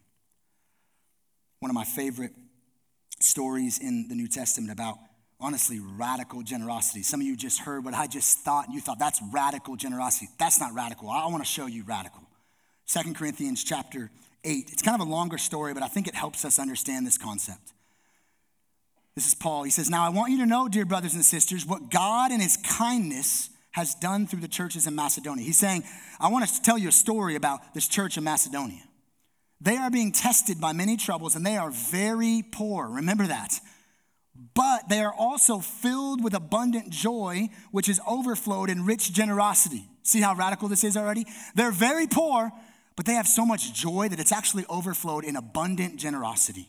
One 1.59 1.70
of 1.70 1.76
my 1.76 1.86
favorite 1.86 2.34
stories 3.20 3.80
in 3.80 4.07
the 4.09 4.16
New 4.16 4.28
Testament 4.28 4.72
about 4.72 4.97
honestly 5.39 5.80
radical 5.80 6.41
generosity. 6.41 7.03
Some 7.03 7.22
of 7.22 7.28
you 7.28 7.36
just 7.36 7.59
heard 7.59 7.84
what 7.86 7.93
I 7.93 8.07
just 8.07 8.39
thought, 8.39 8.66
and 8.66 8.74
you 8.74 8.82
thought 8.82 8.99
that's 8.99 9.22
radical 9.32 9.76
generosity. 9.76 10.30
That's 10.38 10.59
not 10.59 10.74
radical. 10.74 11.09
I 11.09 11.26
want 11.28 11.43
to 11.43 11.49
show 11.49 11.66
you 11.66 11.84
radical. 11.84 12.22
Second 12.86 13.16
Corinthians 13.16 13.64
chapter 13.64 14.09
8. 14.43 14.70
It's 14.72 14.82
kind 14.82 14.99
of 14.99 15.07
a 15.07 15.09
longer 15.09 15.38
story, 15.38 15.74
but 15.74 15.84
I 15.84 15.88
think 15.88 16.07
it 16.07 16.16
helps 16.16 16.45
us 16.45 16.59
understand 16.59 17.05
this 17.05 17.18
concept. 17.18 17.74
This 19.16 19.28
is 19.28 19.36
Paul. 19.36 19.64
He 19.64 19.70
says, 19.70 19.89
Now 19.89 20.05
I 20.05 20.09
want 20.09 20.32
you 20.32 20.39
to 20.39 20.45
know, 20.45 20.68
dear 20.68 20.86
brothers 20.86 21.14
and 21.14 21.24
sisters, 21.24 21.66
what 21.66 21.89
God 21.89 22.32
in 22.32 22.39
his 22.39 22.57
kindness 22.57 23.49
has 23.74 23.96
done 23.96 24.28
through 24.28 24.40
the 24.40 24.48
churches 24.48 24.88
in 24.88 24.96
Macedonia. 24.96 25.44
He's 25.44 25.58
saying, 25.58 25.84
I 26.20 26.30
want 26.30 26.48
to 26.48 26.62
tell 26.62 26.78
you 26.78 26.90
a 26.90 26.94
story 26.94 27.36
about 27.36 27.74
this 27.74 27.88
church 27.88 28.18
in 28.18 28.24
Macedonia. 28.24 28.82
They 29.60 29.78
are 29.78 29.90
being 29.90 30.12
tested 30.12 30.62
by 30.62 30.74
many 30.74 30.96
troubles 30.96 31.36
and 31.36 31.46
they 31.46 31.58
are 31.58 31.72
very 31.72 32.44
poor. 32.52 32.88
Remember 32.88 33.28
that. 33.28 33.60
But 34.54 34.90
they 34.90 35.00
are 35.00 35.14
also 35.14 35.60
filled 35.60 36.24
with 36.24 36.34
abundant 36.34 36.90
joy, 36.90 37.50
which 37.72 37.90
is 37.90 38.00
overflowed 38.08 38.70
in 38.70 38.86
rich 38.86 39.12
generosity. 39.12 39.86
See 40.04 40.22
how 40.22 40.36
radical 40.36 40.68
this 40.68 40.84
is 40.84 40.96
already? 40.98 41.26
They're 41.56 41.72
very 41.72 42.08
poor, 42.08 42.52
but 42.96 43.06
they 43.06 43.14
have 43.14 43.28
so 43.28 43.46
much 43.46 43.74
joy 43.74 44.10
that 44.10 44.20
it's 44.20 44.32
actually 44.32 44.66
overflowed 44.70 45.24
in 45.24 45.36
abundant 45.36 45.98
generosity. 45.98 46.68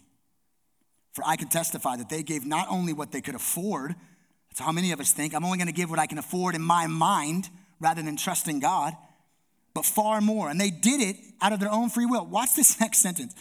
For 1.12 1.22
I 1.26 1.36
can 1.36 1.48
testify 1.48 1.96
that 1.96 2.08
they 2.08 2.22
gave 2.22 2.46
not 2.46 2.68
only 2.70 2.92
what 2.92 3.12
they 3.12 3.20
could 3.20 3.34
afford, 3.34 3.94
that's 4.54 4.64
how 4.64 4.70
many 4.70 4.92
of 4.92 5.00
us 5.00 5.10
think. 5.10 5.34
I'm 5.34 5.44
only 5.44 5.58
going 5.58 5.66
to 5.66 5.74
give 5.74 5.90
what 5.90 5.98
I 5.98 6.06
can 6.06 6.16
afford 6.16 6.54
in 6.54 6.62
my 6.62 6.86
mind 6.86 7.50
rather 7.80 8.02
than 8.02 8.16
trusting 8.16 8.60
God, 8.60 8.94
but 9.74 9.84
far 9.84 10.20
more. 10.20 10.48
And 10.48 10.60
they 10.60 10.70
did 10.70 11.00
it 11.00 11.16
out 11.42 11.52
of 11.52 11.58
their 11.58 11.72
own 11.72 11.90
free 11.90 12.06
will. 12.06 12.24
Watch 12.24 12.54
this 12.54 12.78
next 12.80 12.98
sentence. 12.98 13.34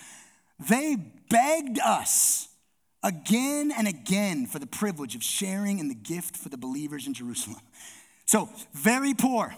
They 0.67 0.97
begged 1.29 1.77
us 1.77 2.47
again 3.03 3.71
and 3.77 3.87
again 3.87 4.47
for 4.47 4.57
the 4.57 4.65
privilege 4.65 5.13
of 5.13 5.21
sharing 5.21 5.77
in 5.77 5.87
the 5.87 5.93
gift 5.93 6.35
for 6.35 6.49
the 6.49 6.57
believers 6.57 7.05
in 7.05 7.13
Jerusalem. 7.13 7.61
So, 8.25 8.49
very 8.73 9.13
poor, 9.13 9.53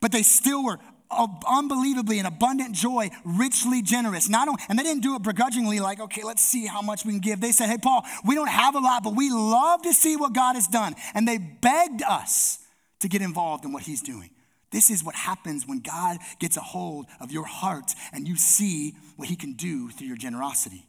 but 0.00 0.10
they 0.10 0.24
still 0.24 0.64
were 0.64 0.80
unbelievably 1.10 2.18
and 2.18 2.26
abundant 2.26 2.74
joy, 2.74 3.10
richly 3.24 3.82
generous. 3.82 4.28
Not 4.28 4.48
only, 4.48 4.62
and 4.68 4.78
they 4.78 4.82
didn't 4.82 5.02
do 5.02 5.16
it 5.16 5.22
begrudgingly, 5.22 5.80
like, 5.80 6.00
okay, 6.00 6.22
let's 6.22 6.42
see 6.42 6.66
how 6.66 6.82
much 6.82 7.04
we 7.04 7.12
can 7.12 7.20
give. 7.20 7.40
They 7.40 7.52
said, 7.52 7.68
hey, 7.68 7.78
Paul, 7.78 8.04
we 8.24 8.34
don't 8.34 8.48
have 8.48 8.74
a 8.74 8.80
lot, 8.80 9.02
but 9.02 9.16
we 9.16 9.30
love 9.30 9.82
to 9.82 9.92
see 9.92 10.16
what 10.16 10.32
God 10.32 10.54
has 10.54 10.66
done. 10.66 10.94
And 11.14 11.26
they 11.26 11.38
begged 11.38 12.02
us 12.02 12.58
to 13.00 13.08
get 13.08 13.22
involved 13.22 13.64
in 13.64 13.72
what 13.72 13.82
he's 13.82 14.02
doing. 14.02 14.30
This 14.70 14.90
is 14.90 15.02
what 15.02 15.16
happens 15.16 15.66
when 15.66 15.80
God 15.80 16.18
gets 16.38 16.56
a 16.56 16.60
hold 16.60 17.06
of 17.20 17.32
your 17.32 17.44
heart 17.44 17.92
and 18.12 18.28
you 18.28 18.36
see 18.36 18.94
what 19.16 19.28
he 19.28 19.34
can 19.34 19.54
do 19.54 19.90
through 19.90 20.06
your 20.06 20.16
generosity. 20.16 20.86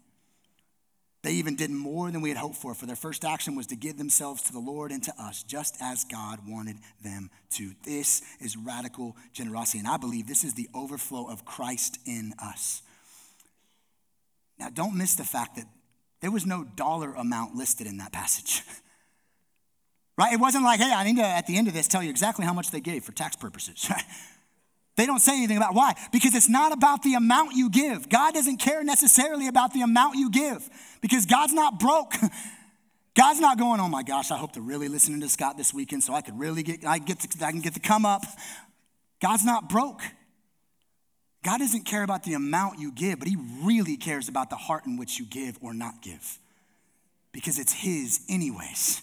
They 1.24 1.34
even 1.34 1.56
did 1.56 1.70
more 1.70 2.10
than 2.10 2.22
we 2.22 2.30
had 2.30 2.38
hoped 2.38 2.56
for, 2.56 2.74
for 2.74 2.88
their 2.88 2.96
first 2.96 3.24
action 3.24 3.56
was 3.56 3.68
to 3.68 3.76
give 3.76 3.98
themselves 3.98 4.42
to 4.44 4.54
the 4.54 4.60
Lord 4.60 4.92
and 4.92 5.04
to 5.04 5.14
us, 5.20 5.44
just 5.44 5.78
as 5.80 6.04
God 6.04 6.40
wanted 6.48 6.78
them 7.04 7.30
to. 7.52 7.74
This 7.84 8.24
is 8.40 8.58
radical 8.58 9.16
generosity, 9.32 9.80
and 9.80 9.88
I 9.88 9.98
believe 9.98 10.28
this 10.28 10.44
is 10.44 10.56
the 10.56 10.68
overflow 10.74 11.30
of 11.30 11.46
Christ 11.46 12.00
in 12.06 12.34
us. 12.44 12.82
Now, 14.58 14.70
don't 14.70 14.96
miss 14.96 15.14
the 15.14 15.24
fact 15.24 15.58
that 15.58 15.66
there 16.22 16.32
was 16.32 16.46
no 16.46 16.64
dollar 16.64 17.14
amount 17.14 17.56
listed 17.56 17.86
in 17.86 17.98
that 17.98 18.12
passage. 18.12 18.64
right? 20.18 20.34
It 20.34 20.40
wasn't 20.40 20.64
like, 20.64 20.80
hey, 20.80 20.92
I 20.92 21.04
need 21.04 21.18
to, 21.18 21.26
at 21.26 21.46
the 21.46 21.56
end 21.56 21.68
of 21.68 21.76
this, 21.76 21.88
tell 21.88 22.02
you 22.02 22.10
exactly 22.10 22.46
how 22.46 22.54
much 22.54 22.72
they 22.72 22.80
gave 22.80 23.04
for 23.04 23.12
tax 23.12 23.36
purposes. 23.36 23.92
They 25.02 25.08
don't 25.08 25.20
say 25.20 25.36
anything 25.36 25.58
about 25.58 25.74
why. 25.74 25.96
Because 26.12 26.36
it's 26.36 26.48
not 26.48 26.74
about 26.74 27.02
the 27.02 27.16
amount 27.16 27.56
you 27.56 27.72
give. 27.72 28.08
God 28.08 28.36
doesn't 28.36 28.58
care 28.58 28.84
necessarily 28.84 29.48
about 29.48 29.74
the 29.74 29.82
amount 29.82 30.16
you 30.16 30.30
give 30.30 30.70
because 31.02 31.26
God's 31.26 31.54
not 31.54 31.80
broke. 31.80 32.14
God's 33.18 33.40
not 33.40 33.58
going, 33.58 33.80
oh 33.80 33.90
my 33.90 34.04
gosh, 34.04 34.30
I 34.30 34.38
hope 34.38 34.52
to 34.52 34.62
really 34.62 34.88
listen 34.88 35.20
to 35.20 35.28
Scott 35.28 35.58
this 35.58 35.74
weekend 35.74 36.04
so 36.04 36.14
I 36.14 36.22
could 36.22 36.38
really 36.38 36.62
get, 36.62 36.86
I, 36.86 37.00
get 37.00 37.20
to, 37.22 37.44
I 37.44 37.50
can 37.50 37.62
get 37.62 37.74
to 37.74 37.80
come 37.80 38.06
up. 38.06 38.22
God's 39.20 39.44
not 39.44 39.70
broke. 39.70 40.04
God 41.44 41.58
doesn't 41.58 41.86
care 41.86 42.04
about 42.04 42.22
the 42.24 42.36
amount 42.36 42.78
you 42.78 42.92
give, 42.92 43.18
but 43.18 43.28
He 43.28 43.38
really 43.64 43.98
cares 43.98 44.30
about 44.30 44.52
the 44.52 44.56
heart 44.56 44.86
in 44.86 44.98
which 44.98 45.18
you 45.18 45.26
give 45.26 45.58
or 45.62 45.74
not 45.74 46.04
give 46.04 46.38
because 47.32 47.58
it's 47.58 47.74
His, 47.74 48.22
anyways. 48.30 49.02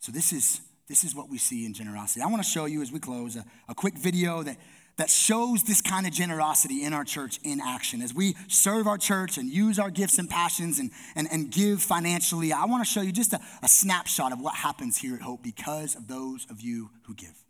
So, 0.00 0.10
this 0.10 0.32
is 0.32 0.65
this 0.88 1.02
is 1.02 1.14
what 1.14 1.28
we 1.28 1.38
see 1.38 1.66
in 1.66 1.74
generosity. 1.74 2.22
I 2.22 2.26
want 2.26 2.42
to 2.42 2.48
show 2.48 2.66
you 2.66 2.82
as 2.82 2.92
we 2.92 3.00
close 3.00 3.36
a, 3.36 3.44
a 3.68 3.74
quick 3.74 3.94
video 3.94 4.42
that, 4.42 4.56
that 4.96 5.10
shows 5.10 5.64
this 5.64 5.80
kind 5.80 6.06
of 6.06 6.12
generosity 6.12 6.84
in 6.84 6.92
our 6.92 7.04
church 7.04 7.40
in 7.42 7.60
action. 7.60 8.00
As 8.00 8.14
we 8.14 8.36
serve 8.48 8.86
our 8.86 8.98
church 8.98 9.36
and 9.36 9.48
use 9.48 9.78
our 9.78 9.90
gifts 9.90 10.18
and 10.18 10.30
passions 10.30 10.78
and, 10.78 10.90
and, 11.16 11.28
and 11.32 11.50
give 11.50 11.82
financially, 11.82 12.52
I 12.52 12.66
want 12.66 12.84
to 12.84 12.90
show 12.90 13.00
you 13.00 13.12
just 13.12 13.32
a, 13.32 13.40
a 13.62 13.68
snapshot 13.68 14.32
of 14.32 14.40
what 14.40 14.54
happens 14.54 14.98
here 14.98 15.14
at 15.14 15.22
Hope 15.22 15.42
because 15.42 15.96
of 15.96 16.06
those 16.06 16.46
of 16.50 16.60
you 16.60 16.90
who 17.02 17.14
give. 17.14 17.44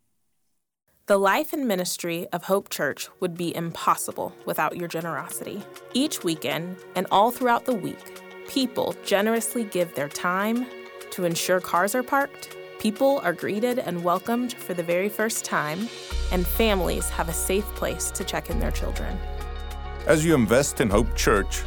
The 1.07 1.19
life 1.19 1.53
and 1.53 1.69
ministry 1.69 2.27
of 2.33 2.45
Hope 2.45 2.69
Church 2.69 3.09
would 3.21 3.37
be 3.37 3.55
impossible 3.55 4.35
without 4.45 4.77
your 4.77 4.89
generosity. 4.89 5.63
Each 5.93 6.25
weekend 6.25 6.79
and 6.97 7.07
all 7.13 7.31
throughout 7.31 7.65
the 7.65 7.75
week, 7.75 8.23
people 8.49 8.97
generously 9.05 9.63
give 9.63 9.95
their 9.95 10.09
time 10.09 10.67
to 11.11 11.25
ensure 11.25 11.61
cars 11.61 11.95
are 11.95 12.03
parked 12.03 12.56
People 12.79 13.21
are 13.25 13.33
greeted 13.33 13.79
and 13.79 14.05
welcomed 14.05 14.53
for 14.53 14.75
the 14.75 14.83
very 14.83 15.09
first 15.09 15.47
time, 15.47 15.89
and 16.31 16.47
families 16.47 17.09
have 17.09 17.29
a 17.29 17.33
safe 17.33 17.65
place 17.75 18.11
to 18.11 18.23
check 18.23 18.51
in 18.51 18.61
their 18.61 18.71
children. 18.71 19.19
As 20.07 20.25
you 20.25 20.35
invest 20.35 20.83
in 20.83 20.91
Hope 20.91 21.15
Church, 21.17 21.63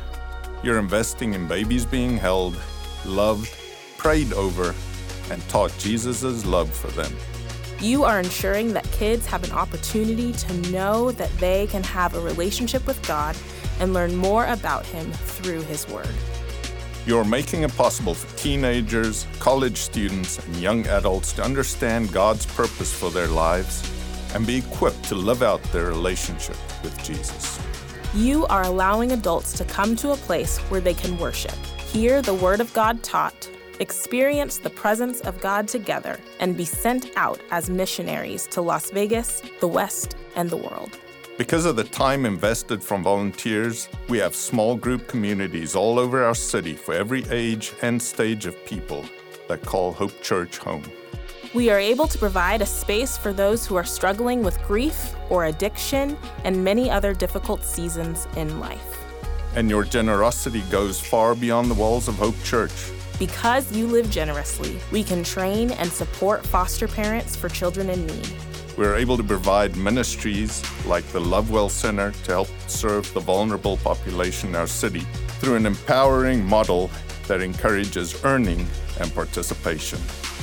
you're 0.63 0.77
investing 0.77 1.33
in 1.33 1.47
babies 1.47 1.83
being 1.83 2.15
held, 2.15 2.55
loved, 3.05 3.51
prayed 3.97 4.33
over, 4.33 4.75
and 5.31 5.41
taught 5.49 5.75
Jesus' 5.79 6.45
love 6.45 6.71
for 6.71 6.87
them. 6.91 7.11
You 7.81 8.03
are 8.03 8.19
ensuring 8.19 8.73
that 8.73 8.89
kids 8.91 9.25
have 9.25 9.43
an 9.43 9.51
opportunity 9.51 10.31
to 10.33 10.53
know 10.71 11.11
that 11.13 11.35
they 11.39 11.65
can 11.67 11.83
have 11.83 12.13
a 12.13 12.19
relationship 12.19 12.85
with 12.85 13.05
God 13.07 13.35
and 13.79 13.93
learn 13.93 14.15
more 14.15 14.45
about 14.45 14.85
Him 14.85 15.11
through 15.11 15.61
His 15.61 15.87
Word. 15.87 16.13
You're 17.05 17.23
making 17.23 17.63
it 17.63 17.75
possible 17.75 18.13
for 18.13 18.37
teenagers, 18.37 19.25
college 19.39 19.77
students, 19.77 20.37
and 20.45 20.55
young 20.57 20.85
adults 20.87 21.33
to 21.33 21.43
understand 21.43 22.11
God's 22.11 22.45
purpose 22.45 22.93
for 22.93 23.09
their 23.09 23.27
lives 23.27 23.89
and 24.35 24.45
be 24.45 24.57
equipped 24.57 25.03
to 25.05 25.15
live 25.15 25.41
out 25.41 25.63
their 25.71 25.87
relationship 25.87 26.57
with 26.83 27.01
Jesus. 27.03 27.59
You 28.13 28.45
are 28.47 28.63
allowing 28.63 29.11
adults 29.11 29.53
to 29.53 29.65
come 29.65 29.95
to 29.97 30.11
a 30.11 30.17
place 30.17 30.57
where 30.69 30.81
they 30.81 30.93
can 30.93 31.17
worship, 31.17 31.55
hear 31.77 32.21
the 32.21 32.33
Word 32.33 32.59
of 32.59 32.73
God 32.73 33.01
taught, 33.01 33.49
experience 33.79 34.57
the 34.57 34.69
presence 34.69 35.21
of 35.21 35.39
God 35.39 35.67
together, 35.67 36.19
and 36.39 36.57
be 36.57 36.65
sent 36.65 37.11
out 37.15 37.39
as 37.49 37.69
missionaries 37.69 38.45
to 38.47 38.61
Las 38.61 38.91
Vegas, 38.91 39.41
the 39.61 39.67
West, 39.67 40.15
and 40.35 40.49
the 40.49 40.57
world. 40.57 40.99
Because 41.39 41.63
of 41.63 41.77
the 41.77 41.85
time 41.85 42.25
invested 42.25 42.83
from 42.83 43.01
volunteers, 43.01 43.87
we 44.09 44.17
have 44.17 44.35
small 44.35 44.75
group 44.75 45.07
communities 45.07 45.73
all 45.73 45.97
over 45.97 46.21
our 46.21 46.35
city 46.35 46.73
for 46.73 46.93
every 46.93 47.23
age 47.29 47.71
and 47.81 48.01
stage 48.01 48.45
of 48.45 48.65
people 48.65 49.05
that 49.47 49.63
call 49.63 49.93
Hope 49.93 50.21
Church 50.21 50.57
home. 50.57 50.83
We 51.53 51.69
are 51.69 51.79
able 51.79 52.09
to 52.09 52.17
provide 52.17 52.61
a 52.61 52.65
space 52.65 53.17
for 53.17 53.31
those 53.31 53.65
who 53.65 53.77
are 53.77 53.85
struggling 53.85 54.43
with 54.43 54.61
grief 54.63 55.15
or 55.29 55.45
addiction 55.45 56.17
and 56.43 56.61
many 56.61 56.91
other 56.91 57.13
difficult 57.13 57.63
seasons 57.63 58.27
in 58.35 58.59
life. 58.59 59.01
And 59.55 59.69
your 59.69 59.85
generosity 59.85 60.63
goes 60.69 60.99
far 60.99 61.35
beyond 61.35 61.71
the 61.71 61.75
walls 61.75 62.09
of 62.09 62.15
Hope 62.15 62.35
Church. 62.43 62.91
Because 63.17 63.71
you 63.71 63.87
live 63.87 64.09
generously, 64.09 64.77
we 64.91 65.05
can 65.05 65.23
train 65.23 65.71
and 65.71 65.89
support 65.89 66.45
foster 66.45 66.89
parents 66.89 67.37
for 67.37 67.47
children 67.47 67.89
in 67.89 68.05
need. 68.07 68.29
We're 68.79 68.95
able 68.95 69.17
to 69.17 69.23
provide 69.25 69.75
ministries 69.75 70.63
like 70.85 71.05
the 71.07 71.19
Lovewell 71.19 71.67
Center 71.67 72.11
to 72.23 72.31
help 72.31 72.47
serve 72.67 73.13
the 73.13 73.19
vulnerable 73.19 73.75
population 73.75 74.51
in 74.51 74.55
our 74.55 74.67
city 74.67 75.01
through 75.41 75.55
an 75.55 75.65
empowering 75.65 76.45
model 76.45 76.89
that 77.27 77.41
encourages 77.41 78.23
earning 78.23 78.65
and 79.01 79.13
participation. 79.13 79.99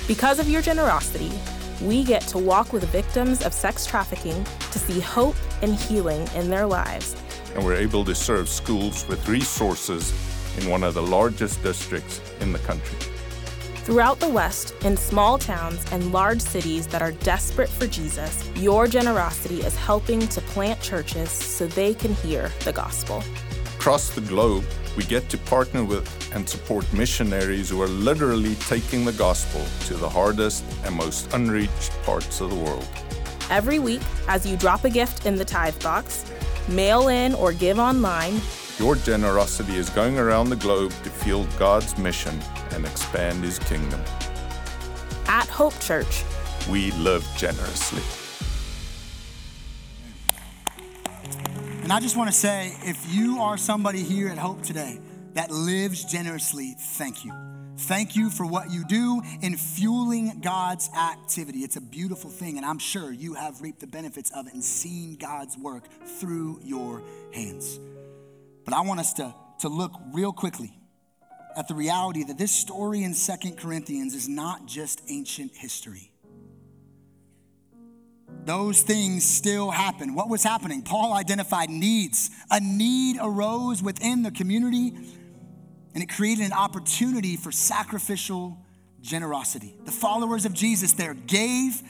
Because 0.06 0.38
of 0.38 0.50
your 0.50 0.60
generosity, 0.60 1.32
we 1.80 2.04
get 2.04 2.20
to 2.28 2.36
walk 2.36 2.74
with 2.74 2.84
victims 2.90 3.42
of 3.42 3.54
sex 3.54 3.86
trafficking 3.86 4.44
to 4.70 4.78
see 4.78 5.00
hope 5.00 5.36
and 5.62 5.74
healing 5.74 6.28
in 6.34 6.50
their 6.50 6.66
lives. 6.66 7.16
And 7.54 7.64
we're 7.64 7.76
able 7.76 8.04
to 8.04 8.14
serve 8.14 8.50
schools 8.50 9.08
with 9.08 9.26
resources 9.30 10.12
in 10.58 10.68
one 10.68 10.84
of 10.84 10.92
the 10.92 11.02
largest 11.02 11.62
districts 11.62 12.20
in 12.42 12.52
the 12.52 12.58
country. 12.58 13.15
Throughout 13.86 14.18
the 14.18 14.28
West, 14.28 14.74
in 14.84 14.96
small 14.96 15.38
towns 15.38 15.80
and 15.92 16.12
large 16.12 16.40
cities 16.40 16.88
that 16.88 17.02
are 17.02 17.12
desperate 17.12 17.68
for 17.68 17.86
Jesus, 17.86 18.44
your 18.56 18.88
generosity 18.88 19.60
is 19.60 19.76
helping 19.76 20.26
to 20.26 20.40
plant 20.40 20.80
churches 20.80 21.30
so 21.30 21.68
they 21.68 21.94
can 21.94 22.12
hear 22.14 22.50
the 22.64 22.72
gospel. 22.72 23.22
Across 23.76 24.16
the 24.16 24.22
globe, 24.22 24.64
we 24.96 25.04
get 25.04 25.28
to 25.28 25.38
partner 25.38 25.84
with 25.84 26.04
and 26.34 26.48
support 26.48 26.92
missionaries 26.92 27.70
who 27.70 27.80
are 27.80 27.86
literally 27.86 28.56
taking 28.56 29.04
the 29.04 29.12
gospel 29.12 29.64
to 29.86 29.94
the 29.94 30.08
hardest 30.08 30.64
and 30.84 30.92
most 30.92 31.32
unreached 31.32 31.92
parts 32.02 32.40
of 32.40 32.50
the 32.50 32.56
world. 32.56 32.88
Every 33.50 33.78
week, 33.78 34.02
as 34.26 34.44
you 34.44 34.56
drop 34.56 34.82
a 34.82 34.90
gift 34.90 35.26
in 35.26 35.36
the 35.36 35.44
tithe 35.44 35.80
box, 35.80 36.24
mail 36.66 37.06
in 37.06 37.36
or 37.36 37.52
give 37.52 37.78
online, 37.78 38.40
your 38.78 38.94
generosity 38.96 39.76
is 39.76 39.88
going 39.90 40.18
around 40.18 40.50
the 40.50 40.56
globe 40.56 40.92
to 41.02 41.10
fuel 41.10 41.46
God's 41.58 41.96
mission 41.96 42.38
and 42.72 42.84
expand 42.84 43.42
His 43.42 43.58
kingdom. 43.58 44.00
At 45.26 45.48
Hope 45.48 45.78
Church, 45.80 46.24
we 46.68 46.90
live 46.92 47.26
generously. 47.36 48.02
And 51.82 51.92
I 51.92 52.00
just 52.00 52.16
want 52.16 52.28
to 52.28 52.36
say 52.36 52.76
if 52.82 53.14
you 53.14 53.38
are 53.38 53.56
somebody 53.56 54.02
here 54.02 54.28
at 54.28 54.38
Hope 54.38 54.62
today 54.62 54.98
that 55.34 55.50
lives 55.50 56.04
generously, 56.04 56.74
thank 56.78 57.24
you. 57.24 57.32
Thank 57.78 58.16
you 58.16 58.30
for 58.30 58.46
what 58.46 58.70
you 58.70 58.84
do 58.84 59.22
in 59.42 59.56
fueling 59.56 60.40
God's 60.40 60.88
activity. 60.96 61.58
It's 61.58 61.76
a 61.76 61.80
beautiful 61.80 62.30
thing, 62.30 62.56
and 62.56 62.64
I'm 62.64 62.78
sure 62.78 63.12
you 63.12 63.34
have 63.34 63.60
reaped 63.60 63.80
the 63.80 63.86
benefits 63.86 64.30
of 64.30 64.46
it 64.46 64.54
and 64.54 64.64
seen 64.64 65.16
God's 65.16 65.58
work 65.58 65.84
through 66.18 66.60
your 66.64 67.02
hands. 67.32 67.78
But 68.66 68.74
I 68.74 68.82
want 68.82 69.00
us 69.00 69.14
to, 69.14 69.34
to 69.60 69.68
look 69.68 69.92
real 70.12 70.32
quickly 70.32 70.76
at 71.56 71.68
the 71.68 71.74
reality 71.74 72.24
that 72.24 72.36
this 72.36 72.52
story 72.52 73.02
in 73.02 73.14
Second 73.14 73.56
Corinthians 73.56 74.14
is 74.14 74.28
not 74.28 74.66
just 74.66 75.00
ancient 75.08 75.56
history. 75.56 76.12
Those 78.44 78.82
things 78.82 79.24
still 79.24 79.70
happen. 79.70 80.14
What 80.14 80.28
was 80.28 80.42
happening? 80.42 80.82
Paul 80.82 81.14
identified 81.14 81.70
needs. 81.70 82.30
A 82.50 82.60
need 82.60 83.16
arose 83.20 83.82
within 83.82 84.22
the 84.22 84.30
community, 84.30 84.92
and 85.94 86.02
it 86.02 86.08
created 86.08 86.44
an 86.44 86.52
opportunity 86.52 87.36
for 87.36 87.50
sacrificial 87.50 88.58
generosity. 89.00 89.76
The 89.84 89.92
followers 89.92 90.44
of 90.44 90.52
Jesus 90.52 90.92
there 90.92 91.14
gave 91.14 91.82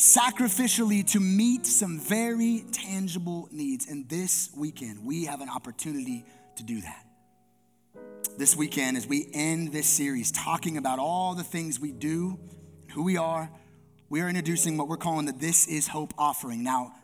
sacrificially 0.00 1.06
to 1.12 1.20
meet 1.20 1.66
some 1.66 2.00
very 2.00 2.64
tangible 2.72 3.48
needs. 3.52 3.86
And 3.86 4.08
this 4.08 4.50
weekend, 4.56 5.04
we 5.04 5.26
have 5.26 5.42
an 5.42 5.50
opportunity 5.50 6.24
to 6.56 6.62
do 6.62 6.80
that 6.80 7.04
this 8.38 8.56
weekend 8.56 8.96
as 8.96 9.06
we 9.06 9.28
end 9.34 9.70
this 9.70 9.86
series 9.86 10.32
talking 10.32 10.78
about 10.78 10.98
all 10.98 11.34
the 11.34 11.44
things 11.44 11.78
we 11.78 11.92
do, 11.92 12.38
who 12.92 13.02
we 13.02 13.18
are. 13.18 13.50
We 14.08 14.22
are 14.22 14.28
introducing 14.28 14.78
what 14.78 14.88
we're 14.88 14.96
calling 14.96 15.26
the 15.26 15.32
This 15.32 15.66
Is 15.66 15.86
Hope 15.86 16.14
offering. 16.16 16.64
Now, 16.64 16.94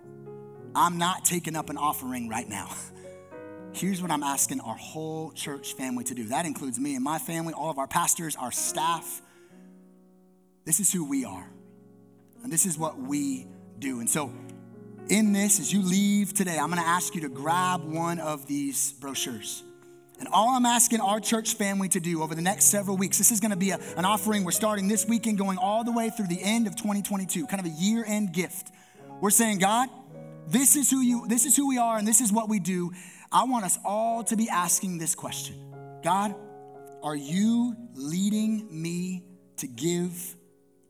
I'm 0.75 0.97
not 0.97 1.27
taking 1.27 1.55
up 1.55 1.69
an 1.69 1.77
offering 1.77 2.31
right 2.31 2.49
now. 2.49 2.75
Here's 3.73 4.01
what 4.01 4.11
I'm 4.11 4.23
asking 4.23 4.61
our 4.61 4.77
whole 4.77 5.31
church 5.33 5.75
family 5.75 6.05
to 6.05 6.15
do. 6.15 6.25
That 6.29 6.47
includes 6.47 6.81
me 6.81 6.95
and 6.95 7.05
my 7.05 7.19
family, 7.19 7.53
all 7.53 7.69
of 7.69 7.79
our 7.79 7.87
pastors, 7.87 8.35
our 8.37 8.51
staff. 8.51 9.21
This 10.65 10.81
is 10.81 10.91
who 10.91 11.07
we 11.07 11.27
are. 11.27 11.47
And 12.47 12.53
this 12.53 12.65
is 12.65 12.79
what 12.79 12.97
we 12.97 13.49
do. 13.81 13.99
And 13.99 14.09
so, 14.09 14.33
in 15.09 15.33
this, 15.33 15.59
as 15.59 15.73
you 15.73 15.83
leave 15.83 16.33
today, 16.33 16.57
I'm 16.57 16.71
going 16.71 16.81
to 16.81 16.89
ask 16.89 17.13
you 17.17 17.23
to 17.23 17.29
grab 17.29 17.83
one 17.83 18.21
of 18.21 18.47
these 18.47 18.93
brochures. 18.93 19.65
And 20.21 20.29
all 20.29 20.51
I'm 20.51 20.65
asking 20.65 21.01
our 21.01 21.19
church 21.19 21.55
family 21.55 21.89
to 21.89 21.99
do 21.99 22.23
over 22.23 22.37
the 22.37 22.43
next 22.43 22.67
several 22.67 22.97
weeks, 22.97 23.19
this 23.19 23.33
is 23.33 23.41
going 23.41 23.51
to 23.51 23.57
be 23.57 23.71
a, 23.71 23.81
an 23.97 24.05
offering 24.05 24.45
we're 24.45 24.53
starting 24.53 24.87
this 24.87 25.09
weekend, 25.09 25.39
going 25.39 25.59
all 25.59 25.83
the 25.83 25.91
way 25.91 26.09
through 26.09 26.29
the 26.29 26.41
end 26.41 26.69
of 26.69 26.77
2022, 26.77 27.49
kind 27.49 27.59
of 27.59 27.67
a 27.67 27.75
year 27.81 28.05
end 28.07 28.33
gift. 28.33 28.71
We're 29.21 29.31
saying, 29.31 29.59
God, 29.59 29.89
this 30.47 30.77
is 30.77 30.89
who 30.89 31.01
you, 31.01 31.27
this 31.27 31.47
is 31.47 31.57
who 31.57 31.67
we 31.67 31.79
are, 31.79 31.99
and 31.99 32.07
this 32.07 32.21
is 32.21 32.33
what 32.33 32.49
we 32.49 32.61
do. 32.61 32.93
I 33.33 33.43
want 33.43 33.65
us 33.65 33.77
all 33.85 34.23
to 34.23 34.37
be 34.37 34.49
asking 34.49 34.99
this 34.99 35.17
question 35.17 35.75
God, 36.05 36.33
are 37.03 37.17
you 37.17 37.75
leading 37.97 38.69
me 38.71 39.25
to 39.57 39.67
give 39.67 40.37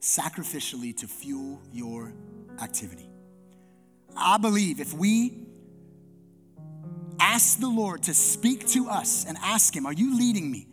sacrificially 0.07 0.96
to 0.96 1.09
fuel 1.09 1.61
your 1.72 2.14
activity? 2.62 3.09
I 4.16 4.38
believe 4.38 4.80
if 4.80 4.94
we 4.94 5.46
ask 7.18 7.59
the 7.59 7.68
Lord 7.68 8.04
to 8.04 8.14
speak 8.14 8.66
to 8.68 8.88
us 8.88 9.24
and 9.26 9.36
ask 9.42 9.74
Him, 9.74 9.84
Are 9.84 9.92
you 9.92 10.16
leading 10.16 10.50
me? 10.50 10.68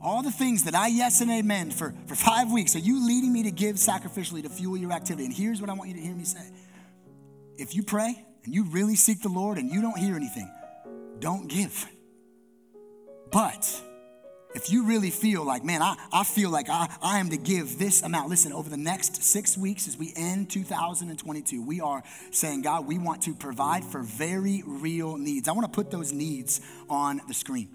All 0.00 0.22
the 0.22 0.32
things 0.32 0.64
that 0.64 0.74
I 0.74 0.88
yes 0.88 1.20
and 1.20 1.30
amen 1.30 1.70
for, 1.70 1.94
for 2.06 2.14
five 2.30 2.50
weeks, 2.50 2.74
are 2.74 2.80
you 2.80 3.06
leading 3.06 3.32
me 3.32 3.44
to 3.44 3.50
give 3.50 3.76
sacrificially 3.76 4.42
to 4.42 4.48
fuel 4.48 4.76
your 4.76 4.92
activity? 4.92 5.26
And 5.26 5.34
here's 5.34 5.60
what 5.60 5.70
I 5.70 5.74
want 5.74 5.90
you 5.90 5.96
to 5.96 6.02
hear 6.02 6.14
me 6.14 6.24
say. 6.24 6.50
If 7.56 7.76
you 7.76 7.82
pray 7.82 8.24
and 8.44 8.54
you 8.54 8.64
really 8.64 8.96
seek 8.96 9.20
the 9.20 9.28
Lord 9.28 9.58
and 9.58 9.70
you 9.70 9.82
don't 9.82 9.98
hear 9.98 10.16
anything, 10.16 10.50
don't 11.20 11.46
give. 11.46 11.86
But 13.30 13.80
if 14.54 14.70
you 14.70 14.84
really 14.84 15.10
feel 15.10 15.44
like, 15.44 15.64
man, 15.64 15.82
I, 15.82 15.96
I 16.12 16.24
feel 16.24 16.50
like 16.50 16.68
I, 16.68 16.88
I 17.02 17.18
am 17.18 17.30
to 17.30 17.36
give 17.36 17.78
this 17.78 18.02
amount, 18.02 18.28
listen, 18.28 18.52
over 18.52 18.68
the 18.68 18.76
next 18.76 19.22
six 19.22 19.56
weeks 19.56 19.88
as 19.88 19.96
we 19.96 20.12
end 20.16 20.50
2022, 20.50 21.62
we 21.62 21.80
are 21.80 22.02
saying, 22.30 22.62
God, 22.62 22.86
we 22.86 22.98
want 22.98 23.22
to 23.22 23.34
provide 23.34 23.84
for 23.84 24.02
very 24.02 24.62
real 24.66 25.16
needs. 25.16 25.48
I 25.48 25.52
want 25.52 25.64
to 25.64 25.74
put 25.74 25.90
those 25.90 26.12
needs 26.12 26.60
on 26.88 27.20
the 27.28 27.34
screen. 27.34 27.68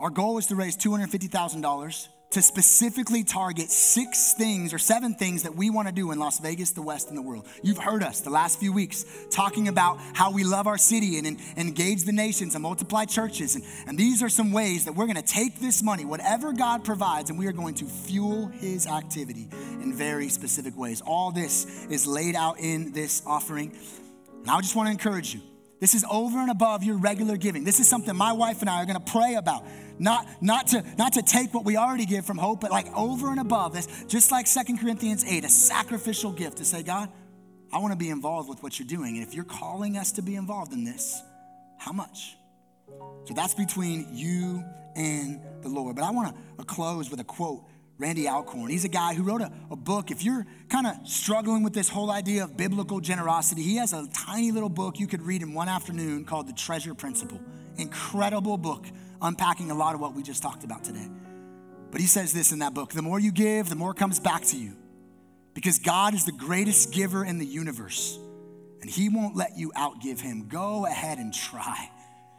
Our 0.00 0.10
goal 0.10 0.38
is 0.38 0.46
to 0.48 0.56
raise 0.56 0.76
$250,000 0.76 2.08
to 2.30 2.42
specifically 2.42 3.22
target 3.22 3.70
six 3.70 4.34
things 4.34 4.74
or 4.74 4.78
seven 4.78 5.14
things 5.14 5.44
that 5.44 5.54
we 5.54 5.70
want 5.70 5.86
to 5.86 5.94
do 5.94 6.10
in 6.10 6.18
Las 6.18 6.40
Vegas, 6.40 6.72
the 6.72 6.82
West, 6.82 7.08
and 7.08 7.16
the 7.16 7.22
world. 7.22 7.46
You've 7.62 7.78
heard 7.78 8.02
us 8.02 8.20
the 8.20 8.30
last 8.30 8.58
few 8.58 8.72
weeks 8.72 9.04
talking 9.30 9.68
about 9.68 9.98
how 10.14 10.32
we 10.32 10.42
love 10.42 10.66
our 10.66 10.78
city 10.78 11.18
and, 11.18 11.26
and 11.26 11.38
engage 11.56 12.02
the 12.02 12.12
nations 12.12 12.54
and 12.54 12.62
multiply 12.62 13.04
churches. 13.04 13.54
And, 13.54 13.64
and 13.86 13.96
these 13.96 14.22
are 14.22 14.28
some 14.28 14.50
ways 14.50 14.86
that 14.86 14.94
we're 14.94 15.06
going 15.06 15.16
to 15.16 15.22
take 15.22 15.60
this 15.60 15.82
money, 15.82 16.04
whatever 16.04 16.52
God 16.52 16.84
provides, 16.84 17.30
and 17.30 17.38
we 17.38 17.46
are 17.46 17.52
going 17.52 17.74
to 17.76 17.84
fuel 17.84 18.48
his 18.48 18.86
activity 18.88 19.48
in 19.80 19.94
very 19.94 20.28
specific 20.28 20.76
ways. 20.76 21.02
All 21.02 21.30
this 21.30 21.86
is 21.86 22.06
laid 22.06 22.34
out 22.34 22.58
in 22.58 22.92
this 22.92 23.22
offering. 23.26 23.72
And 24.40 24.50
I 24.50 24.60
just 24.60 24.74
want 24.74 24.88
to 24.88 24.90
encourage 24.90 25.34
you. 25.34 25.40
This 25.80 25.94
is 25.94 26.04
over 26.10 26.38
and 26.38 26.50
above 26.50 26.82
your 26.82 26.96
regular 26.96 27.36
giving. 27.36 27.64
This 27.64 27.78
is 27.78 27.88
something 27.88 28.16
my 28.16 28.32
wife 28.32 28.60
and 28.60 28.70
I 28.70 28.82
are 28.82 28.86
going 28.86 28.98
to 28.98 29.12
pray 29.12 29.34
about 29.34 29.64
not, 29.98 30.26
not, 30.42 30.68
to, 30.68 30.84
not 30.98 31.14
to 31.14 31.22
take 31.22 31.54
what 31.54 31.64
we 31.64 31.76
already 31.76 32.06
give 32.06 32.26
from 32.26 32.38
hope, 32.38 32.60
but 32.60 32.70
like 32.70 32.86
over 32.96 33.30
and 33.30 33.40
above 33.40 33.74
this, 33.74 33.86
just 34.08 34.30
like 34.30 34.46
Second 34.46 34.78
Corinthians 34.78 35.24
8, 35.24 35.44
a 35.44 35.48
sacrificial 35.48 36.32
gift 36.32 36.58
to 36.58 36.64
say, 36.64 36.82
God, 36.82 37.10
I 37.72 37.78
want 37.78 37.92
to 37.92 37.98
be 37.98 38.10
involved 38.10 38.48
with 38.48 38.62
what 38.62 38.78
you're 38.78 38.88
doing. 38.88 39.16
And 39.16 39.26
if 39.26 39.34
you're 39.34 39.44
calling 39.44 39.96
us 39.96 40.12
to 40.12 40.22
be 40.22 40.36
involved 40.36 40.72
in 40.72 40.84
this, 40.84 41.22
how 41.78 41.92
much? 41.92 42.36
So 43.24 43.34
that's 43.34 43.54
between 43.54 44.08
you 44.12 44.64
and 44.94 45.40
the 45.62 45.68
Lord. 45.68 45.96
But 45.96 46.04
I 46.04 46.10
want 46.10 46.34
to 46.34 46.42
uh, 46.58 46.64
close 46.64 47.10
with 47.10 47.20
a 47.20 47.24
quote. 47.24 47.64
Randy 47.96 48.26
Alcorn. 48.26 48.70
He's 48.70 48.84
a 48.84 48.88
guy 48.88 49.14
who 49.14 49.22
wrote 49.22 49.40
a, 49.40 49.52
a 49.70 49.76
book. 49.76 50.10
If 50.10 50.24
you're 50.24 50.44
kind 50.68 50.84
of 50.84 50.96
struggling 51.06 51.62
with 51.62 51.74
this 51.74 51.88
whole 51.88 52.10
idea 52.10 52.42
of 52.42 52.56
biblical 52.56 52.98
generosity, 52.98 53.62
he 53.62 53.76
has 53.76 53.92
a 53.92 54.08
tiny 54.12 54.50
little 54.50 54.68
book 54.68 54.98
you 54.98 55.06
could 55.06 55.22
read 55.22 55.42
in 55.42 55.54
one 55.54 55.68
afternoon 55.68 56.24
called 56.24 56.48
The 56.48 56.54
Treasure 56.54 56.92
Principle. 56.92 57.40
Incredible 57.76 58.56
book 58.56 58.86
unpacking 59.20 59.70
a 59.70 59.74
lot 59.74 59.94
of 59.94 60.00
what 60.00 60.14
we 60.14 60.22
just 60.22 60.42
talked 60.42 60.64
about 60.64 60.84
today. 60.84 61.08
But 61.90 62.00
he 62.00 62.06
says 62.06 62.32
this 62.32 62.52
in 62.52 62.58
that 62.58 62.74
book 62.74 62.92
the 62.92 63.02
more 63.02 63.20
you 63.20 63.32
give, 63.32 63.68
the 63.68 63.76
more 63.76 63.94
comes 63.94 64.18
back 64.18 64.42
to 64.46 64.56
you. 64.56 64.76
Because 65.54 65.78
God 65.78 66.14
is 66.14 66.24
the 66.24 66.32
greatest 66.32 66.92
giver 66.92 67.24
in 67.24 67.38
the 67.38 67.46
universe, 67.46 68.18
and 68.80 68.90
he 68.90 69.08
won't 69.08 69.36
let 69.36 69.56
you 69.56 69.70
outgive 69.76 70.20
him. 70.20 70.48
Go 70.48 70.86
ahead 70.86 71.18
and 71.18 71.32
try 71.32 71.88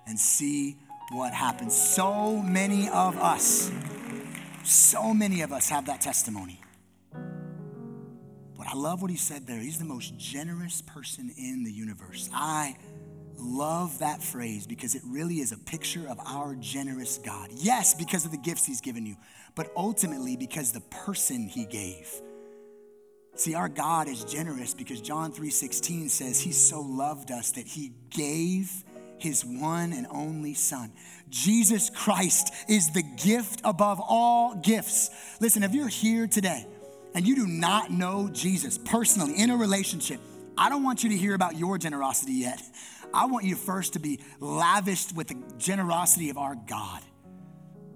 and 0.05 0.19
see 0.19 0.77
what 1.11 1.33
happens. 1.33 1.73
So 1.73 2.37
many 2.41 2.89
of 2.89 3.17
us, 3.17 3.71
so 4.63 5.13
many 5.13 5.41
of 5.41 5.53
us 5.53 5.69
have 5.69 5.85
that 5.85 6.01
testimony. 6.01 6.59
But 8.57 8.67
I 8.67 8.73
love 8.73 9.01
what 9.01 9.11
he 9.11 9.17
said 9.17 9.47
there. 9.47 9.59
He's 9.59 9.79
the 9.79 9.85
most 9.85 10.17
generous 10.17 10.81
person 10.81 11.31
in 11.37 11.63
the 11.63 11.71
universe. 11.71 12.29
I 12.33 12.75
love 13.39 13.99
that 13.99 14.21
phrase 14.21 14.67
because 14.67 14.95
it 14.95 15.01
really 15.05 15.35
is 15.35 15.51
a 15.51 15.57
picture 15.57 16.07
of 16.07 16.19
our 16.25 16.55
generous 16.55 17.17
God. 17.17 17.49
Yes, 17.51 17.93
because 17.93 18.25
of 18.25 18.31
the 18.31 18.37
gifts 18.37 18.65
he's 18.65 18.81
given 18.81 19.05
you, 19.05 19.15
but 19.55 19.71
ultimately 19.75 20.35
because 20.35 20.71
the 20.71 20.81
person 20.81 21.47
he 21.47 21.65
gave. 21.65 22.09
See, 23.35 23.53
our 23.53 23.67
God 23.67 24.07
is 24.07 24.23
generous 24.23 24.73
because 24.73 25.01
John 25.01 25.31
3:16 25.31 26.09
says 26.09 26.39
he 26.39 26.51
so 26.53 26.81
loved 26.81 27.31
us 27.31 27.51
that 27.51 27.67
he 27.67 27.91
gave 28.09 28.83
his 29.17 29.43
one 29.43 29.93
and 29.93 30.07
only 30.09 30.53
son. 30.53 30.91
Jesus 31.29 31.89
Christ 31.89 32.53
is 32.69 32.91
the 32.91 33.03
gift 33.03 33.61
above 33.63 33.99
all 33.99 34.55
gifts. 34.55 35.09
Listen, 35.39 35.63
if 35.63 35.73
you're 35.73 35.87
here 35.87 36.27
today 36.27 36.65
and 37.13 37.27
you 37.27 37.35
do 37.35 37.47
not 37.47 37.91
know 37.91 38.29
Jesus 38.31 38.77
personally 38.77 39.33
in 39.37 39.49
a 39.49 39.57
relationship, 39.57 40.19
I 40.57 40.69
don't 40.69 40.83
want 40.83 41.03
you 41.03 41.09
to 41.09 41.17
hear 41.17 41.33
about 41.33 41.57
your 41.57 41.77
generosity 41.77 42.33
yet. 42.33 42.61
I 43.15 43.25
want 43.27 43.45
you 43.45 43.55
first 43.55 43.93
to 43.93 43.99
be 43.99 44.19
lavished 44.41 45.15
with 45.15 45.29
the 45.29 45.41
generosity 45.57 46.29
of 46.29 46.37
our 46.37 46.55
God. 46.55 47.01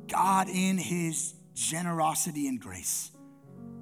God, 0.08 0.48
in 0.48 0.78
his 0.78 1.34
generosity 1.54 2.48
and 2.48 2.60
grace, 2.60 3.12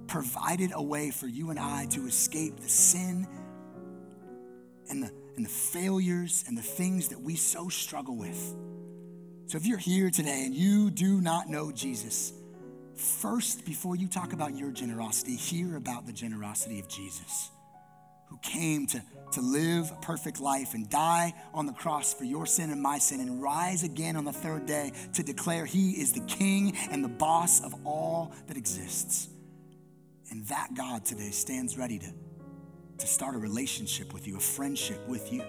provided 0.07 0.71
a 0.73 0.81
way 0.81 1.11
for 1.11 1.27
you 1.27 1.51
and 1.51 1.59
I 1.59 1.85
to 1.91 2.07
escape 2.07 2.59
the 2.59 2.67
sin 2.67 3.27
and 4.89 5.03
the, 5.03 5.11
and 5.35 5.45
the 5.45 5.49
failures 5.49 6.43
and 6.47 6.57
the 6.57 6.63
things 6.63 7.09
that 7.09 7.21
we 7.21 7.35
so 7.35 7.69
struggle 7.69 8.17
with. 8.17 8.55
So 9.45 9.57
if 9.57 9.65
you're 9.67 9.77
here 9.77 10.09
today 10.09 10.43
and 10.43 10.55
you 10.55 10.89
do 10.89 11.21
not 11.21 11.49
know 11.49 11.71
Jesus, 11.71 12.33
first, 12.95 13.63
before 13.63 13.95
you 13.95 14.07
talk 14.07 14.33
about 14.33 14.55
your 14.55 14.71
generosity, 14.71 15.35
hear 15.35 15.77
about 15.77 16.07
the 16.07 16.13
generosity 16.13 16.79
of 16.79 16.87
Jesus 16.87 17.51
who 18.27 18.39
came 18.39 18.87
to, 18.87 19.01
to 19.31 19.41
live 19.41 19.91
a 19.91 20.01
perfect 20.01 20.39
life 20.39 20.73
and 20.73 20.89
die 20.89 21.33
on 21.53 21.65
the 21.65 21.73
cross 21.73 22.13
for 22.13 22.23
your 22.23 22.45
sin 22.45 22.71
and 22.71 22.81
my 22.81 22.97
sin 22.97 23.19
and 23.19 23.41
rise 23.41 23.83
again 23.83 24.15
on 24.15 24.25
the 24.25 24.33
third 24.33 24.65
day 24.65 24.91
to 25.13 25.23
declare 25.23 25.65
he 25.65 25.91
is 25.91 26.13
the 26.13 26.21
king 26.21 26.75
and 26.91 27.03
the 27.03 27.09
boss 27.09 27.63
of 27.63 27.73
all 27.85 28.33
that 28.47 28.57
exists. 28.57 29.29
And 30.29 30.45
that 30.47 30.69
God 30.75 31.05
today 31.05 31.31
stands 31.31 31.77
ready 31.77 31.99
to, 31.99 32.13
to 32.97 33.07
start 33.07 33.35
a 33.35 33.37
relationship 33.37 34.13
with 34.13 34.27
you, 34.27 34.37
a 34.37 34.39
friendship 34.39 35.07
with 35.07 35.31
you. 35.31 35.43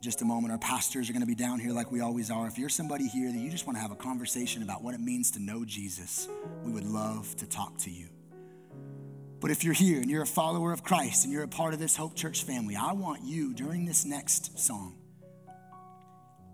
Just 0.00 0.20
a 0.20 0.24
moment, 0.24 0.50
our 0.50 0.58
pastors 0.58 1.08
are 1.08 1.12
going 1.12 1.20
to 1.20 1.28
be 1.28 1.34
down 1.36 1.60
here 1.60 1.70
like 1.70 1.92
we 1.92 2.00
always 2.00 2.28
are. 2.28 2.48
If 2.48 2.58
you're 2.58 2.68
somebody 2.68 3.06
here 3.06 3.30
that 3.30 3.38
you 3.38 3.48
just 3.50 3.68
want 3.68 3.76
to 3.76 3.80
have 3.80 3.92
a 3.92 3.96
conversation 3.96 4.62
about 4.62 4.82
what 4.82 4.94
it 4.94 5.00
means 5.00 5.30
to 5.32 5.38
know 5.38 5.64
Jesus, 5.64 6.28
we 6.64 6.72
would 6.72 6.84
love 6.84 7.36
to 7.36 7.46
talk 7.46 7.78
to 7.78 7.90
you. 7.90 8.08
But 9.42 9.50
if 9.50 9.64
you're 9.64 9.74
here 9.74 10.00
and 10.00 10.08
you're 10.08 10.22
a 10.22 10.26
follower 10.26 10.72
of 10.72 10.84
Christ 10.84 11.24
and 11.24 11.32
you're 11.32 11.42
a 11.42 11.48
part 11.48 11.74
of 11.74 11.80
this 11.80 11.96
Hope 11.96 12.14
Church 12.14 12.44
family, 12.44 12.76
I 12.76 12.92
want 12.92 13.24
you 13.24 13.52
during 13.52 13.84
this 13.84 14.04
next 14.04 14.56
song 14.56 14.94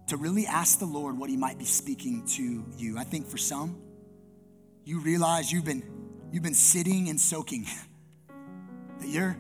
to 0.07 0.17
really 0.17 0.47
ask 0.47 0.79
the 0.79 0.87
Lord 0.87 1.19
what 1.19 1.29
He 1.29 1.37
might 1.37 1.59
be 1.59 1.67
speaking 1.67 2.27
to 2.29 2.65
you. 2.79 2.97
I 2.97 3.05
think 3.05 3.27
for 3.27 3.37
some, 3.37 3.79
you 4.87 5.01
realize 5.01 5.53
you've 5.53 5.67
been 5.67 5.83
you've 6.33 6.43
been 6.43 6.55
sitting 6.55 7.11
and 7.11 7.21
soaking. 7.21 7.67
that 9.01 9.09
you're 9.09 9.37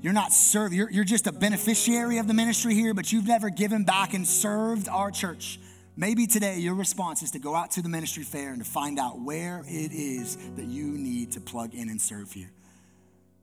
you're 0.00 0.12
not 0.12 0.32
serving, 0.32 0.78
you're, 0.78 0.90
you're 0.90 1.02
just 1.02 1.26
a 1.26 1.32
beneficiary 1.32 2.18
of 2.18 2.28
the 2.28 2.34
ministry 2.34 2.74
here, 2.74 2.94
but 2.94 3.10
you've 3.10 3.26
never 3.26 3.50
given 3.50 3.82
back 3.82 4.14
and 4.14 4.24
served 4.24 4.88
our 4.88 5.10
church. 5.10 5.58
Maybe 5.96 6.28
today 6.28 6.58
your 6.58 6.74
response 6.74 7.22
is 7.22 7.32
to 7.32 7.40
go 7.40 7.56
out 7.56 7.72
to 7.72 7.82
the 7.82 7.88
ministry 7.88 8.22
fair 8.22 8.50
and 8.50 8.62
to 8.62 8.70
find 8.70 9.00
out 9.00 9.20
where 9.20 9.64
it 9.66 9.90
is 9.90 10.36
that 10.54 10.66
you 10.66 10.86
need 10.86 11.32
to 11.32 11.40
plug 11.40 11.74
in 11.74 11.88
and 11.88 12.00
serve 12.00 12.30
here. 12.30 12.52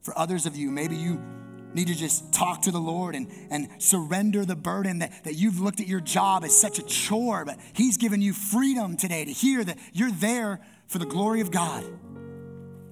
For 0.01 0.17
others 0.17 0.45
of 0.45 0.55
you, 0.55 0.71
maybe 0.71 0.95
you 0.95 1.21
need 1.73 1.87
to 1.87 1.95
just 1.95 2.33
talk 2.33 2.63
to 2.63 2.71
the 2.71 2.79
Lord 2.79 3.15
and, 3.15 3.27
and 3.49 3.69
surrender 3.77 4.45
the 4.45 4.55
burden 4.55 4.99
that, 4.99 5.23
that 5.23 5.35
you've 5.35 5.59
looked 5.59 5.79
at 5.79 5.87
your 5.87 6.01
job 6.01 6.43
as 6.43 6.59
such 6.59 6.79
a 6.79 6.83
chore, 6.83 7.45
but 7.45 7.57
He's 7.73 7.97
given 7.97 8.21
you 8.21 8.33
freedom 8.33 8.97
today 8.97 9.25
to 9.25 9.31
hear 9.31 9.63
that 9.63 9.77
you're 9.93 10.11
there 10.11 10.59
for 10.87 10.99
the 10.99 11.05
glory 11.05 11.41
of 11.41 11.51
God. 11.51 11.85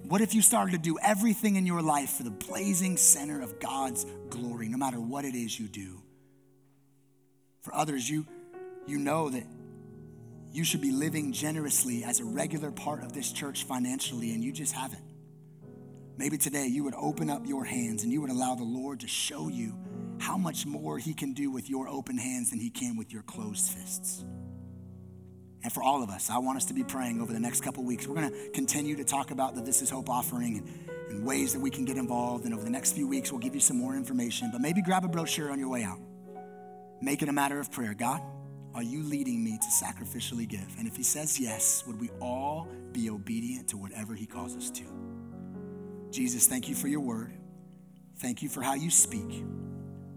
What 0.03 0.21
if 0.21 0.33
you 0.33 0.41
started 0.41 0.71
to 0.71 0.77
do 0.77 0.97
everything 1.03 1.55
in 1.55 1.65
your 1.65 1.81
life 1.81 2.11
for 2.11 2.23
the 2.23 2.31
blazing 2.31 2.97
center 2.97 3.41
of 3.41 3.59
God's 3.59 4.05
glory, 4.29 4.67
no 4.67 4.77
matter 4.77 4.99
what 4.99 5.25
it 5.25 5.35
is 5.35 5.59
you 5.59 5.67
do? 5.67 6.01
For 7.61 7.75
others, 7.75 8.09
you, 8.09 8.25
you 8.87 8.97
know 8.97 9.29
that 9.29 9.43
you 10.51 10.63
should 10.63 10.81
be 10.81 10.91
living 10.91 11.31
generously 11.31 12.03
as 12.03 12.19
a 12.19 12.25
regular 12.25 12.71
part 12.71 13.03
of 13.03 13.13
this 13.13 13.31
church 13.31 13.65
financially, 13.65 14.31
and 14.31 14.43
you 14.43 14.51
just 14.51 14.73
haven't. 14.73 15.03
Maybe 16.19 16.37
today 16.37 16.67
you 16.67 16.83
would 16.83 16.95
open 16.97 17.29
up 17.29 17.47
your 17.47 17.63
hands 17.63 18.03
and 18.03 18.11
you 18.11 18.19
would 18.19 18.29
allow 18.29 18.53
the 18.53 18.65
Lord 18.65 18.99
to 18.99 19.07
show 19.07 19.47
you 19.47 19.73
how 20.19 20.37
much 20.37 20.65
more 20.65 20.97
He 20.97 21.13
can 21.13 21.31
do 21.31 21.49
with 21.49 21.69
your 21.69 21.87
open 21.87 22.17
hands 22.17 22.49
than 22.49 22.59
He 22.59 22.69
can 22.69 22.97
with 22.97 23.13
your 23.13 23.21
closed 23.21 23.71
fists. 23.71 24.25
And 25.63 25.71
for 25.71 25.81
all 25.81 26.03
of 26.03 26.09
us, 26.09 26.29
I 26.29 26.39
want 26.39 26.57
us 26.57 26.65
to 26.65 26.73
be 26.73 26.83
praying 26.83 27.21
over 27.21 27.31
the 27.31 27.39
next 27.39 27.61
couple 27.61 27.85
weeks. 27.85 28.05
We're 28.05 28.15
going 28.15 28.31
to 28.31 28.49
continue 28.49 28.97
to 28.97 29.05
talk 29.05 29.31
about 29.31 29.55
the 29.55 29.61
This 29.61 29.81
Is 29.81 29.89
Hope 29.89 30.09
offering 30.09 30.57
and, 30.57 30.89
and 31.09 31.25
ways 31.25 31.53
that 31.53 31.61
we 31.61 31.69
can 31.69 31.85
get 31.85 31.95
involved. 31.95 32.43
And 32.43 32.53
over 32.53 32.65
the 32.65 32.69
next 32.69 32.91
few 32.91 33.07
weeks, 33.07 33.31
we'll 33.31 33.39
give 33.39 33.55
you 33.55 33.61
some 33.61 33.77
more 33.77 33.95
information. 33.95 34.49
But 34.51 34.59
maybe 34.59 34.81
grab 34.81 35.05
a 35.05 35.07
brochure 35.07 35.49
on 35.53 35.57
your 35.57 35.69
way 35.69 35.85
out. 35.85 35.99
Make 37.01 37.21
it 37.21 37.29
a 37.29 37.33
matter 37.33 37.61
of 37.61 37.71
prayer. 37.71 37.93
God, 37.93 38.21
are 38.75 38.83
you 38.83 39.03
leading 39.03 39.41
me 39.41 39.57
to 39.57 39.85
sacrificially 39.85 40.49
give? 40.49 40.67
And 40.77 40.85
if 40.85 40.97
He 40.97 41.03
says 41.03 41.39
yes, 41.39 41.85
would 41.87 42.01
we 42.01 42.09
all 42.19 42.67
be 42.91 43.09
obedient 43.09 43.69
to 43.69 43.77
whatever 43.77 44.15
He 44.15 44.25
calls 44.25 44.57
us 44.57 44.69
to? 44.71 44.83
Jesus, 46.11 46.47
thank 46.47 46.67
you 46.67 46.75
for 46.75 46.87
your 46.87 46.99
word. 47.01 47.33
Thank 48.17 48.41
you 48.41 48.49
for 48.49 48.61
how 48.61 48.73
you 48.73 48.89
speak. 48.89 49.43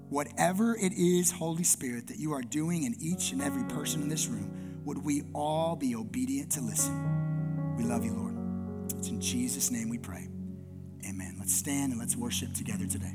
Whatever 0.09 0.76
it 0.76 0.93
is, 0.93 1.30
Holy 1.30 1.64
Spirit, 1.64 2.09
that 2.09 2.18
you 2.18 2.32
are 2.32 2.43
doing 2.43 2.84
in 2.84 2.95
each 3.01 3.32
and 3.32 3.40
every 3.40 3.64
person 3.64 4.03
in 4.03 4.09
this 4.09 4.26
room, 4.26 4.80
would 4.84 4.99
we 4.99 5.22
all 5.34 5.76
be 5.76 5.95
obedient 5.95 6.51
to 6.53 6.61
listen? 6.61 7.76
We 7.76 7.84
love 7.84 8.05
you, 8.05 8.14
Lord. 8.14 8.93
It's 8.99 9.09
in 9.09 9.20
Jesus' 9.20 9.70
name 9.70 9.88
we 9.88 9.99
pray. 9.99 10.28
Amen. 11.09 11.36
Let's 11.38 11.55
stand 11.55 11.93
and 11.93 12.01
let's 12.01 12.16
worship 12.16 12.53
together 12.55 12.86
today. 12.86 13.14